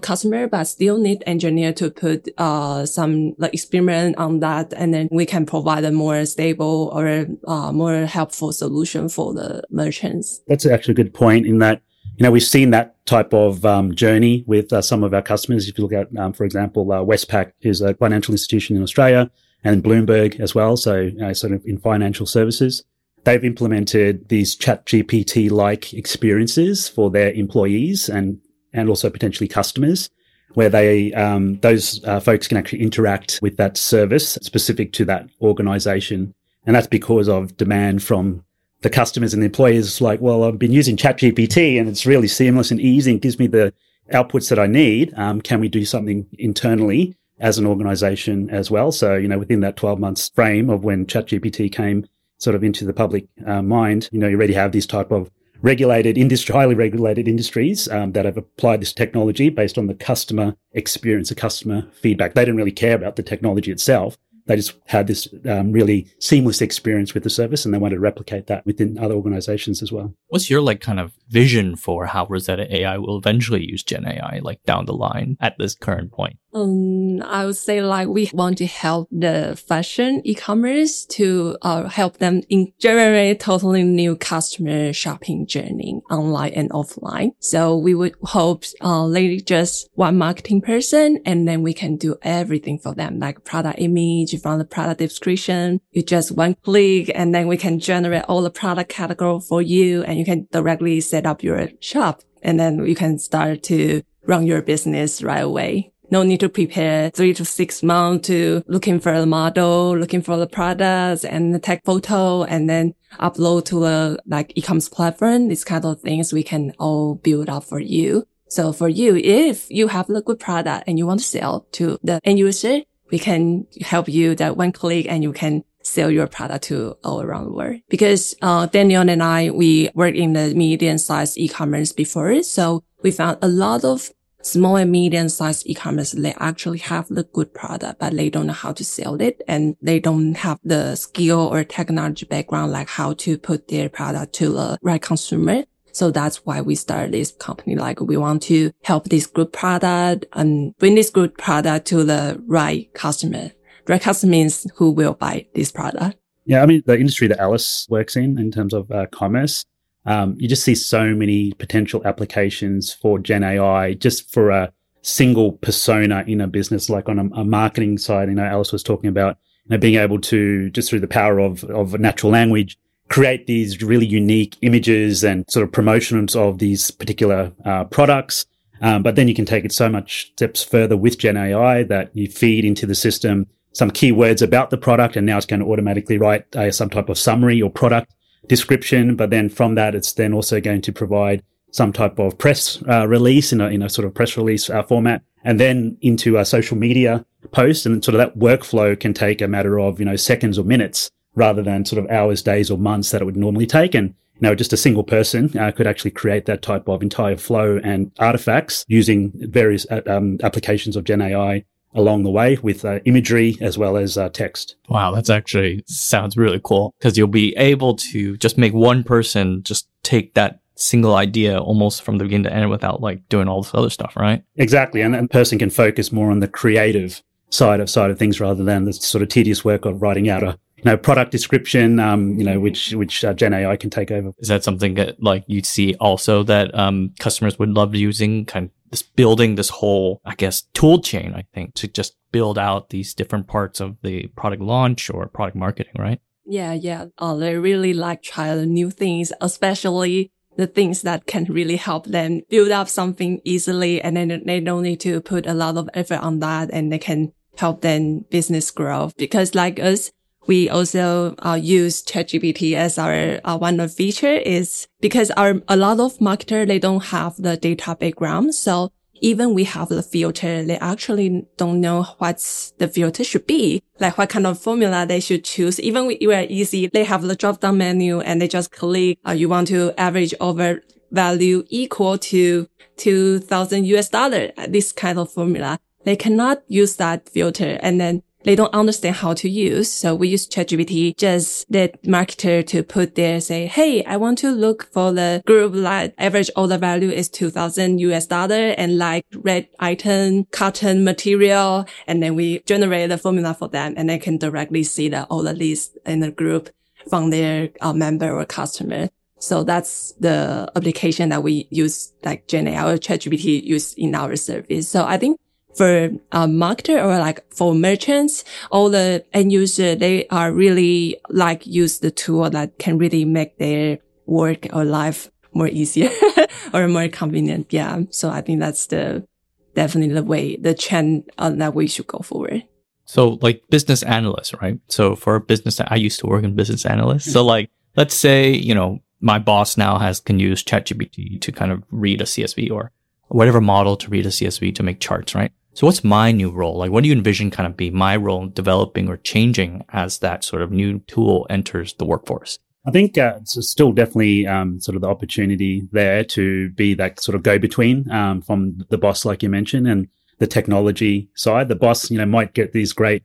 customer, 0.00 0.48
but 0.48 0.64
still 0.64 0.98
need 0.98 1.22
engineer 1.26 1.72
to 1.74 1.90
put 1.90 2.28
uh, 2.38 2.84
some 2.86 3.34
like 3.38 3.54
experiment 3.54 4.16
on 4.18 4.40
that, 4.40 4.72
and 4.74 4.92
then 4.92 5.08
we 5.12 5.26
can 5.26 5.46
provide 5.46 5.84
a 5.84 5.92
more 5.92 6.24
stable 6.26 6.90
or 6.92 7.26
uh, 7.46 7.72
more 7.72 8.06
helpful 8.06 8.52
solution 8.52 9.08
for 9.08 9.32
the 9.32 9.62
merchants. 9.70 10.40
That's 10.48 10.66
actually 10.66 10.92
a 10.92 10.96
good 10.96 11.14
point. 11.14 11.46
In 11.46 11.58
that, 11.58 11.82
you 12.16 12.24
know, 12.24 12.32
we've 12.32 12.42
seen 12.42 12.70
that 12.70 13.04
type 13.06 13.32
of 13.32 13.64
um, 13.64 13.94
journey 13.94 14.42
with 14.46 14.72
uh, 14.72 14.82
some 14.82 15.04
of 15.04 15.14
our 15.14 15.22
customers. 15.22 15.68
If 15.68 15.78
you 15.78 15.84
look 15.84 15.92
at, 15.92 16.08
um, 16.18 16.32
for 16.32 16.44
example, 16.44 16.90
uh, 16.90 16.98
Westpac, 16.98 17.52
who's 17.62 17.80
a 17.80 17.94
financial 17.94 18.34
institution 18.34 18.76
in 18.76 18.82
Australia, 18.82 19.30
and 19.62 19.84
Bloomberg 19.84 20.40
as 20.40 20.54
well, 20.54 20.76
so 20.76 21.10
sort 21.32 21.52
of 21.52 21.64
in 21.64 21.78
financial 21.78 22.26
services 22.26 22.84
they've 23.26 23.44
implemented 23.44 24.28
these 24.28 24.56
ChatGPT 24.56 25.50
like 25.50 25.92
experiences 25.92 26.88
for 26.88 27.10
their 27.10 27.32
employees 27.32 28.08
and 28.08 28.38
and 28.76 28.88
also 28.88 29.10
potentially 29.10 29.48
customers 29.48 30.10
where 30.54 30.68
they 30.68 31.12
um, 31.12 31.58
those 31.60 32.02
uh, 32.04 32.20
folks 32.20 32.48
can 32.48 32.56
actually 32.56 32.80
interact 32.80 33.40
with 33.42 33.56
that 33.56 33.76
service 33.76 34.38
specific 34.42 34.92
to 34.92 35.04
that 35.04 35.28
organization. 35.42 36.34
And 36.64 36.74
that's 36.74 36.86
because 36.86 37.28
of 37.28 37.56
demand 37.56 38.02
from 38.02 38.44
the 38.80 38.90
customers 38.90 39.34
and 39.34 39.42
the 39.42 39.46
employees 39.46 40.02
like 40.02 40.20
well 40.20 40.44
i've 40.44 40.58
been 40.58 40.72
using 40.72 40.96
ChatGPT 40.96 41.80
and 41.80 41.88
it's 41.88 42.04
really 42.04 42.28
seamless 42.28 42.70
and 42.70 42.78
easy 42.78 43.10
and 43.12 43.22
gives 43.22 43.38
me 43.38 43.46
the 43.46 43.72
outputs 44.12 44.48
that 44.50 44.58
i 44.58 44.66
need. 44.66 45.12
Um, 45.16 45.40
can 45.40 45.60
we 45.60 45.68
do 45.68 45.84
something 45.84 46.26
internally 46.38 47.16
as 47.40 47.58
an 47.58 47.66
organization 47.66 48.48
as 48.50 48.70
well? 48.70 48.92
So 48.92 49.14
you 49.14 49.28
know 49.28 49.38
within 49.38 49.60
that 49.60 49.76
12 49.76 49.98
months 49.98 50.30
frame 50.34 50.70
of 50.70 50.84
when 50.84 51.06
ChatGPT 51.06 51.72
came 51.72 52.06
sort 52.38 52.54
of 52.54 52.62
into 52.62 52.84
the 52.84 52.92
public 52.92 53.26
uh, 53.46 53.62
mind 53.62 54.08
you 54.12 54.18
know 54.20 54.28
you 54.28 54.36
already 54.36 54.54
have 54.54 54.72
these 54.72 54.86
type 54.86 55.10
of 55.10 55.30
regulated 55.62 56.18
industry, 56.18 56.54
highly 56.54 56.74
regulated 56.74 57.28
industries 57.28 57.88
um, 57.88 58.12
that 58.12 58.24
have 58.24 58.36
applied 58.36 58.80
this 58.80 58.92
technology 58.92 59.48
based 59.48 59.78
on 59.78 59.86
the 59.86 59.94
customer 59.94 60.56
experience, 60.72 61.28
the 61.28 61.34
customer 61.34 61.86
feedback. 61.92 62.34
They 62.34 62.42
didn't 62.42 62.56
really 62.56 62.72
care 62.72 62.94
about 62.94 63.16
the 63.16 63.22
technology 63.22 63.70
itself, 63.70 64.16
they 64.46 64.56
just 64.56 64.76
had 64.86 65.06
this 65.08 65.28
um, 65.48 65.72
really 65.72 66.08
seamless 66.20 66.62
experience 66.62 67.14
with 67.14 67.24
the 67.24 67.30
service 67.30 67.64
and 67.64 67.74
they 67.74 67.78
wanted 67.78 67.96
to 67.96 68.00
replicate 68.00 68.46
that 68.46 68.64
within 68.64 68.96
other 68.98 69.14
organizations 69.14 69.82
as 69.82 69.90
well. 69.92 70.14
What's 70.28 70.48
your 70.48 70.60
like 70.60 70.80
kind 70.80 71.00
of 71.00 71.12
vision 71.28 71.76
for 71.76 72.06
how 72.06 72.26
Rosetta 72.26 72.74
AI 72.74 72.96
will 72.98 73.18
eventually 73.18 73.64
use 73.64 73.82
Gen 73.82 74.06
AI 74.06 74.40
like 74.42 74.62
down 74.62 74.86
the 74.86 74.94
line 74.94 75.36
at 75.40 75.56
this 75.58 75.74
current 75.74 76.12
point? 76.12 76.38
Um, 76.56 77.20
I 77.22 77.44
would 77.44 77.56
say 77.56 77.82
like 77.82 78.08
we 78.08 78.30
want 78.32 78.56
to 78.58 78.66
help 78.66 79.08
the 79.12 79.62
fashion 79.68 80.22
e-commerce 80.24 81.04
to 81.16 81.58
uh, 81.60 81.86
help 81.86 82.16
them 82.16 82.40
in 82.48 82.72
generate 82.78 83.40
totally 83.40 83.82
new 83.82 84.16
customer 84.16 84.94
shopping 84.94 85.46
journey 85.46 86.00
online 86.10 86.54
and 86.54 86.70
offline. 86.70 87.32
So 87.40 87.76
we 87.76 87.94
would 87.94 88.14
hope 88.22 88.64
uh, 88.80 89.06
they 89.08 89.36
just 89.36 89.90
one 89.96 90.16
marketing 90.16 90.62
person 90.62 91.20
and 91.26 91.46
then 91.46 91.62
we 91.62 91.74
can 91.74 91.96
do 91.96 92.16
everything 92.22 92.78
for 92.78 92.94
them 92.94 93.18
like 93.18 93.44
product 93.44 93.78
image 93.78 94.40
from 94.40 94.58
the 94.58 94.64
product 94.64 94.98
description. 94.98 95.82
You 95.92 96.02
just 96.02 96.32
one 96.32 96.54
click 96.54 97.10
and 97.14 97.34
then 97.34 97.48
we 97.48 97.58
can 97.58 97.78
generate 97.80 98.24
all 98.30 98.40
the 98.40 98.50
product 98.50 98.90
category 98.90 99.40
for 99.40 99.60
you 99.60 100.04
and 100.04 100.18
you 100.18 100.24
can 100.24 100.48
directly 100.52 101.02
set 101.02 101.26
up 101.26 101.42
your 101.42 101.68
shop 101.80 102.22
and 102.42 102.58
then 102.58 102.86
you 102.86 102.94
can 102.94 103.18
start 103.18 103.62
to 103.64 104.02
run 104.26 104.46
your 104.46 104.62
business 104.62 105.22
right 105.22 105.44
away 105.44 105.92
no 106.10 106.22
need 106.22 106.40
to 106.40 106.48
prepare 106.48 107.10
three 107.10 107.34
to 107.34 107.44
six 107.44 107.82
months 107.82 108.28
to 108.28 108.62
looking 108.66 109.00
for 109.00 109.18
the 109.18 109.26
model, 109.26 109.96
looking 109.96 110.22
for 110.22 110.36
the 110.36 110.46
products 110.46 111.24
and 111.24 111.62
take 111.62 111.84
photo 111.84 112.44
and 112.44 112.68
then 112.68 112.94
upload 113.18 113.64
to 113.66 113.84
a 113.84 114.16
like 114.26 114.52
e-commerce 114.56 114.88
platform. 114.88 115.48
These 115.48 115.64
kind 115.64 115.84
of 115.84 116.00
things 116.00 116.32
we 116.32 116.42
can 116.42 116.72
all 116.78 117.16
build 117.16 117.48
up 117.48 117.64
for 117.64 117.80
you. 117.80 118.26
So 118.48 118.72
for 118.72 118.88
you, 118.88 119.16
if 119.16 119.66
you 119.70 119.88
have 119.88 120.08
a 120.08 120.22
good 120.22 120.38
product 120.38 120.84
and 120.86 120.98
you 120.98 121.06
want 121.06 121.20
to 121.20 121.26
sell 121.26 121.66
to 121.72 121.98
the 122.02 122.20
end 122.24 122.38
user, 122.38 122.82
we 123.10 123.18
can 123.18 123.66
help 123.80 124.08
you 124.08 124.34
that 124.36 124.56
one 124.56 124.72
click 124.72 125.06
and 125.08 125.22
you 125.22 125.32
can 125.32 125.64
sell 125.82 126.10
your 126.10 126.26
product 126.26 126.64
to 126.64 126.96
all 127.04 127.22
around 127.22 127.44
the 127.44 127.52
world. 127.52 127.80
Because, 127.88 128.34
uh, 128.42 128.66
Daniel 128.66 129.08
and 129.08 129.22
I, 129.22 129.50
we 129.50 129.90
worked 129.94 130.16
in 130.16 130.32
the 130.32 130.52
medium 130.54 130.98
sized 130.98 131.38
e-commerce 131.38 131.92
before. 131.92 132.42
So 132.42 132.82
we 133.02 133.12
found 133.12 133.38
a 133.40 133.48
lot 133.48 133.84
of 133.84 134.10
small 134.46 134.76
and 134.76 134.92
medium 134.92 135.28
sized 135.28 135.66
e-commerce, 135.66 136.12
they 136.12 136.34
actually 136.38 136.78
have 136.78 137.08
the 137.08 137.24
good 137.24 137.52
product, 137.52 137.98
but 137.98 138.14
they 138.14 138.30
don't 138.30 138.46
know 138.46 138.52
how 138.52 138.72
to 138.72 138.84
sell 138.84 139.20
it 139.20 139.42
and 139.48 139.76
they 139.82 139.98
don't 139.98 140.34
have 140.34 140.60
the 140.64 140.94
skill 140.96 141.40
or 141.40 141.64
technology 141.64 142.26
background, 142.26 142.72
like 142.72 142.88
how 142.88 143.12
to 143.14 143.36
put 143.36 143.68
their 143.68 143.88
product 143.88 144.32
to 144.34 144.52
the 144.52 144.78
right 144.82 145.02
consumer. 145.02 145.64
So 145.92 146.10
that's 146.10 146.44
why 146.44 146.60
we 146.60 146.74
started 146.74 147.12
this 147.12 147.32
company. 147.32 147.74
Like 147.74 148.00
we 148.00 148.16
want 148.16 148.42
to 148.44 148.70
help 148.82 149.04
this 149.06 149.26
good 149.26 149.52
product 149.52 150.26
and 150.34 150.76
bring 150.76 150.94
this 150.94 151.10
good 151.10 151.36
product 151.36 151.86
to 151.88 152.04
the 152.04 152.42
right 152.46 152.92
customer. 152.94 153.52
Right 153.88 154.00
customer 154.00 154.30
means 154.30 154.66
who 154.76 154.90
will 154.90 155.14
buy 155.14 155.46
this 155.54 155.72
product. 155.72 156.18
Yeah. 156.44 156.62
I 156.62 156.66
mean, 156.66 156.82
the 156.86 156.98
industry 156.98 157.28
that 157.28 157.40
Alice 157.40 157.86
works 157.88 158.14
in, 158.14 158.38
in 158.38 158.52
terms 158.52 158.74
of 158.74 158.90
uh, 158.90 159.06
commerce, 159.10 159.64
um, 160.06 160.36
you 160.38 160.48
just 160.48 160.64
see 160.64 160.74
so 160.74 161.14
many 161.14 161.52
potential 161.52 162.00
applications 162.04 162.92
for 162.92 163.18
Gen 163.18 163.42
AI 163.42 163.94
just 163.94 164.32
for 164.32 164.50
a 164.50 164.72
single 165.02 165.52
persona 165.52 166.24
in 166.26 166.40
a 166.40 166.46
business, 166.46 166.88
like 166.88 167.08
on 167.08 167.18
a, 167.18 167.40
a 167.40 167.44
marketing 167.44 167.98
side. 167.98 168.28
You 168.28 168.36
know, 168.36 168.44
Alice 168.44 168.72
was 168.72 168.82
talking 168.82 169.08
about 169.08 169.36
you 169.64 169.70
know, 169.70 169.78
being 169.78 169.96
able 169.96 170.20
to 170.20 170.70
just 170.70 170.90
through 170.90 171.00
the 171.00 171.08
power 171.08 171.40
of, 171.40 171.64
of 171.64 171.98
natural 171.98 172.32
language, 172.32 172.78
create 173.08 173.46
these 173.46 173.82
really 173.82 174.06
unique 174.06 174.56
images 174.62 175.24
and 175.24 175.44
sort 175.50 175.64
of 175.64 175.72
promotions 175.72 176.34
of 176.36 176.58
these 176.58 176.90
particular 176.90 177.52
uh, 177.64 177.84
products. 177.84 178.46
Um, 178.80 179.02
but 179.02 179.16
then 179.16 179.26
you 179.26 179.34
can 179.34 179.46
take 179.46 179.64
it 179.64 179.72
so 179.72 179.88
much 179.88 180.32
steps 180.32 180.62
further 180.62 180.96
with 180.96 181.18
Gen 181.18 181.36
AI 181.36 181.82
that 181.84 182.14
you 182.14 182.28
feed 182.28 182.64
into 182.64 182.86
the 182.86 182.94
system 182.94 183.46
some 183.72 183.90
keywords 183.90 184.40
about 184.40 184.70
the 184.70 184.78
product, 184.78 185.16
and 185.16 185.26
now 185.26 185.36
it's 185.36 185.44
going 185.44 185.60
to 185.60 185.66
automatically 185.66 186.16
write 186.16 186.56
uh, 186.56 186.70
some 186.70 186.88
type 186.88 187.10
of 187.10 187.18
summary 187.18 187.60
or 187.60 187.68
product 187.68 188.14
description, 188.48 189.16
but 189.16 189.30
then 189.30 189.48
from 189.48 189.74
that, 189.74 189.94
it's 189.94 190.12
then 190.12 190.32
also 190.32 190.60
going 190.60 190.82
to 190.82 190.92
provide 190.92 191.42
some 191.70 191.92
type 191.92 192.18
of 192.18 192.38
press 192.38 192.82
uh, 192.88 193.06
release 193.06 193.52
in 193.52 193.60
a, 193.60 193.68
in 193.68 193.82
a 193.82 193.88
sort 193.88 194.06
of 194.06 194.14
press 194.14 194.36
release 194.36 194.70
uh, 194.70 194.82
format 194.82 195.22
and 195.44 195.60
then 195.60 195.96
into 196.00 196.38
a 196.38 196.44
social 196.44 196.76
media 196.76 197.24
post. 197.52 197.86
And 197.86 198.02
sort 198.04 198.14
of 198.14 198.18
that 198.18 198.38
workflow 198.38 198.98
can 198.98 199.12
take 199.12 199.40
a 199.40 199.48
matter 199.48 199.78
of, 199.78 199.98
you 199.98 200.06
know, 200.06 200.16
seconds 200.16 200.58
or 200.58 200.64
minutes 200.64 201.10
rather 201.34 201.62
than 201.62 201.84
sort 201.84 202.02
of 202.02 202.10
hours, 202.10 202.42
days 202.42 202.70
or 202.70 202.78
months 202.78 203.10
that 203.10 203.20
it 203.20 203.26
would 203.26 203.36
normally 203.36 203.66
take. 203.66 203.94
And, 203.94 204.08
you 204.08 204.48
know, 204.48 204.54
just 204.54 204.72
a 204.72 204.76
single 204.76 205.04
person 205.04 205.56
uh, 205.58 205.70
could 205.70 205.86
actually 205.86 206.12
create 206.12 206.46
that 206.46 206.62
type 206.62 206.88
of 206.88 207.02
entire 207.02 207.36
flow 207.36 207.78
and 207.84 208.10
artifacts 208.18 208.84
using 208.88 209.32
various 209.34 209.86
uh, 209.90 210.00
um, 210.06 210.38
applications 210.42 210.96
of 210.96 211.04
Gen 211.04 211.20
AI 211.20 211.64
along 211.96 212.22
the 212.22 212.30
way 212.30 212.56
with 212.62 212.84
uh, 212.84 213.00
imagery 213.04 213.56
as 213.60 213.76
well 213.76 213.96
as 213.96 214.16
uh, 214.16 214.28
text. 214.28 214.76
Wow, 214.88 215.12
that's 215.12 215.30
actually 215.30 215.82
sounds 215.86 216.36
really 216.36 216.60
cool 216.62 216.94
because 216.98 217.18
you'll 217.18 217.26
be 217.26 217.56
able 217.56 217.96
to 217.96 218.36
just 218.36 218.58
make 218.58 218.72
one 218.72 219.02
person 219.02 219.62
just 219.64 219.88
take 220.02 220.34
that 220.34 220.60
single 220.76 221.14
idea 221.14 221.58
almost 221.58 222.02
from 222.02 222.18
the 222.18 222.24
beginning 222.24 222.44
to 222.44 222.52
end 222.52 222.70
without 222.70 223.00
like 223.00 223.26
doing 223.28 223.48
all 223.48 223.62
this 223.62 223.74
other 223.74 223.90
stuff, 223.90 224.14
right? 224.16 224.44
Exactly, 224.56 225.00
and 225.00 225.16
a 225.16 225.26
person 225.26 225.58
can 225.58 225.70
focus 225.70 226.12
more 226.12 226.30
on 226.30 226.40
the 226.40 226.48
creative 226.48 227.22
side 227.50 227.80
of 227.80 227.88
side 227.88 228.10
of 228.10 228.18
things 228.18 228.40
rather 228.40 228.62
than 228.62 228.84
the 228.84 228.92
sort 228.92 229.22
of 229.22 229.28
tedious 229.28 229.64
work 229.64 229.84
of 229.84 230.02
writing 230.02 230.28
out 230.28 230.42
a 230.42 230.58
you 230.76 230.84
know 230.84 230.96
product 230.96 231.30
description 231.30 231.98
um 232.00 232.36
you 232.38 232.44
know 232.44 232.58
which 232.58 232.92
which 232.94 233.24
uh, 233.24 233.32
gen 233.32 233.54
ai 233.54 233.76
can 233.76 233.88
take 233.88 234.10
over 234.10 234.32
is 234.38 234.48
that 234.48 234.64
something 234.64 234.94
that 234.94 235.22
like 235.22 235.44
you 235.46 235.62
see 235.62 235.94
also 236.00 236.42
that 236.42 236.76
um 236.78 237.14
customers 237.20 237.56
would 237.58 237.70
love 237.70 237.94
using 237.94 238.44
kind 238.44 238.70
this 238.90 239.02
building 239.02 239.54
this 239.54 239.68
whole, 239.68 240.20
I 240.24 240.34
guess, 240.34 240.62
tool 240.74 241.00
chain, 241.00 241.34
I 241.34 241.44
think, 241.54 241.74
to 241.74 241.88
just 241.88 242.16
build 242.32 242.58
out 242.58 242.90
these 242.90 243.14
different 243.14 243.46
parts 243.46 243.80
of 243.80 243.96
the 244.02 244.28
product 244.36 244.62
launch 244.62 245.10
or 245.10 245.26
product 245.28 245.56
marketing, 245.56 245.94
right? 245.98 246.20
Yeah, 246.44 246.72
yeah. 246.72 247.06
Uh, 247.18 247.36
they 247.36 247.56
really 247.56 247.92
like 247.92 248.22
try 248.22 248.54
new 248.64 248.90
things, 248.90 249.32
especially 249.40 250.30
the 250.56 250.66
things 250.66 251.02
that 251.02 251.26
can 251.26 251.44
really 251.44 251.76
help 251.76 252.06
them 252.06 252.42
build 252.48 252.70
up 252.70 252.88
something 252.88 253.40
easily. 253.44 254.00
And 254.00 254.16
then 254.16 254.42
they 254.46 254.60
don't 254.60 254.82
need 254.82 255.00
to 255.00 255.20
put 255.20 255.46
a 255.46 255.54
lot 255.54 255.76
of 255.76 255.90
effort 255.92 256.20
on 256.20 256.38
that 256.40 256.70
and 256.72 256.92
they 256.92 256.98
can 256.98 257.32
help 257.58 257.80
them 257.80 258.20
business 258.30 258.70
grow. 258.70 259.10
Because 259.16 259.54
like 259.54 259.80
us, 259.80 260.10
we 260.46 260.68
also 260.68 261.34
uh, 261.44 261.58
use 261.60 262.02
ChatGPT 262.02 262.74
as 262.74 262.98
our 262.98 263.40
uh, 263.44 263.58
one 263.58 263.80
of 263.80 263.92
feature 263.92 264.34
is 264.34 264.86
because 265.00 265.30
our 265.32 265.60
a 265.68 265.76
lot 265.76 266.00
of 266.00 266.18
marketer 266.18 266.66
they 266.66 266.78
don't 266.78 267.04
have 267.06 267.36
the 267.36 267.56
data 267.56 267.96
background, 267.98 268.54
so 268.54 268.92
even 269.20 269.54
we 269.54 269.64
have 269.64 269.88
the 269.88 270.02
filter, 270.02 270.62
they 270.62 270.78
actually 270.78 271.46
don't 271.56 271.80
know 271.80 272.02
what 272.18 272.38
the 272.78 272.88
filter 272.88 273.24
should 273.24 273.46
be, 273.46 273.82
like 273.98 274.18
what 274.18 274.28
kind 274.28 274.46
of 274.46 274.58
formula 274.58 275.06
they 275.06 275.20
should 275.20 275.44
choose. 275.44 275.80
Even 275.80 276.06
we 276.06 276.18
were 276.26 276.46
easy, 276.48 276.86
they 276.86 277.04
have 277.04 277.22
the 277.22 277.36
drop 277.36 277.60
down 277.60 277.78
menu 277.78 278.20
and 278.20 278.40
they 278.40 278.48
just 278.48 278.72
click, 278.72 279.18
uh, 279.26 279.32
you 279.32 279.48
want 279.48 279.68
to 279.68 279.98
average 279.98 280.34
over 280.40 280.82
value 281.10 281.64
equal 281.68 282.18
to 282.18 282.68
2000 282.96 283.84
US 283.86 284.08
dollar, 284.08 284.52
this 284.68 284.92
kind 284.92 285.18
of 285.18 285.32
formula. 285.32 285.78
They 286.04 286.16
cannot 286.16 286.62
use 286.68 286.96
that 286.96 287.28
filter 287.28 287.78
and 287.82 288.00
then 288.00 288.22
they 288.46 288.54
don't 288.54 288.72
understand 288.72 289.16
how 289.16 289.34
to 289.34 289.48
use. 289.50 289.90
So 289.90 290.14
we 290.14 290.28
use 290.28 290.48
ChatGPT, 290.48 291.16
just 291.16 291.70
the 291.70 291.92
marketer 292.06 292.64
to 292.68 292.84
put 292.84 293.16
there, 293.16 293.40
say, 293.40 293.66
Hey, 293.66 294.04
I 294.04 294.16
want 294.16 294.38
to 294.38 294.52
look 294.52 294.90
for 294.92 295.12
the 295.12 295.42
group 295.44 295.74
like 295.74 296.14
average 296.16 296.48
order 296.56 296.78
value 296.78 297.10
is 297.10 297.28
2000 297.28 297.98
US 297.98 298.26
dollar 298.26 298.74
and 298.78 298.98
like 298.98 299.26
red 299.34 299.68
item, 299.80 300.44
cotton 300.52 301.02
material. 301.02 301.86
And 302.06 302.22
then 302.22 302.36
we 302.36 302.60
generate 302.60 303.08
the 303.08 303.18
formula 303.18 303.52
for 303.52 303.68
them 303.68 303.94
and 303.96 304.08
they 304.08 304.18
can 304.18 304.38
directly 304.38 304.84
see 304.84 305.08
the 305.08 305.26
order 305.26 305.52
list 305.52 305.98
in 306.06 306.20
the 306.20 306.30
group 306.30 306.70
from 307.10 307.30
their 307.30 307.70
uh, 307.80 307.92
member 307.92 308.32
or 308.32 308.44
customer. 308.44 309.08
So 309.40 309.64
that's 309.64 310.12
the 310.20 310.70
application 310.76 311.30
that 311.30 311.42
we 311.42 311.66
use, 311.70 312.12
like 312.24 312.46
Gen 312.46 312.68
AI 312.68 312.92
or 312.92 312.96
ChatGPT 312.96 313.62
use 313.62 313.92
in 313.94 314.14
our 314.14 314.36
service. 314.36 314.88
So 314.88 315.04
I 315.04 315.18
think 315.18 315.38
for 315.76 316.06
a 316.32 316.46
marketer 316.46 317.02
or 317.02 317.18
like 317.18 317.44
for 317.52 317.74
merchants, 317.74 318.44
all 318.70 318.90
the 318.90 319.24
end 319.32 319.52
user, 319.52 319.94
they 319.94 320.26
are 320.28 320.52
really 320.52 321.18
like 321.28 321.66
use 321.66 321.98
the 321.98 322.10
tool 322.10 322.48
that 322.50 322.78
can 322.78 322.98
really 322.98 323.24
make 323.24 323.58
their 323.58 323.98
work 324.26 324.66
or 324.72 324.84
life 324.84 325.30
more 325.52 325.68
easier 325.68 326.10
or 326.74 326.88
more 326.88 327.08
convenient. 327.08 327.72
Yeah. 327.72 328.02
So 328.10 328.30
I 328.30 328.40
think 328.40 328.60
that's 328.60 328.86
the 328.86 329.26
definitely 329.74 330.14
the 330.14 330.22
way, 330.22 330.56
the 330.56 330.74
trend 330.74 331.30
uh, 331.38 331.50
that 331.50 331.74
we 331.74 331.86
should 331.86 332.06
go 332.06 332.18
forward. 332.18 332.64
So 333.04 333.38
like 333.40 333.62
business 333.70 334.02
analysts, 334.02 334.54
right? 334.60 334.80
So 334.88 335.14
for 335.14 335.38
business, 335.38 335.80
I 335.80 335.96
used 335.96 336.18
to 336.20 336.26
work 336.26 336.44
in 336.44 336.56
business 336.56 336.84
analyst. 336.84 337.32
So 337.32 337.44
like, 337.44 337.70
let's 337.96 338.14
say, 338.14 338.50
you 338.50 338.74
know, 338.74 338.98
my 339.20 339.38
boss 339.38 339.76
now 339.76 339.98
has, 339.98 340.20
can 340.20 340.40
use 340.40 340.64
ChatGPT 340.64 341.40
to 341.40 341.52
kind 341.52 341.70
of 341.70 341.82
read 341.90 342.20
a 342.20 342.24
CSV 342.24 342.70
or 342.70 342.90
whatever 343.28 343.60
model 343.60 343.96
to 343.96 344.10
read 344.10 344.26
a 344.26 344.30
CSV 344.30 344.74
to 344.74 344.82
make 344.82 345.00
charts, 345.00 345.34
right? 345.34 345.52
So 345.76 345.86
what's 345.86 346.02
my 346.02 346.32
new 346.32 346.50
role? 346.50 346.78
Like, 346.78 346.90
what 346.90 347.02
do 347.02 347.10
you 347.10 347.14
envision 347.14 347.50
kind 347.50 347.66
of 347.66 347.76
be 347.76 347.90
my 347.90 348.16
role 348.16 348.46
developing 348.46 349.10
or 349.10 349.18
changing 349.18 349.84
as 349.90 350.20
that 350.20 350.42
sort 350.42 350.62
of 350.62 350.72
new 350.72 351.00
tool 351.00 351.46
enters 351.50 351.92
the 351.92 352.06
workforce? 352.06 352.58
I 352.86 352.90
think 352.90 353.18
uh, 353.18 353.34
it's 353.42 353.58
still 353.68 353.92
definitely 353.92 354.46
um, 354.46 354.80
sort 354.80 354.96
of 354.96 355.02
the 355.02 355.08
opportunity 355.08 355.86
there 355.92 356.24
to 356.24 356.70
be 356.70 356.94
that 356.94 357.20
sort 357.20 357.36
of 357.36 357.42
go 357.42 357.58
between 357.58 358.10
um, 358.10 358.40
from 358.40 358.78
the 358.88 358.96
boss, 358.96 359.26
like 359.26 359.42
you 359.42 359.50
mentioned, 359.50 359.86
and 359.86 360.08
the 360.38 360.46
technology 360.46 361.28
side. 361.34 361.68
The 361.68 361.76
boss, 361.76 362.10
you 362.10 362.16
know, 362.16 362.24
might 362.24 362.54
get 362.54 362.72
these 362.72 362.94
great 362.94 363.22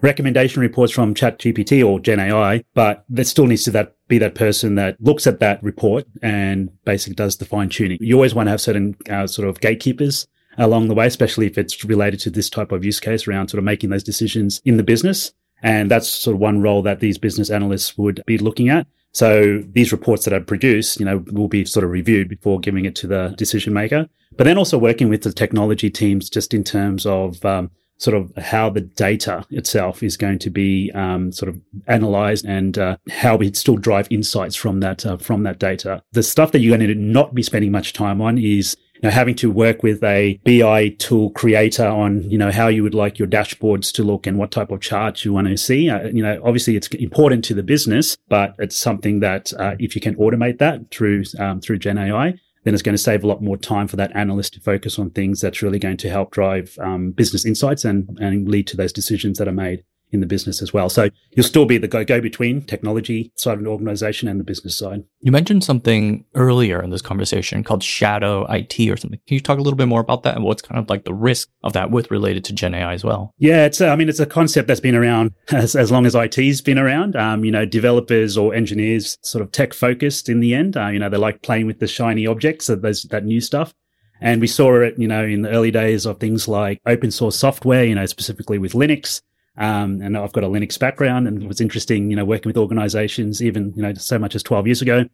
recommendation 0.00 0.60
reports 0.60 0.92
from 0.92 1.14
ChatGPT 1.14 1.86
or 1.86 2.00
Gen 2.00 2.18
AI, 2.18 2.64
but 2.74 3.04
there 3.08 3.24
still 3.24 3.46
needs 3.46 3.62
to 3.64 3.70
that 3.70 3.94
be 4.08 4.18
that 4.18 4.34
person 4.34 4.74
that 4.74 4.96
looks 5.00 5.28
at 5.28 5.38
that 5.38 5.62
report 5.62 6.04
and 6.20 6.68
basically 6.84 7.14
does 7.14 7.36
the 7.36 7.44
fine 7.44 7.68
tuning. 7.68 7.98
You 8.00 8.16
always 8.16 8.34
want 8.34 8.48
to 8.48 8.50
have 8.50 8.60
certain 8.60 8.96
uh, 9.08 9.28
sort 9.28 9.46
of 9.46 9.60
gatekeepers 9.60 10.26
along 10.58 10.88
the 10.88 10.94
way, 10.94 11.06
especially 11.06 11.46
if 11.46 11.58
it's 11.58 11.84
related 11.84 12.20
to 12.20 12.30
this 12.30 12.50
type 12.50 12.72
of 12.72 12.84
use 12.84 13.00
case 13.00 13.26
around 13.26 13.48
sort 13.48 13.58
of 13.58 13.64
making 13.64 13.90
those 13.90 14.02
decisions 14.02 14.60
in 14.64 14.76
the 14.76 14.82
business. 14.82 15.32
And 15.62 15.90
that's 15.90 16.08
sort 16.08 16.34
of 16.34 16.40
one 16.40 16.60
role 16.60 16.82
that 16.82 17.00
these 17.00 17.18
business 17.18 17.50
analysts 17.50 17.96
would 17.96 18.22
be 18.26 18.38
looking 18.38 18.68
at. 18.68 18.86
So 19.12 19.62
these 19.72 19.92
reports 19.92 20.24
that 20.24 20.32
are 20.32 20.40
produced, 20.40 20.98
you 20.98 21.04
know, 21.04 21.24
will 21.32 21.48
be 21.48 21.64
sort 21.64 21.84
of 21.84 21.90
reviewed 21.90 22.28
before 22.28 22.58
giving 22.58 22.86
it 22.86 22.96
to 22.96 23.06
the 23.06 23.34
decision 23.36 23.72
maker. 23.72 24.08
But 24.36 24.44
then 24.44 24.58
also 24.58 24.78
working 24.78 25.08
with 25.08 25.22
the 25.22 25.32
technology 25.32 25.90
teams 25.90 26.30
just 26.30 26.54
in 26.54 26.64
terms 26.64 27.04
of 27.04 27.44
um, 27.44 27.70
sort 27.98 28.16
of 28.16 28.32
how 28.36 28.68
the 28.68 28.80
data 28.80 29.44
itself 29.50 30.02
is 30.02 30.16
going 30.16 30.38
to 30.40 30.50
be 30.50 30.90
um, 30.94 31.30
sort 31.30 31.48
of 31.48 31.60
analyzed 31.86 32.44
and 32.44 32.78
uh, 32.78 32.96
how 33.10 33.36
we 33.36 33.52
still 33.52 33.76
drive 33.76 34.08
insights 34.10 34.56
from 34.56 34.80
that 34.80 35.06
uh, 35.06 35.16
from 35.16 35.44
that 35.44 35.58
data. 35.58 36.02
The 36.12 36.22
stuff 36.22 36.52
that 36.52 36.60
you're 36.60 36.76
going 36.76 36.88
to 36.88 36.94
not 36.94 37.34
be 37.34 37.42
spending 37.42 37.70
much 37.70 37.92
time 37.92 38.20
on 38.20 38.38
is 38.38 38.76
know, 39.08 39.10
having 39.10 39.34
to 39.36 39.50
work 39.50 39.82
with 39.82 40.02
a 40.04 40.40
BI 40.44 40.90
tool 40.98 41.30
creator 41.30 41.86
on, 41.86 42.22
you 42.30 42.38
know, 42.38 42.50
how 42.50 42.68
you 42.68 42.82
would 42.82 42.94
like 42.94 43.18
your 43.18 43.28
dashboards 43.28 43.92
to 43.92 44.04
look 44.04 44.26
and 44.26 44.38
what 44.38 44.50
type 44.50 44.70
of 44.70 44.80
charts 44.80 45.24
you 45.24 45.32
want 45.32 45.48
to 45.48 45.56
see. 45.56 45.90
Uh, 45.90 46.08
you 46.08 46.22
know, 46.22 46.40
obviously 46.44 46.76
it's 46.76 46.88
important 46.88 47.44
to 47.46 47.54
the 47.54 47.62
business, 47.62 48.16
but 48.28 48.54
it's 48.58 48.76
something 48.76 49.20
that 49.20 49.52
uh, 49.58 49.74
if 49.78 49.94
you 49.94 50.00
can 50.00 50.14
automate 50.16 50.58
that 50.58 50.90
through 50.90 51.24
um, 51.38 51.60
through 51.60 51.78
Gen 51.78 51.98
AI, 51.98 52.34
then 52.64 52.74
it's 52.74 52.82
going 52.82 52.94
to 52.94 53.02
save 53.02 53.24
a 53.24 53.26
lot 53.26 53.42
more 53.42 53.56
time 53.56 53.88
for 53.88 53.96
that 53.96 54.14
analyst 54.14 54.54
to 54.54 54.60
focus 54.60 54.98
on 54.98 55.10
things 55.10 55.40
that's 55.40 55.62
really 55.62 55.78
going 55.78 55.96
to 55.96 56.08
help 56.08 56.30
drive 56.30 56.78
um, 56.80 57.10
business 57.10 57.44
insights 57.44 57.84
and, 57.84 58.08
and 58.20 58.48
lead 58.48 58.66
to 58.68 58.76
those 58.76 58.92
decisions 58.92 59.38
that 59.38 59.48
are 59.48 59.52
made 59.52 59.84
in 60.12 60.20
the 60.20 60.26
business 60.26 60.62
as 60.62 60.72
well. 60.72 60.88
So 60.88 61.08
you'll 61.32 61.44
still 61.44 61.64
be 61.64 61.78
the 61.78 61.88
go, 61.88 62.04
go 62.04 62.20
between 62.20 62.62
technology 62.62 63.32
side 63.36 63.54
of 63.54 63.60
an 63.60 63.66
organization 63.66 64.28
and 64.28 64.38
the 64.38 64.44
business 64.44 64.76
side. 64.76 65.04
You 65.20 65.32
mentioned 65.32 65.64
something 65.64 66.24
earlier 66.34 66.82
in 66.82 66.90
this 66.90 67.02
conversation 67.02 67.64
called 67.64 67.82
shadow 67.82 68.44
IT 68.52 68.78
or 68.88 68.96
something. 68.96 69.18
Can 69.26 69.34
you 69.34 69.40
talk 69.40 69.58
a 69.58 69.62
little 69.62 69.76
bit 69.76 69.88
more 69.88 70.00
about 70.00 70.22
that 70.24 70.36
and 70.36 70.44
what's 70.44 70.62
kind 70.62 70.78
of 70.78 70.88
like 70.90 71.04
the 71.04 71.14
risk 71.14 71.48
of 71.64 71.72
that 71.72 71.90
with 71.90 72.10
related 72.10 72.44
to 72.44 72.52
Gen 72.52 72.74
AI 72.74 72.92
as 72.92 73.04
well? 73.04 73.34
Yeah, 73.38 73.64
it's 73.64 73.80
a, 73.80 73.88
I 73.88 73.96
mean, 73.96 74.08
it's 74.08 74.20
a 74.20 74.26
concept 74.26 74.68
that's 74.68 74.80
been 74.80 74.94
around 74.94 75.32
as, 75.52 75.74
as 75.74 75.90
long 75.90 76.06
as 76.06 76.14
IT's 76.14 76.60
been 76.60 76.78
around. 76.78 77.16
Um, 77.16 77.44
you 77.44 77.50
know, 77.50 77.64
developers 77.64 78.36
or 78.36 78.54
engineers 78.54 79.16
sort 79.22 79.42
of 79.42 79.50
tech 79.50 79.72
focused 79.72 80.28
in 80.28 80.40
the 80.40 80.54
end. 80.54 80.76
Uh, 80.76 80.88
you 80.88 80.98
know, 80.98 81.08
they 81.08 81.16
like 81.16 81.42
playing 81.42 81.66
with 81.66 81.80
the 81.80 81.88
shiny 81.88 82.26
objects 82.26 82.68
of 82.68 82.82
those, 82.82 83.02
that 83.04 83.24
new 83.24 83.40
stuff. 83.40 83.72
And 84.20 84.40
we 84.40 84.46
saw 84.46 84.80
it, 84.80 84.94
you 84.98 85.08
know, 85.08 85.24
in 85.24 85.42
the 85.42 85.50
early 85.50 85.72
days 85.72 86.06
of 86.06 86.20
things 86.20 86.46
like 86.46 86.80
open 86.86 87.10
source 87.10 87.36
software, 87.36 87.84
you 87.84 87.96
know, 87.96 88.06
specifically 88.06 88.56
with 88.56 88.72
Linux. 88.72 89.20
Um, 89.56 90.00
and 90.00 90.16
I've 90.16 90.32
got 90.32 90.44
a 90.44 90.48
Linux 90.48 90.78
background, 90.78 91.28
and 91.28 91.42
it 91.42 91.46
was 91.46 91.60
interesting, 91.60 92.10
you 92.10 92.16
know, 92.16 92.24
working 92.24 92.48
with 92.48 92.56
organizations, 92.56 93.42
even 93.42 93.72
you 93.76 93.82
know, 93.82 93.92
so 93.94 94.18
much 94.18 94.34
as 94.34 94.42
12 94.42 94.66
years 94.66 94.82
ago, 94.82 95.04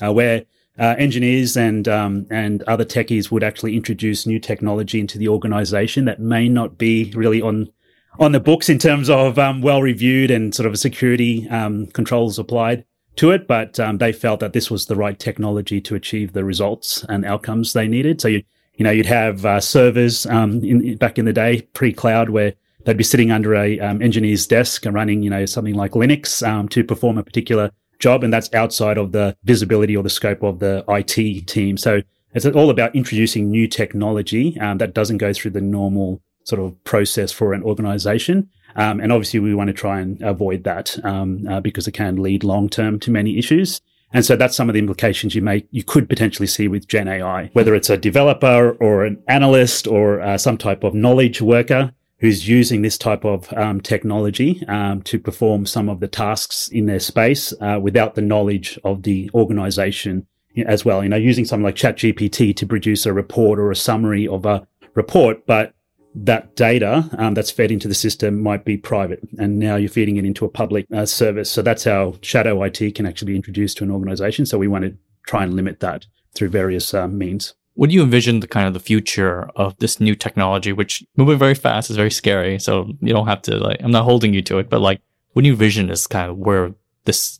uh, 0.00 0.12
where 0.12 0.44
uh, 0.78 0.94
engineers 0.98 1.56
and 1.56 1.88
um, 1.88 2.26
and 2.30 2.62
other 2.64 2.84
techies 2.84 3.30
would 3.30 3.42
actually 3.42 3.76
introduce 3.76 4.26
new 4.26 4.38
technology 4.38 5.00
into 5.00 5.18
the 5.18 5.28
organization 5.28 6.04
that 6.04 6.20
may 6.20 6.48
not 6.48 6.78
be 6.78 7.12
really 7.16 7.42
on 7.42 7.68
on 8.20 8.32
the 8.32 8.40
books 8.40 8.68
in 8.68 8.78
terms 8.78 9.10
of 9.10 9.38
um, 9.38 9.60
well 9.60 9.82
reviewed 9.82 10.30
and 10.30 10.54
sort 10.54 10.66
of 10.66 10.78
security 10.78 11.48
um, 11.48 11.86
controls 11.88 12.38
applied 12.38 12.84
to 13.16 13.32
it, 13.32 13.48
but 13.48 13.80
um, 13.80 13.98
they 13.98 14.12
felt 14.12 14.38
that 14.40 14.52
this 14.52 14.70
was 14.70 14.86
the 14.86 14.94
right 14.94 15.18
technology 15.18 15.80
to 15.80 15.96
achieve 15.96 16.32
the 16.32 16.44
results 16.44 17.04
and 17.08 17.24
outcomes 17.24 17.72
they 17.72 17.88
needed. 17.88 18.20
So 18.20 18.28
you 18.28 18.42
you 18.74 18.84
know 18.84 18.92
you'd 18.92 19.06
have 19.06 19.44
uh, 19.44 19.60
servers 19.60 20.26
um, 20.26 20.62
in, 20.62 20.96
back 20.96 21.18
in 21.18 21.24
the 21.24 21.32
day 21.32 21.62
pre 21.72 21.92
cloud 21.92 22.30
where 22.30 22.54
they'd 22.84 22.96
be 22.96 23.04
sitting 23.04 23.30
under 23.30 23.54
a 23.54 23.78
um, 23.80 24.02
engineer's 24.02 24.46
desk 24.46 24.86
and 24.86 24.94
running, 24.94 25.22
you 25.22 25.30
know, 25.30 25.46
something 25.46 25.74
like 25.74 25.92
Linux 25.92 26.46
um, 26.46 26.68
to 26.70 26.84
perform 26.84 27.18
a 27.18 27.22
particular 27.22 27.70
job, 27.98 28.24
and 28.24 28.32
that's 28.32 28.52
outside 28.54 28.98
of 28.98 29.12
the 29.12 29.36
visibility 29.44 29.96
or 29.96 30.02
the 30.02 30.10
scope 30.10 30.42
of 30.42 30.60
the 30.60 30.84
IT 30.88 31.46
team. 31.46 31.76
So 31.76 32.02
it's 32.34 32.46
all 32.46 32.70
about 32.70 32.94
introducing 32.94 33.50
new 33.50 33.66
technology 33.66 34.58
um, 34.60 34.78
that 34.78 34.94
doesn't 34.94 35.18
go 35.18 35.32
through 35.32 35.52
the 35.52 35.60
normal 35.60 36.20
sort 36.44 36.60
of 36.60 36.82
process 36.84 37.32
for 37.32 37.52
an 37.52 37.62
organization. 37.62 38.48
Um, 38.76 39.00
and 39.00 39.12
obviously, 39.12 39.40
we 39.40 39.54
want 39.54 39.68
to 39.68 39.74
try 39.74 40.00
and 40.00 40.20
avoid 40.22 40.64
that 40.64 40.98
um, 41.04 41.46
uh, 41.48 41.60
because 41.60 41.88
it 41.88 41.92
can 41.92 42.22
lead 42.22 42.44
long 42.44 42.68
term 42.68 43.00
to 43.00 43.10
many 43.10 43.38
issues. 43.38 43.80
And 44.12 44.24
so 44.24 44.36
that's 44.36 44.56
some 44.56 44.70
of 44.70 44.72
the 44.72 44.78
implications 44.78 45.34
you 45.34 45.42
may, 45.42 45.66
you 45.70 45.84
could 45.84 46.08
potentially 46.08 46.46
see 46.46 46.66
with 46.66 46.88
Gen 46.88 47.08
AI, 47.08 47.50
whether 47.52 47.74
it's 47.74 47.90
a 47.90 47.98
developer 47.98 48.70
or 48.80 49.04
an 49.04 49.22
analyst 49.28 49.86
or 49.86 50.20
uh, 50.22 50.38
some 50.38 50.56
type 50.56 50.82
of 50.82 50.94
knowledge 50.94 51.42
worker 51.42 51.92
who's 52.20 52.48
using 52.48 52.82
this 52.82 52.98
type 52.98 53.24
of 53.24 53.52
um, 53.54 53.80
technology 53.80 54.64
um, 54.66 55.02
to 55.02 55.18
perform 55.18 55.64
some 55.66 55.88
of 55.88 56.00
the 56.00 56.08
tasks 56.08 56.68
in 56.68 56.86
their 56.86 57.00
space 57.00 57.52
uh, 57.60 57.78
without 57.80 58.14
the 58.14 58.22
knowledge 58.22 58.78
of 58.84 59.04
the 59.04 59.30
organization 59.34 60.26
as 60.66 60.84
well. 60.84 61.02
You 61.02 61.08
know, 61.08 61.16
using 61.16 61.44
something 61.44 61.64
like 61.64 61.76
ChatGPT 61.76 62.56
to 62.56 62.66
produce 62.66 63.06
a 63.06 63.12
report 63.12 63.58
or 63.58 63.70
a 63.70 63.76
summary 63.76 64.26
of 64.26 64.44
a 64.44 64.66
report, 64.94 65.46
but 65.46 65.74
that 66.14 66.56
data 66.56 67.08
um, 67.18 67.34
that's 67.34 67.50
fed 67.50 67.70
into 67.70 67.86
the 67.86 67.94
system 67.94 68.42
might 68.42 68.64
be 68.64 68.76
private, 68.76 69.20
and 69.38 69.58
now 69.58 69.76
you're 69.76 69.88
feeding 69.88 70.16
it 70.16 70.24
into 70.24 70.44
a 70.44 70.48
public 70.48 70.86
uh, 70.92 71.06
service. 71.06 71.50
So 71.50 71.62
that's 71.62 71.84
how 71.84 72.14
shadow 72.22 72.62
IT 72.64 72.94
can 72.94 73.06
actually 73.06 73.32
be 73.32 73.36
introduced 73.36 73.78
to 73.78 73.84
an 73.84 73.90
organization. 73.90 74.46
So 74.46 74.58
we 74.58 74.68
want 74.68 74.84
to 74.84 74.96
try 75.26 75.44
and 75.44 75.54
limit 75.54 75.80
that 75.80 76.06
through 76.34 76.48
various 76.48 76.92
uh, 76.94 77.06
means. 77.06 77.54
What 77.78 77.90
do 77.90 77.94
you 77.94 78.02
envision 78.02 78.40
the 78.40 78.48
kind 78.48 78.66
of 78.66 78.74
the 78.74 78.80
future 78.80 79.48
of 79.54 79.76
this 79.78 80.00
new 80.00 80.16
technology, 80.16 80.72
which 80.72 81.04
moving 81.16 81.38
very 81.38 81.54
fast 81.54 81.90
is 81.90 81.96
very 81.96 82.10
scary. 82.10 82.58
So 82.58 82.90
you 83.00 83.14
don't 83.14 83.28
have 83.28 83.40
to 83.42 83.56
like, 83.56 83.76
I'm 83.80 83.92
not 83.92 84.02
holding 84.02 84.34
you 84.34 84.42
to 84.42 84.58
it, 84.58 84.68
but 84.68 84.80
like, 84.80 85.00
what 85.32 85.42
do 85.42 85.46
you 85.46 85.52
envision 85.52 85.88
is 85.88 86.08
kind 86.08 86.28
of 86.28 86.38
where 86.38 86.74
this 87.04 87.38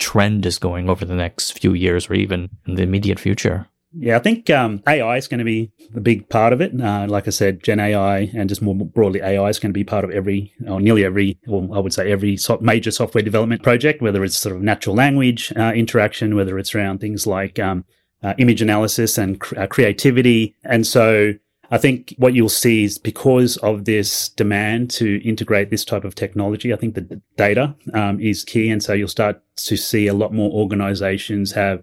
trend 0.00 0.44
is 0.46 0.58
going 0.58 0.90
over 0.90 1.04
the 1.04 1.14
next 1.14 1.56
few 1.60 1.74
years 1.74 2.10
or 2.10 2.14
even 2.14 2.50
in 2.66 2.74
the 2.74 2.82
immediate 2.82 3.20
future? 3.20 3.68
Yeah, 3.92 4.16
I 4.16 4.18
think 4.18 4.50
um, 4.50 4.82
AI 4.88 5.16
is 5.16 5.28
going 5.28 5.38
to 5.38 5.44
be 5.44 5.70
a 5.94 6.00
big 6.00 6.28
part 6.28 6.52
of 6.52 6.60
it. 6.60 6.72
Uh, 6.78 7.06
like 7.08 7.28
I 7.28 7.30
said, 7.30 7.62
Gen 7.62 7.78
AI 7.78 8.30
and 8.34 8.48
just 8.48 8.60
more 8.60 8.74
broadly, 8.74 9.20
AI 9.20 9.48
is 9.48 9.60
going 9.60 9.70
to 9.70 9.78
be 9.78 9.84
part 9.84 10.04
of 10.04 10.10
every, 10.10 10.52
or 10.66 10.80
nearly 10.80 11.04
every, 11.04 11.38
or 11.46 11.68
I 11.72 11.78
would 11.78 11.94
say 11.94 12.10
every 12.10 12.36
so- 12.36 12.58
major 12.60 12.90
software 12.90 13.22
development 13.22 13.62
project, 13.62 14.02
whether 14.02 14.24
it's 14.24 14.36
sort 14.36 14.56
of 14.56 14.62
natural 14.62 14.96
language 14.96 15.52
uh, 15.56 15.72
interaction, 15.72 16.34
whether 16.34 16.58
it's 16.58 16.74
around 16.74 16.98
things 16.98 17.28
like 17.28 17.60
um, 17.60 17.84
uh, 18.22 18.34
image 18.38 18.62
analysis 18.62 19.18
and 19.18 19.40
cr- 19.40 19.58
uh, 19.58 19.66
creativity. 19.66 20.54
And 20.64 20.86
so 20.86 21.34
I 21.70 21.78
think 21.78 22.14
what 22.18 22.34
you'll 22.34 22.48
see 22.48 22.84
is 22.84 22.98
because 22.98 23.56
of 23.58 23.84
this 23.84 24.30
demand 24.30 24.90
to 24.92 25.22
integrate 25.22 25.70
this 25.70 25.84
type 25.84 26.04
of 26.04 26.14
technology, 26.14 26.72
I 26.72 26.76
think 26.76 26.94
the 26.94 27.20
data 27.36 27.74
um, 27.92 28.20
is 28.20 28.44
key. 28.44 28.70
And 28.70 28.82
so 28.82 28.92
you'll 28.92 29.08
start 29.08 29.42
to 29.56 29.76
see 29.76 30.06
a 30.06 30.14
lot 30.14 30.32
more 30.32 30.50
organizations 30.50 31.52
have 31.52 31.82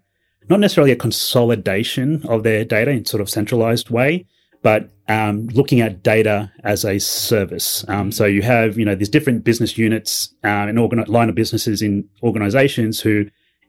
not 0.50 0.60
necessarily 0.60 0.92
a 0.92 0.96
consolidation 0.96 2.26
of 2.28 2.44
their 2.44 2.66
data 2.66 2.92
in 2.92 3.06
sort 3.06 3.22
of 3.22 3.30
centralized 3.30 3.90
way, 3.90 4.26
but 4.62 4.90
um, 5.08 5.48
looking 5.48 5.82
at 5.82 6.02
data 6.02 6.52
as 6.64 6.84
a 6.84 7.00
service. 7.00 7.86
Um, 7.88 8.12
so 8.12 8.26
you 8.26 8.42
have, 8.42 8.78
you 8.78 8.86
know, 8.86 8.96
these 8.96 9.10
different 9.10 9.44
business 9.44 9.78
units 9.78 10.34
uh, 10.44 10.48
and 10.48 10.80
organ- 10.80 11.04
line 11.08 11.30
of 11.30 11.36
businesses 11.36 11.82
in 11.82 12.10
organizations 12.24 13.00
who 13.00 13.26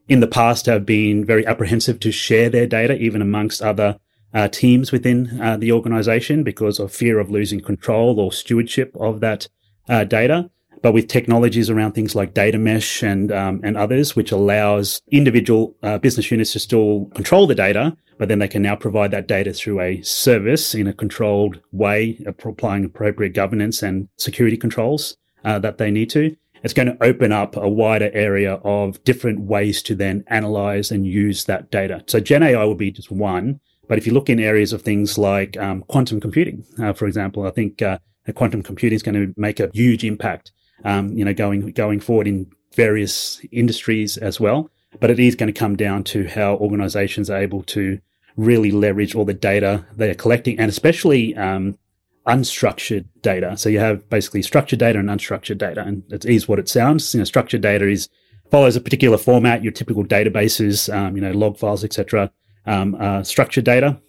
in 0.08 0.20
the 0.20 0.26
past 0.26 0.66
have 0.66 0.86
been 0.86 1.24
very 1.24 1.46
apprehensive 1.46 2.00
to 2.00 2.12
share 2.12 2.48
their 2.48 2.66
data, 2.66 2.96
even 2.96 3.22
amongst 3.22 3.62
other 3.62 3.98
uh, 4.32 4.48
teams 4.48 4.92
within 4.92 5.40
uh, 5.40 5.56
the 5.56 5.72
organization 5.72 6.42
because 6.42 6.78
of 6.78 6.92
fear 6.92 7.18
of 7.18 7.30
losing 7.30 7.60
control 7.60 8.20
or 8.20 8.32
stewardship 8.32 8.94
of 9.00 9.20
that 9.20 9.48
uh, 9.88 10.04
data. 10.04 10.50
But 10.82 10.92
with 10.92 11.08
technologies 11.08 11.70
around 11.70 11.92
things 11.92 12.14
like 12.14 12.34
data 12.34 12.58
mesh 12.58 13.02
and 13.02 13.32
um, 13.32 13.60
and 13.64 13.76
others, 13.76 14.14
which 14.14 14.30
allows 14.30 15.00
individual 15.10 15.74
uh, 15.82 15.98
business 15.98 16.30
units 16.30 16.52
to 16.52 16.60
still 16.60 17.06
control 17.14 17.46
the 17.46 17.54
data, 17.54 17.96
but 18.18 18.28
then 18.28 18.38
they 18.38 18.48
can 18.48 18.62
now 18.62 18.76
provide 18.76 19.10
that 19.10 19.26
data 19.26 19.52
through 19.52 19.80
a 19.80 20.02
service 20.02 20.74
in 20.74 20.86
a 20.86 20.92
controlled 20.92 21.60
way, 21.72 22.22
applying 22.26 22.84
appropriate 22.84 23.32
governance 23.32 23.82
and 23.82 24.08
security 24.16 24.56
controls 24.56 25.16
uh, 25.44 25.58
that 25.58 25.78
they 25.78 25.90
need 25.90 26.10
to 26.10 26.36
it's 26.66 26.74
going 26.74 26.88
to 26.88 27.00
open 27.00 27.30
up 27.30 27.54
a 27.54 27.68
wider 27.68 28.10
area 28.12 28.54
of 28.64 29.02
different 29.04 29.38
ways 29.38 29.80
to 29.82 29.94
then 29.94 30.24
analyze 30.26 30.90
and 30.90 31.06
use 31.06 31.44
that 31.44 31.70
data. 31.70 32.02
So 32.08 32.18
Gen 32.18 32.42
AI 32.42 32.64
will 32.64 32.74
be 32.74 32.90
just 32.90 33.08
one. 33.08 33.60
But 33.88 33.98
if 33.98 34.06
you 34.06 34.12
look 34.12 34.28
in 34.28 34.40
areas 34.40 34.72
of 34.72 34.82
things 34.82 35.16
like 35.16 35.56
um, 35.58 35.84
quantum 35.86 36.20
computing, 36.20 36.64
uh, 36.82 36.92
for 36.92 37.06
example, 37.06 37.46
I 37.46 37.52
think 37.52 37.82
uh, 37.82 37.98
quantum 38.34 38.64
computing 38.64 38.96
is 38.96 39.04
going 39.04 39.14
to 39.14 39.32
make 39.36 39.60
a 39.60 39.70
huge 39.74 40.02
impact, 40.02 40.50
um, 40.84 41.16
you 41.16 41.24
know, 41.24 41.32
going 41.32 41.70
going 41.70 42.00
forward 42.00 42.26
in 42.26 42.50
various 42.74 43.40
industries 43.52 44.16
as 44.16 44.40
well. 44.40 44.68
But 44.98 45.12
it 45.12 45.20
is 45.20 45.36
going 45.36 45.52
to 45.54 45.56
come 45.56 45.76
down 45.76 46.02
to 46.04 46.26
how 46.26 46.56
organizations 46.56 47.30
are 47.30 47.38
able 47.38 47.62
to 47.62 48.00
really 48.36 48.72
leverage 48.72 49.14
all 49.14 49.24
the 49.24 49.34
data 49.34 49.86
they 49.94 50.10
are 50.10 50.14
collecting, 50.14 50.58
and 50.58 50.68
especially 50.68 51.36
um, 51.36 51.78
unstructured 52.26 53.06
data. 53.22 53.56
So 53.56 53.68
you 53.68 53.78
have 53.78 54.08
basically 54.10 54.42
structured 54.42 54.78
data 54.78 54.98
and 54.98 55.08
unstructured 55.08 55.58
data, 55.58 55.82
and 55.82 56.02
it 56.10 56.24
is 56.24 56.48
what 56.48 56.58
it 56.58 56.68
sounds. 56.68 57.14
You 57.14 57.18
know, 57.18 57.24
structured 57.24 57.60
data 57.60 57.86
is 57.86 58.08
follows 58.50 58.76
a 58.76 58.80
particular 58.80 59.18
format. 59.18 59.62
Your 59.62 59.72
typical 59.72 60.04
databases, 60.04 60.92
um, 60.94 61.16
you 61.16 61.22
know, 61.22 61.32
log 61.32 61.58
files, 61.58 61.84
etc. 61.84 62.30
Um, 62.66 62.96
uh, 62.98 63.22
structured 63.22 63.64
data, 63.64 64.00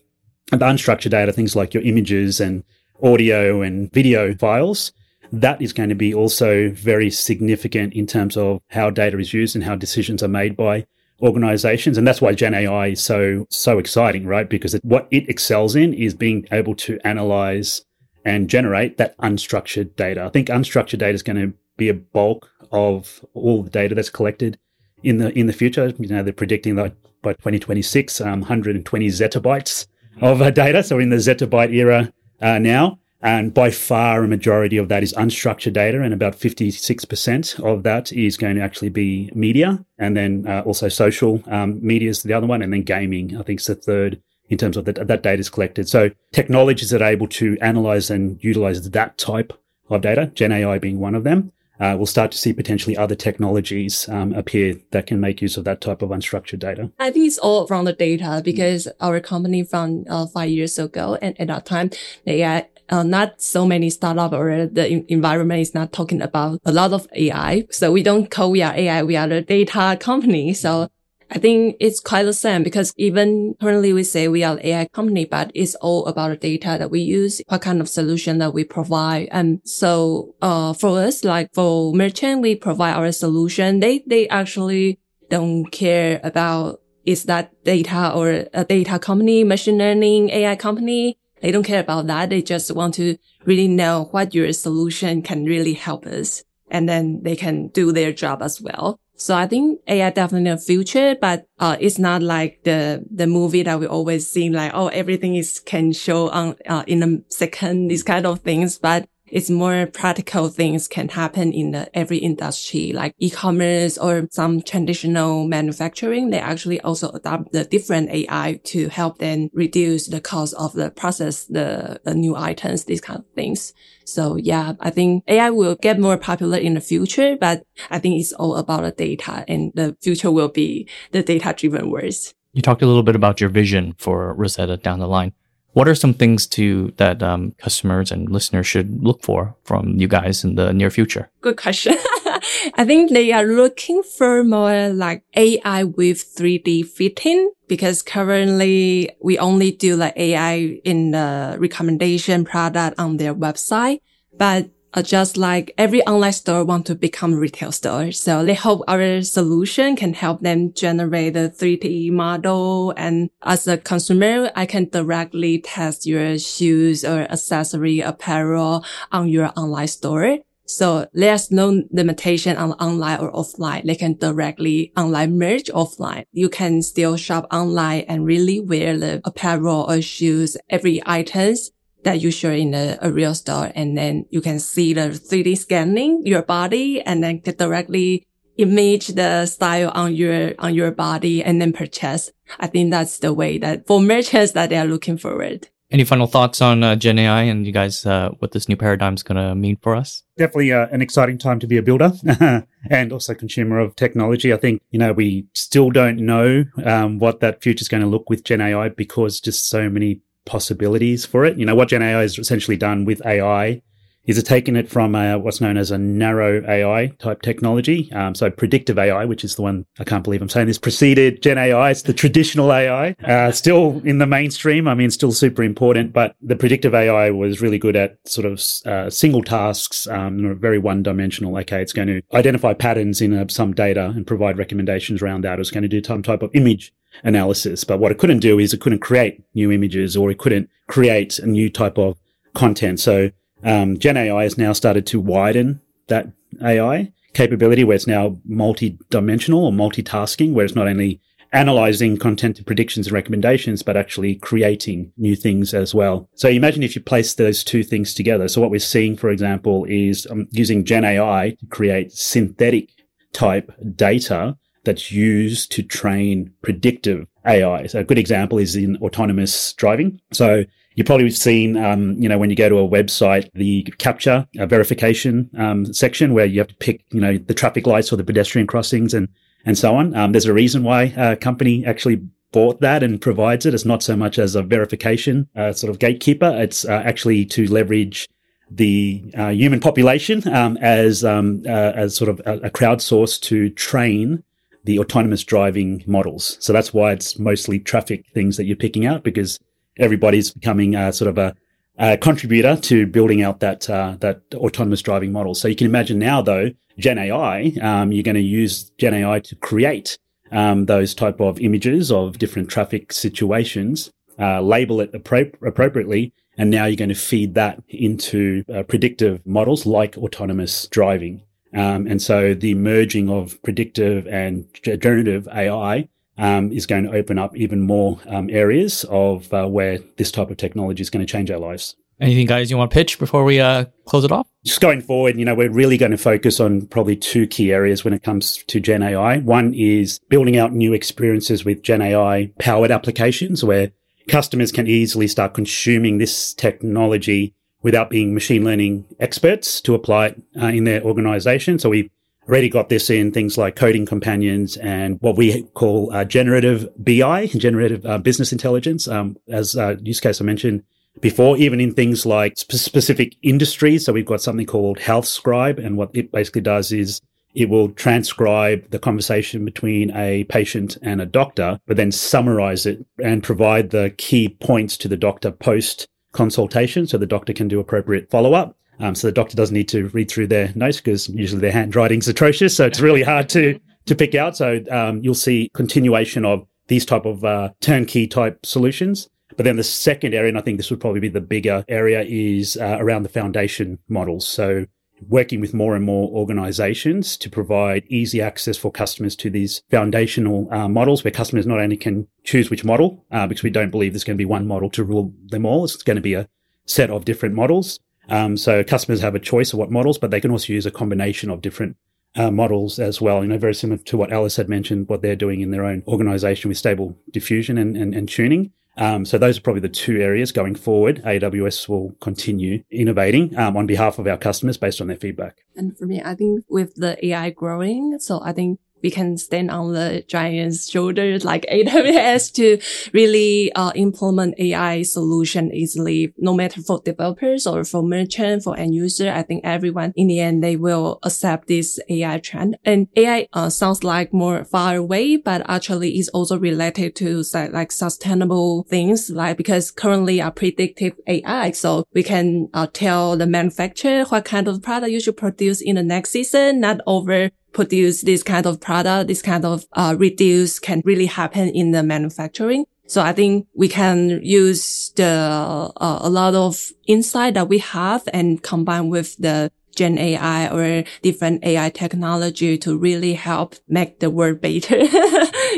and 0.52 0.62
the 0.62 0.66
unstructured 0.66 1.12
data, 1.12 1.32
things 1.32 1.56
like 1.56 1.74
your 1.74 1.84
images 1.84 2.40
and 2.40 2.64
audio 3.02 3.62
and 3.62 3.92
video 3.92 4.34
files. 4.36 4.92
that 5.32 5.62
is 5.62 5.74
going 5.74 5.90
to 5.90 5.96
be 5.96 6.14
also 6.14 6.70
very 6.70 7.10
significant 7.10 7.94
in 7.94 8.08
terms 8.08 8.38
of 8.38 8.62
how 8.70 8.90
data 8.90 9.18
is 9.18 9.34
used 9.34 9.56
and 9.56 9.64
how 9.66 9.76
decisions 9.76 10.24
are 10.24 10.30
made 10.30 10.56
by 10.56 10.86
organizations. 11.22 11.98
And 11.98 12.08
that's 12.08 12.22
why 12.22 12.34
Gen 12.34 12.54
AI 12.54 12.88
is 12.88 13.04
so, 13.04 13.46
so 13.50 13.78
exciting, 13.78 14.26
right? 14.26 14.50
Because 14.50 14.74
it, 14.74 14.84
what 14.86 15.08
it 15.12 15.28
excels 15.30 15.76
in 15.76 15.94
is 15.94 16.14
being 16.14 16.48
able 16.52 16.76
to 16.76 17.00
analyze 17.04 17.84
and 18.28 18.50
generate 18.50 18.98
that 18.98 19.18
unstructured 19.20 19.96
data. 19.96 20.26
I 20.26 20.30
think 20.30 20.50
unstructured 20.50 21.00
data 21.00 21.14
is 21.14 21.24
going 21.24 21.38
to 21.38 21.54
be 21.78 21.88
a 21.88 21.94
bulk 21.94 22.52
of 22.74 23.24
all 23.34 23.64
the 23.64 23.70
data 23.70 23.96
that's 23.96 24.10
collected 24.10 24.60
in 25.02 25.18
the 25.18 25.32
in 25.40 25.48
the 25.48 25.54
future. 25.54 25.94
You 25.98 26.10
know, 26.10 26.24
they're 26.24 26.34
predicting 26.34 26.76
that 26.76 26.94
by 27.22 27.32
2026, 27.34 28.20
um, 28.20 28.42
120 28.42 29.08
zettabytes 29.08 29.88
of 30.22 30.42
uh, 30.42 30.52
data. 30.52 30.84
So 30.84 30.98
we're 30.98 31.04
in 31.04 31.10
the 31.10 31.16
zettabyte 31.16 31.74
era 31.74 32.12
uh, 32.42 32.60
now. 32.60 33.00
And 33.22 33.54
by 33.54 33.72
far, 33.72 34.24
a 34.24 34.28
majority 34.28 34.78
of 34.78 34.90
that 34.90 35.02
is 35.02 35.14
unstructured 35.14 35.74
data, 35.74 36.04
and 36.04 36.14
about 36.14 36.34
56% 36.34 37.64
of 37.64 37.82
that 37.82 38.14
is 38.14 38.38
going 38.38 38.58
to 38.58 38.62
actually 38.62 38.90
be 38.90 39.32
media, 39.34 39.84
and 39.98 40.16
then 40.16 40.46
uh, 40.48 40.62
also 40.68 40.88
social 40.88 41.44
um, 41.48 41.80
media 41.82 42.12
is 42.12 42.22
the 42.22 42.34
other 42.34 42.46
one, 42.46 42.62
and 42.62 42.72
then 42.72 42.84
gaming, 42.84 43.36
I 43.36 43.42
think, 43.42 43.60
is 43.60 43.66
the 43.66 43.74
third 43.74 44.22
in 44.50 44.58
terms 44.58 44.78
of 44.78 44.86
that, 44.86 45.08
that 45.08 45.24
data 45.24 45.40
is 45.40 45.50
collected. 45.50 45.90
So 45.90 46.12
technologies 46.32 46.90
that 46.92 47.02
are 47.02 47.10
able 47.10 47.28
to 47.28 47.58
analyze 47.62 48.10
and 48.10 48.42
utilize 48.44 48.90
that 48.90 49.18
type 49.18 49.54
of 49.90 50.02
data, 50.02 50.32
Gen 50.34 50.52
AI 50.52 50.80
being 50.80 51.00
one 51.00 51.16
of 51.16 51.24
them, 51.24 51.52
uh, 51.80 51.94
we'll 51.96 52.08
start 52.08 52.32
to 52.32 52.38
see 52.38 52.54
potentially 52.54 52.98
other 52.98 53.16
technologies 53.16 54.10
um, 54.10 54.34
appear 54.34 54.76
that 54.92 55.06
can 55.06 55.20
make 55.20 55.42
use 55.42 55.58
of 55.58 55.64
that 55.66 55.80
type 55.80 56.02
of 56.02 56.10
unstructured 56.10 56.60
data. 56.60 56.92
I 56.98 57.12
think 57.12 57.28
it's 57.28 57.38
all 57.38 57.68
from 57.68 57.86
the 57.86 57.94
data 57.94 58.42
because 58.44 58.88
our 59.00 59.20
company 59.20 59.64
from 59.64 60.06
uh, 60.10 60.26
five 60.26 60.50
years 60.50 60.80
ago, 60.80 61.18
and 61.22 61.40
at 61.40 61.48
that 61.48 61.66
time, 61.66 61.92
they 62.26 62.40
had 62.40 62.68
uh, 62.90 63.04
not 63.04 63.42
so 63.42 63.66
many 63.66 63.90
startup 63.90 64.34
or 64.34 64.66
the 64.66 65.06
environment 65.12 65.62
is 65.62 65.76
not 65.76 65.92
talking 65.92 66.22
about 66.22 66.60
a 66.66 66.72
lot 66.72 66.94
of 66.94 67.08
AI. 67.14 67.68
So 67.70 67.92
we 67.92 68.02
don't 68.02 68.32
call 68.32 68.52
we 68.52 68.62
are 68.62 68.74
AI, 68.74 69.04
we 69.04 69.16
are 69.16 69.28
the 69.28 69.42
data 69.42 69.98
company. 70.00 70.54
So 70.54 70.90
I 71.30 71.40
think 71.40 71.76
it's 71.80 72.00
quite 72.00 72.24
the 72.24 72.34
same 72.34 72.64
because 72.64 72.94
even 72.98 73.56
currently 73.60 73.92
we 73.92 74.04
say 74.04 74.28
we 74.28 74.44
are 74.44 74.54
an 74.54 74.66
AI 74.66 74.86
company, 74.86 75.26
but 75.26 75.52
it's 75.54 75.76
all 75.76 76.06
about 76.06 76.30
the 76.30 76.38
data 76.38 76.78
that 76.80 76.90
we 76.90 77.02
use, 77.02 77.42
what 77.48 77.62
kind 77.62 77.82
of 77.82 77.90
solution 77.90 78.38
that 78.38 78.54
we 78.54 78.64
provide. 78.64 79.28
And 79.32 79.62
so, 79.66 80.36
uh, 80.42 80.74
for 80.74 81.00
us, 81.00 81.24
like 81.24 81.54
for 81.54 81.94
merchant, 81.94 82.42
we 82.42 82.56
provide 82.56 82.94
our 82.94 83.12
solution. 83.12 83.82
They, 83.82 84.04
they 84.08 84.28
actually 84.30 85.00
don't 85.30 85.70
care 85.70 86.22
about 86.24 86.82
is 87.06 87.24
that 87.24 87.52
data 87.64 88.12
or 88.14 88.48
a 88.54 88.66
data 88.66 89.00
company, 89.00 89.44
machine 89.44 89.78
learning, 89.78 90.30
AI 90.30 90.56
company. 90.56 91.18
They 91.42 91.52
don't 91.52 91.64
care 91.64 91.80
about 91.80 92.08
that. 92.08 92.30
They 92.30 92.42
just 92.42 92.70
want 92.72 92.96
to 92.96 93.18
really 93.46 93.68
know 93.68 94.10
what 94.12 94.34
your 94.34 94.52
solution 94.52 95.22
can 95.22 95.46
really 95.46 95.74
help 95.74 96.06
us. 96.06 96.44
And 96.70 96.90
then 96.90 97.24
they 97.24 97.38
can 97.38 97.70
do 97.70 97.94
their 97.94 98.12
job 98.12 98.42
as 98.42 98.60
well. 98.60 99.00
So 99.18 99.36
I 99.36 99.48
think 99.48 99.82
AI 99.88 100.12
definitely 100.12 100.52
a 100.52 100.58
future, 100.58 101.16
but 101.20 101.48
uh, 101.58 101.76
it's 101.80 101.98
not 101.98 102.22
like 102.22 102.64
the 102.64 103.04
the 103.10 103.26
movie 103.26 103.64
that 103.64 103.80
we 103.80 103.88
always 103.88 104.30
see, 104.30 104.50
like 104.50 104.72
oh 104.76 104.88
everything 104.90 105.36
is 105.36 105.60
can 105.60 105.92
show 105.92 106.30
on 106.30 106.56
uh, 106.68 106.84
in 106.86 107.02
a 107.02 107.20
second, 107.34 107.88
these 107.88 108.04
kind 108.04 108.28
of 108.28 108.42
things. 108.42 108.78
But 108.78 109.10
it's 109.30 109.50
more 109.50 109.86
practical 109.88 110.50
things 110.50 110.88
can 110.88 111.10
happen 111.10 111.52
in 111.52 111.72
the, 111.72 111.98
every 111.98 112.18
industry, 112.18 112.92
like 112.94 113.14
e-commerce 113.20 113.98
or 113.98 114.28
some 114.32 114.62
traditional 114.62 115.48
manufacturing. 115.48 116.30
They 116.30 116.40
actually 116.40 116.80
also 116.82 117.10
adopt 117.12 117.52
the 117.52 117.64
different 117.64 118.10
AI 118.10 118.60
to 118.66 118.90
help 118.90 119.18
them 119.18 119.50
reduce 119.54 120.08
the 120.08 120.22
cost 120.22 120.54
of 120.56 120.74
the 120.74 120.92
process, 120.92 121.46
the, 121.46 122.00
the 122.04 122.14
new 122.14 122.36
items, 122.36 122.86
these 122.86 123.02
kind 123.02 123.20
of 123.20 123.26
things. 123.36 123.74
So 124.06 124.38
yeah, 124.38 124.74
I 124.80 124.90
think 124.90 125.24
AI 125.28 125.50
will 125.50 125.76
get 125.76 126.00
more 126.00 126.18
popular 126.18 126.58
in 126.58 126.76
the 126.76 126.82
future, 126.82 127.36
but 127.40 127.64
I 127.90 128.00
think 128.00 128.20
it's 128.20 128.34
all 128.34 128.56
about 128.56 128.84
the 128.84 128.92
data 128.92 129.44
and 129.48 129.72
the 129.76 129.98
future 130.02 130.32
will 130.32 130.50
be 130.50 130.88
the 131.12 131.24
data 131.24 131.54
driven 131.58 131.92
world. 131.92 132.14
You 132.54 132.62
talked 132.62 132.82
a 132.82 132.88
little 132.88 133.04
bit 133.04 133.16
about 133.16 133.42
your 133.42 133.50
vision 133.50 133.94
for 133.98 134.34
Rosetta 134.34 134.78
down 134.78 135.00
the 135.00 135.08
line. 135.08 135.34
What 135.78 135.88
are 135.88 135.94
some 135.94 136.16
things 136.16 136.48
to 136.58 136.92
that 136.98 137.22
um, 137.22 137.54
customers 137.60 138.12
and 138.12 138.28
listeners 138.32 138.66
should 138.66 139.04
look 139.04 139.22
for 139.22 139.56
from 139.64 139.94
you 140.00 140.08
guys 140.08 140.44
in 140.44 140.56
the 140.56 140.74
near 140.74 140.90
future? 140.90 141.30
Good 141.42 141.58
question. 141.58 141.96
I 142.74 142.84
think 142.84 143.12
they 143.12 143.32
are 143.32 143.46
looking 143.46 144.02
for 144.02 144.44
more 144.44 144.90
like 144.90 145.22
AI 145.36 145.84
with 145.84 146.34
3D 146.36 146.88
fitting 146.88 147.52
because 147.68 148.02
currently 148.02 149.12
we 149.22 149.38
only 149.38 149.70
do 149.70 149.96
like 149.96 150.18
AI 150.18 150.82
in 150.84 151.12
the 151.12 151.58
recommendation 151.60 152.44
product 152.44 153.00
on 153.00 153.18
their 153.18 153.36
website. 153.36 154.02
But 154.36 154.72
uh, 154.94 155.02
just 155.02 155.38
like 155.38 155.74
every 155.78 156.02
online 156.04 156.34
store 156.34 156.64
want 156.64 156.86
to 156.88 156.96
become 156.96 157.36
retail 157.36 157.72
store. 157.72 158.12
So 158.12 158.46
they 158.46 158.54
hope 158.54 158.84
our 158.88 159.22
solution 159.22 159.96
can 159.96 160.14
help 160.14 160.42
them 160.42 160.74
generate 160.74 161.34
the 161.34 161.50
3D 161.50 162.12
model. 162.12 162.94
And 162.98 163.30
as 163.44 163.68
a 163.68 163.78
consumer, 163.78 164.52
I 164.56 164.66
can 164.66 164.90
directly 164.90 165.60
test 165.60 166.06
your 166.06 166.38
shoes 166.40 167.04
or 167.04 167.22
accessory 167.32 168.00
apparel 168.00 168.86
on 169.12 169.30
your 169.30 169.52
online 169.56 169.88
store. 169.88 170.40
So 170.70 171.08
there's 171.14 171.50
no 171.50 171.84
limitation 171.92 172.58
on 172.58 172.74
online 172.74 173.22
or 173.22 173.32
offline. 173.32 173.86
They 173.86 173.96
can 173.96 174.18
directly 174.18 174.92
online 174.98 175.38
merge 175.38 175.66
offline. 175.66 176.26
You 176.34 176.50
can 176.50 176.82
still 176.82 177.16
shop 177.16 177.48
online 177.52 178.02
and 178.10 178.26
really 178.26 178.60
wear 178.60 178.98
the 178.98 179.22
apparel 179.24 179.86
or 179.88 180.02
shoes, 180.02 180.58
every 180.70 181.02
items 181.06 181.72
that 182.04 182.22
you 182.22 182.32
show 182.32 182.52
in 182.52 182.74
a, 182.74 182.98
a, 183.02 183.12
real 183.12 183.34
store. 183.34 183.72
And 183.76 183.98
then 183.98 184.26
you 184.30 184.42
can 184.42 184.60
see 184.60 184.94
the 184.94 185.10
3D 185.10 185.58
scanning 185.58 186.26
your 186.26 186.42
body 186.42 187.02
and 187.02 187.24
then 187.24 187.42
directly 187.42 188.26
image 188.58 189.08
the 189.10 189.46
style 189.46 189.92
on 189.94 190.16
your, 190.16 190.54
on 190.60 190.74
your 190.74 190.92
body 190.92 191.44
and 191.44 191.62
then 191.62 191.74
purchase. 191.74 192.32
I 192.60 192.68
think 192.68 192.92
that's 192.92 193.20
the 193.20 193.34
way 193.34 193.58
that 193.60 193.88
for 193.88 194.02
merchants 194.02 194.54
that 194.54 194.70
they 194.70 194.78
are 194.78 194.86
looking 194.86 195.18
forward. 195.18 195.70
Any 195.90 196.04
final 196.04 196.28
thoughts 196.28 196.62
on 196.62 196.84
uh, 196.84 196.98
Gen 196.98 197.18
AI 197.18 197.44
and 197.44 197.66
you 197.66 197.72
guys, 197.72 198.06
uh, 198.06 198.32
what 198.40 198.52
this 198.52 198.68
new 198.68 198.76
paradigm 198.76 199.14
is 199.14 199.24
going 199.24 199.38
to 199.38 199.56
mean 199.56 199.78
for 199.82 199.96
us? 199.96 200.24
Definitely 200.38 200.74
uh, 200.74 200.88
an 200.92 201.02
exciting 201.02 201.38
time 201.38 201.60
to 201.60 201.68
be 201.68 201.78
a 201.78 201.82
builder 201.82 202.12
and 202.90 203.14
also 203.14 203.34
consumer 203.34 203.80
of 203.80 203.96
technology. 203.96 204.52
I 204.52 204.58
think, 204.58 204.82
you 204.92 205.00
know, 205.00 205.14
we 205.14 205.48
still 205.54 205.90
don't 205.90 206.18
know 206.18 206.66
um, 206.84 207.20
what 207.20 207.40
that 207.40 207.62
future 207.64 207.84
is 207.84 207.88
going 207.88 208.04
to 208.04 208.10
look 208.10 208.30
with 208.30 208.44
Gen 208.44 208.60
AI 208.60 208.90
because 208.90 209.40
just 209.40 209.70
so 209.70 209.90
many 209.90 210.20
possibilities 210.48 211.26
for 211.26 211.46
it. 211.46 211.58
You 211.58 211.66
know, 211.66 211.76
what 211.76 211.90
Gen 211.90 212.02
AI 212.02 212.22
has 212.22 212.40
essentially 212.40 212.78
done 212.78 213.06
with 213.06 213.24
AI 213.26 213.82
is 214.28 214.38
it's 214.38 214.48
taken 214.48 214.76
it 214.76 214.90
from 214.90 215.16
a, 215.16 215.40
what's 215.40 215.62
known 215.62 215.78
as 215.78 215.90
a 215.90 215.98
narrow 215.98 216.62
AI 216.68 217.08
type 217.18 217.42
technology. 217.42 218.12
Um, 218.12 218.36
so 218.36 218.52
predictive 218.52 219.00
AI, 219.00 219.24
which 219.24 219.44
is 219.44 219.56
the 219.56 219.62
one 219.62 219.86
I 220.00 220.04
can't 220.04 220.24
believe 220.24 220.42
I'm 220.42 220.50
saying 220.50 220.68
this, 220.68 220.78
preceded 220.78 221.42
Gen 221.42 221.58
AI. 221.58 221.92
It's 221.92 222.02
the 222.02 222.14
traditional 222.14 222.72
AI, 222.72 223.16
uh, 223.24 223.52
still 223.54 224.02
in 224.04 224.18
the 224.18 224.28
mainstream. 224.28 224.88
I 224.88 224.96
mean, 224.96 225.10
still 225.12 225.32
super 225.32 225.64
important, 225.64 226.12
but 226.12 226.36
the 226.42 226.58
predictive 226.58 226.94
AI 226.94 227.32
was 227.32 227.62
really 227.62 227.80
good 227.80 227.96
at 227.96 228.18
sort 228.26 228.46
of 228.46 228.62
uh, 228.86 229.10
single 229.10 229.44
tasks, 229.44 230.08
um, 230.08 230.60
very 230.60 230.78
one 230.78 231.02
dimensional. 231.04 231.58
Okay, 231.60 231.82
it's 231.82 231.94
going 231.94 232.10
to 232.10 232.22
identify 232.34 232.74
patterns 232.74 233.22
in 233.22 233.34
uh, 233.34 233.46
some 233.48 233.74
data 233.74 234.14
and 234.16 234.28
provide 234.28 234.58
recommendations 234.58 235.22
around 235.22 235.46
that. 235.46 235.60
It's 235.60 235.72
going 235.72 235.84
to 235.84 235.88
do 235.88 236.04
some 236.04 236.22
type 236.22 236.44
of 236.44 236.52
image 236.54 236.92
analysis. 237.24 237.84
But 237.84 238.00
what 238.00 238.12
it 238.12 238.18
couldn't 238.18 238.40
do 238.40 238.60
is 238.60 238.74
it 238.74 238.82
couldn't 238.82 239.00
create 239.00 239.44
new 239.54 239.72
images 239.72 240.16
or 240.16 240.30
it 240.32 240.38
couldn't 240.38 240.70
create 240.88 241.40
a 241.40 241.48
new 241.48 241.70
type 241.70 241.98
of 241.98 242.18
content. 242.54 243.00
So 243.00 243.32
um, 243.64 243.98
Gen 243.98 244.18
AI 244.18 244.44
has 244.44 244.58
now 244.58 244.74
started 244.74 245.06
to 245.08 245.20
widen 245.20 245.82
that 246.08 246.28
AI 246.64 247.12
capability 247.34 247.84
where 247.84 247.96
it's 247.96 248.08
now 248.08 248.38
multi-dimensional 248.46 249.66
or 249.66 249.72
multitasking, 249.72 250.54
where 250.54 250.66
it's 250.66 250.76
not 250.76 250.88
only 250.88 251.22
analyzing 251.54 252.18
content 252.18 252.64
predictions 252.66 253.08
and 253.08 253.14
recommendations, 253.14 253.84
but 253.84 253.96
actually 253.96 254.36
creating 254.36 255.12
new 255.18 255.36
things 255.36 255.74
as 255.74 255.94
well. 255.96 256.30
So 256.36 256.50
imagine 256.50 256.84
if 256.84 256.96
you 256.96 257.02
place 257.02 257.36
those 257.36 257.64
two 257.64 257.84
things 257.84 258.14
together. 258.14 258.48
So 258.48 258.60
what 258.62 258.72
we're 258.72 258.80
seeing, 258.80 259.16
for 259.16 259.30
example, 259.30 259.86
is 259.86 260.28
um, 260.30 260.48
using 260.52 260.84
Gen 260.84 261.06
AI 261.06 261.56
to 261.60 261.66
create 261.68 262.12
synthetic 262.12 262.90
type 263.34 263.72
data 263.96 264.58
that's 264.88 265.12
used 265.12 265.72
to 265.74 265.84
train 265.84 266.52
predictive 266.64 267.28
AI. 267.46 267.86
So 267.86 268.00
a 268.00 268.04
good 268.04 268.18
example 268.18 268.58
is 268.58 268.76
in 268.76 268.98
autonomous 268.98 269.74
driving. 269.74 270.20
So 270.34 270.66
You've 270.98 271.06
probably 271.06 271.30
seen, 271.30 271.78
um, 271.78 272.14
you 272.14 272.28
know, 272.28 272.40
when 272.40 272.50
you 272.50 272.56
go 272.56 272.70
to 272.70 272.80
a 272.80 272.90
website, 272.90 273.52
the 273.54 273.84
CAPTCHA 274.00 274.48
uh, 274.60 274.66
verification 274.66 275.48
um, 275.56 275.94
section 275.94 276.34
where 276.34 276.48
you 276.48 276.60
have 276.60 276.70
to 276.70 276.76
pick, 276.76 277.06
you 277.12 277.22
know, 277.22 277.38
the 277.38 277.54
traffic 277.54 277.86
lights 277.86 278.12
or 278.12 278.16
the 278.16 278.24
pedestrian 278.24 278.66
crossings 278.66 279.14
and 279.14 279.30
and 279.64 279.78
so 279.78 279.96
on. 279.96 280.16
Um, 280.16 280.32
there's 280.32 280.48
a 280.48 280.54
reason 280.54 280.82
why 280.82 281.14
a 281.16 281.36
company 281.36 281.86
actually 281.86 282.16
bought 282.52 282.82
that 282.82 283.04
and 283.04 283.22
provides 283.22 283.68
it. 283.68 283.76
It's 283.76 283.86
not 283.86 284.02
so 284.02 284.16
much 284.16 284.40
as 284.40 284.56
a 284.56 284.64
verification 284.64 285.48
uh, 285.56 285.72
sort 285.72 285.92
of 285.92 286.00
gatekeeper. 286.00 286.52
It's 286.58 286.84
uh, 286.84 287.04
actually 287.06 287.46
to 287.46 287.68
leverage 287.68 288.28
the 288.72 289.24
uh, 289.38 289.50
human 289.50 289.80
population 289.80 290.48
um, 290.48 290.78
as 290.78 291.24
um, 291.24 291.62
uh, 291.68 291.94
as 291.96 292.16
sort 292.16 292.30
of 292.32 292.42
a, 292.48 292.66
a 292.66 292.70
crowdsource 292.72 293.40
to 293.42 293.70
train 293.70 294.44
the 294.88 294.98
autonomous 295.00 295.44
driving 295.44 296.02
models. 296.08 296.58
So 296.62 296.72
that's 296.72 296.94
why 296.94 297.12
it's 297.12 297.38
mostly 297.38 297.78
traffic 297.78 298.26
things 298.34 298.56
that 298.56 298.64
you're 298.66 298.78
picking 298.78 299.06
out 299.06 299.22
because 299.22 299.60
everybody's 300.00 300.52
becoming 300.52 300.96
uh, 300.96 301.12
sort 301.12 301.28
of 301.28 301.38
a 301.38 301.54
uh, 302.00 302.16
contributor 302.22 302.78
to 302.78 303.06
building 303.06 303.42
out 303.42 303.60
that 303.60 303.90
uh, 303.90 304.16
that 304.22 304.42
autonomous 304.56 305.02
driving 305.02 305.32
model. 305.34 305.54
So 305.54 305.68
you 305.68 305.76
can 305.76 305.88
imagine 305.88 306.20
now, 306.20 306.42
though, 306.42 306.70
Gen 306.98 307.18
AI, 307.18 307.74
um, 307.82 308.14
you're 308.14 308.24
going 308.24 308.36
to 308.36 308.42
use 308.42 308.92
Gen 308.98 309.14
AI 309.14 309.40
to 309.42 309.56
create 309.58 310.18
um, 310.52 310.86
those 310.86 311.14
type 311.14 311.42
of 311.42 311.60
images 311.60 312.10
of 312.10 312.38
different 312.38 312.70
traffic 312.70 313.12
situations, 313.12 314.10
uh, 314.40 314.62
label 314.62 315.02
it 315.02 315.12
appro- 315.12 315.54
appropriately, 315.66 316.32
and 316.58 316.70
now 316.70 316.86
you're 316.86 316.96
going 316.96 317.10
to 317.10 317.16
feed 317.16 317.56
that 317.56 317.84
into 317.90 318.64
uh, 318.74 318.84
predictive 318.84 319.46
models 319.46 319.86
like 319.86 320.18
autonomous 320.18 320.88
driving. 320.88 321.42
Um, 321.78 322.08
and 322.08 322.20
so 322.20 322.56
the 322.56 322.74
merging 322.74 323.30
of 323.30 323.62
predictive 323.62 324.26
and 324.28 324.68
generative 324.82 325.48
AI 325.48 326.10
um, 326.40 326.72
is 326.72 326.88
going 326.88 327.04
to 327.04 327.12
open 327.12 327.38
up 327.38 327.56
even 327.56 327.82
more 327.82 328.20
um, 328.28 328.50
areas 328.50 329.06
of 329.10 329.54
uh, 329.54 329.68
where 329.68 330.00
this 330.18 330.32
type 330.32 330.50
of 330.50 330.58
technology 330.58 331.02
is 331.02 331.12
going 331.12 331.26
to 331.26 331.32
change 331.32 331.52
our 331.52 331.60
lives. 331.60 331.96
Anything, 332.20 332.48
guys, 332.48 332.72
you 332.72 332.78
want 332.78 332.90
to 332.90 332.96
pitch 332.96 333.20
before 333.20 333.44
we 333.44 333.60
uh, 333.60 333.86
close 334.06 334.24
it 334.24 334.32
off? 334.32 334.48
Just 334.66 334.82
going 334.82 335.02
forward, 335.02 335.38
you 335.38 335.46
know, 335.46 335.54
we're 335.54 335.70
really 335.70 336.00
going 336.00 336.12
to 336.12 336.18
focus 336.18 336.60
on 336.60 336.88
probably 336.88 337.16
two 337.16 337.46
key 337.46 337.72
areas 337.72 338.04
when 338.04 338.12
it 338.12 338.24
comes 338.24 338.64
to 338.66 338.80
Gen 338.80 339.04
AI. 339.04 339.38
One 339.38 339.76
is 339.76 340.20
building 340.30 340.58
out 340.58 340.74
new 340.74 340.94
experiences 340.94 341.64
with 341.64 341.84
Gen 341.84 342.02
AI 342.02 342.52
powered 342.58 342.90
applications 342.90 343.64
where 343.64 343.92
customers 344.28 344.72
can 344.72 344.88
easily 344.88 345.28
start 345.28 345.54
consuming 345.54 346.18
this 346.18 346.56
technology 346.56 347.54
without 347.82 348.10
being 348.10 348.34
machine 348.34 348.64
learning 348.64 349.06
experts 349.20 349.82
to 349.82 349.94
apply 349.94 350.28
it 350.28 350.42
uh, 350.62 350.68
in 350.68 350.84
their 350.84 351.02
organization. 351.04 351.80
So 351.80 351.90
we've 351.90 352.10
already 352.48 352.70
got 352.70 352.90
this 352.90 353.10
in 353.10 353.32
things 353.32 353.58
like 353.58 353.76
coding 353.76 354.06
companions 354.06 354.78
and 354.78 355.22
what 355.22 355.36
we 355.36 355.64
call 355.74 356.12
uh, 356.14 356.24
generative 356.24 356.88
BI, 356.98 357.48
generative 357.48 358.06
uh, 358.06 358.18
business 358.18 358.52
intelligence. 358.52 359.08
Um, 359.08 359.38
as 359.50 359.76
uh, 359.76 359.98
use 360.02 360.20
case 360.20 360.42
I 360.42 360.46
mentioned 360.46 360.84
before, 361.20 361.58
even 361.58 361.80
in 361.80 361.94
things 361.94 362.26
like 362.26 362.58
sp- 362.60 362.74
specific 362.74 363.36
industries. 363.42 364.06
So 364.06 364.14
we've 364.14 364.26
got 364.26 364.42
something 364.42 364.66
called 364.66 365.00
HealthScribe, 365.00 365.84
and 365.84 365.98
what 365.98 366.12
it 366.14 366.32
basically 366.32 366.62
does 366.62 366.92
is 366.92 367.22
it 367.54 367.70
will 367.70 367.90
transcribe 367.90 368.90
the 368.92 369.00
conversation 369.00 369.66
between 369.66 370.16
a 370.16 370.44
patient 370.46 370.98
and 371.02 371.20
a 371.20 371.26
doctor, 371.26 371.80
but 371.88 371.98
then 371.98 372.12
summarize 372.12 372.86
it 372.86 373.04
and 373.24 373.44
provide 373.44 373.90
the 373.90 374.14
key 374.18 374.50
points 374.50 374.96
to 374.98 375.08
the 375.08 375.18
doctor 375.18 375.52
post 375.52 376.08
consultation 376.32 377.08
so 377.08 377.18
the 377.18 377.26
doctor 377.26 377.54
can 377.54 377.68
do 377.68 377.80
appropriate 377.80 378.30
follow 378.30 378.54
up. 378.54 378.76
Um, 379.00 379.16
so 379.16 379.28
the 379.28 379.32
doctor 379.32 379.56
doesn't 379.56 379.74
need 379.74 379.90
to 379.90 380.08
read 380.10 380.30
through 380.30 380.48
their 380.48 380.72
notes 380.76 380.98
because 380.98 381.30
usually 381.30 381.62
their 381.62 381.72
handwriting's 381.72 382.28
atrocious. 382.28 382.76
So 382.76 382.86
it's 382.86 383.00
really 383.00 383.24
hard 383.24 383.48
to, 383.50 383.80
to 384.06 384.16
pick 384.16 384.34
out. 384.34 384.58
So 384.58 384.84
um, 384.92 385.22
you'll 385.24 385.36
see 385.36 385.70
continuation 385.74 386.46
of 386.46 386.66
these 386.88 387.06
type 387.06 387.26
of 387.26 387.44
uh, 387.44 387.70
turnkey 387.80 388.28
type 388.28 388.66
solutions. 388.66 389.30
But 389.56 389.64
then 389.64 389.76
the 389.76 389.84
second 389.84 390.34
area, 390.34 390.50
and 390.50 390.58
I 390.58 390.62
think 390.62 390.78
this 390.78 390.90
would 390.90 391.00
probably 391.00 391.20
be 391.20 391.30
the 391.30 391.42
bigger 391.42 391.84
area, 391.88 392.24
is 392.28 392.78
uh, 392.78 392.98
around 393.00 393.24
the 393.24 393.30
foundation 393.30 394.00
models. 394.08 394.48
So 394.48 394.86
working 395.22 395.60
with 395.60 395.74
more 395.74 395.96
and 395.96 396.06
more 396.06 396.30
organizations 396.30 397.38
to 397.38 397.50
provide 397.50 398.04
easy 398.08 398.42
access 398.42 398.78
for 398.78 398.92
customers 398.92 399.36
to 399.36 399.50
these 399.50 399.82
foundational 399.90 400.72
uh, 400.72 400.88
models 400.88 401.24
where 401.24 401.32
customers 401.32 401.66
not 401.66 401.80
only 401.80 401.98
can 401.98 402.28
choose 402.44 402.70
which 402.70 402.86
model, 402.86 403.26
uh, 403.32 403.48
because 403.48 403.64
we 403.64 403.70
don't 403.70 403.92
believe 403.92 404.14
there's 404.14 404.24
going 404.24 404.38
to 404.38 404.42
be 404.42 404.46
one 404.46 404.68
model 404.68 404.90
to 404.92 405.04
rule 405.04 405.34
them 405.48 405.66
all. 405.66 405.84
It's 405.84 406.04
going 406.04 406.16
to 406.16 406.22
be 406.22 406.34
a 406.34 406.48
set 406.86 407.10
of 407.10 407.26
different 407.26 407.56
models. 407.56 408.00
Um, 408.30 408.58
so 408.58 408.84
customers 408.84 409.22
have 409.22 409.36
a 409.36 409.40
choice 409.40 409.74
of 409.74 409.80
what 409.80 409.92
models, 409.92 410.18
but 410.18 410.32
they 410.32 410.42
can 410.42 410.52
also 410.52 410.74
use 410.74 410.86
a 410.86 410.92
combination 410.92 411.50
of 411.50 411.62
different 411.62 411.96
uh, 412.36 412.52
models 412.52 413.00
as 413.00 413.22
well. 413.22 413.42
You 413.42 413.50
know, 413.50 413.58
very 413.58 413.76
similar 413.76 413.98
to 413.98 414.18
what 414.18 414.32
Alice 414.32 414.58
had 414.58 414.70
mentioned, 414.70 415.08
what 415.08 415.22
they're 415.22 415.36
doing 415.36 415.62
in 415.62 415.72
their 415.72 415.86
own 415.86 416.04
organization 416.08 416.70
with 416.70 416.78
stable 416.78 417.18
diffusion 417.32 417.78
and, 417.78 417.96
and, 417.96 418.14
and 418.14 418.30
tuning. 418.30 418.72
Um, 418.98 419.26
so 419.26 419.38
those 419.38 419.58
are 419.58 419.62
probably 419.62 419.82
the 419.82 419.90
two 419.90 420.20
areas 420.20 420.52
going 420.52 420.76
forward. 420.76 421.22
AWS 421.24 421.88
will 421.88 422.16
continue 422.20 422.84
innovating 422.92 423.56
um, 423.58 423.78
on 423.78 423.86
behalf 423.86 424.20
of 424.20 424.28
our 424.28 424.38
customers 424.38 424.78
based 424.78 425.02
on 425.02 425.08
their 425.08 425.18
feedback. 425.18 425.60
And 425.76 425.98
for 425.98 426.06
me, 426.06 426.22
I 426.24 426.36
think 426.36 426.66
with 426.70 426.96
the 426.96 427.24
AI 427.26 427.52
growing, 427.52 428.18
so 428.20 428.42
I 428.42 428.54
think 428.54 428.80
we 429.02 429.12
can 429.12 429.38
stand 429.38 429.72
on 429.72 429.94
the 429.94 430.24
giant's 430.28 430.90
shoulders 430.90 431.46
like 431.46 431.66
AWS 431.72 432.54
to 432.54 432.80
really 433.14 433.72
uh, 433.74 433.92
implement 433.96 434.60
AI 434.60 435.04
solution 435.04 435.74
easily, 435.74 436.34
no 436.38 436.54
matter 436.54 436.82
for 436.82 437.00
developers 437.04 437.68
or 437.68 437.84
for 437.84 438.04
merchant, 438.04 438.64
for 438.64 438.78
end 438.78 438.96
user. 438.96 439.32
I 439.32 439.44
think 439.44 439.64
everyone 439.64 440.14
in 440.16 440.28
the 440.28 440.40
end, 440.40 440.64
they 440.64 440.76
will 440.76 441.20
accept 441.24 441.68
this 441.68 442.00
AI 442.10 442.40
trend. 442.40 442.78
And 442.84 443.08
AI 443.16 443.48
uh, 443.54 443.70
sounds 443.70 444.04
like 444.04 444.34
more 444.34 444.66
far 444.66 444.96
away, 444.96 445.38
but 445.38 445.62
actually 445.70 446.18
is 446.18 446.30
also 446.30 446.58
related 446.58 447.16
to 447.18 447.44
like 447.72 447.92
sustainable 447.92 448.84
things, 448.90 449.30
like 449.30 449.58
because 449.58 449.92
currently 449.92 450.42
are 450.42 450.52
predictive 450.52 451.14
AI. 451.28 451.72
So 451.72 452.06
we 452.14 452.24
can 452.24 452.70
uh, 452.74 452.88
tell 452.92 453.38
the 453.38 453.48
manufacturer 453.48 454.26
what 454.26 454.46
kind 454.46 454.68
of 454.68 454.82
product 454.82 455.12
you 455.12 455.20
should 455.20 455.38
produce 455.38 455.82
in 455.82 455.96
the 455.96 456.04
next 456.04 456.32
season, 456.32 456.80
not 456.82 457.00
over 457.06 457.52
produce 457.78 458.24
this 458.24 458.42
kind 458.42 458.66
of 458.66 458.82
product, 458.82 459.28
this 459.28 459.44
kind 459.44 459.64
of 459.64 459.86
uh, 459.94 460.16
reduce 460.18 460.80
can 460.80 461.00
really 461.06 461.28
happen 461.28 461.70
in 461.70 461.92
the 461.92 462.02
manufacturing. 462.02 462.86
So 463.06 463.22
I 463.22 463.34
think 463.34 463.68
we 463.76 463.88
can 463.88 464.42
use 464.42 465.12
the 465.16 465.94
uh, 465.96 466.20
a 466.22 466.30
lot 466.30 466.56
of 466.56 466.92
insight 467.06 467.54
that 467.54 467.70
we 467.70 467.78
have 467.78 468.28
and 468.34 468.62
combine 468.64 469.10
with 469.10 469.38
the 469.38 469.72
Gen 469.96 470.18
AI 470.18 470.70
or 470.70 471.04
different 471.22 471.64
AI 471.64 471.90
technology 471.92 472.80
to 472.80 472.98
really 472.98 473.34
help 473.34 473.76
make 473.88 474.20
the 474.22 474.32
world 474.32 474.60
better. 474.60 474.98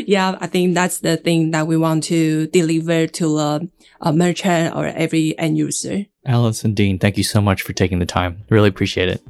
yeah, 0.07 0.37
I 0.39 0.47
think 0.47 0.75
that's 0.75 0.99
the 0.99 1.17
thing 1.17 1.51
that 1.51 1.67
we 1.67 1.75
want 1.75 2.05
to 2.05 2.47
deliver 2.47 3.07
to 3.07 3.37
a, 3.37 3.61
a 3.99 4.13
merchant 4.13 4.73
or 4.73 4.85
every 4.87 5.37
end 5.37 5.57
user. 5.57 6.05
Alice 6.25 6.63
and 6.63 6.75
Dean, 6.75 6.97
thank 6.97 7.17
you 7.17 7.23
so 7.25 7.41
much 7.41 7.61
for 7.61 7.73
taking 7.73 7.99
the 7.99 8.05
time. 8.05 8.43
Really 8.49 8.69
appreciate 8.69 9.09
it. 9.09 9.21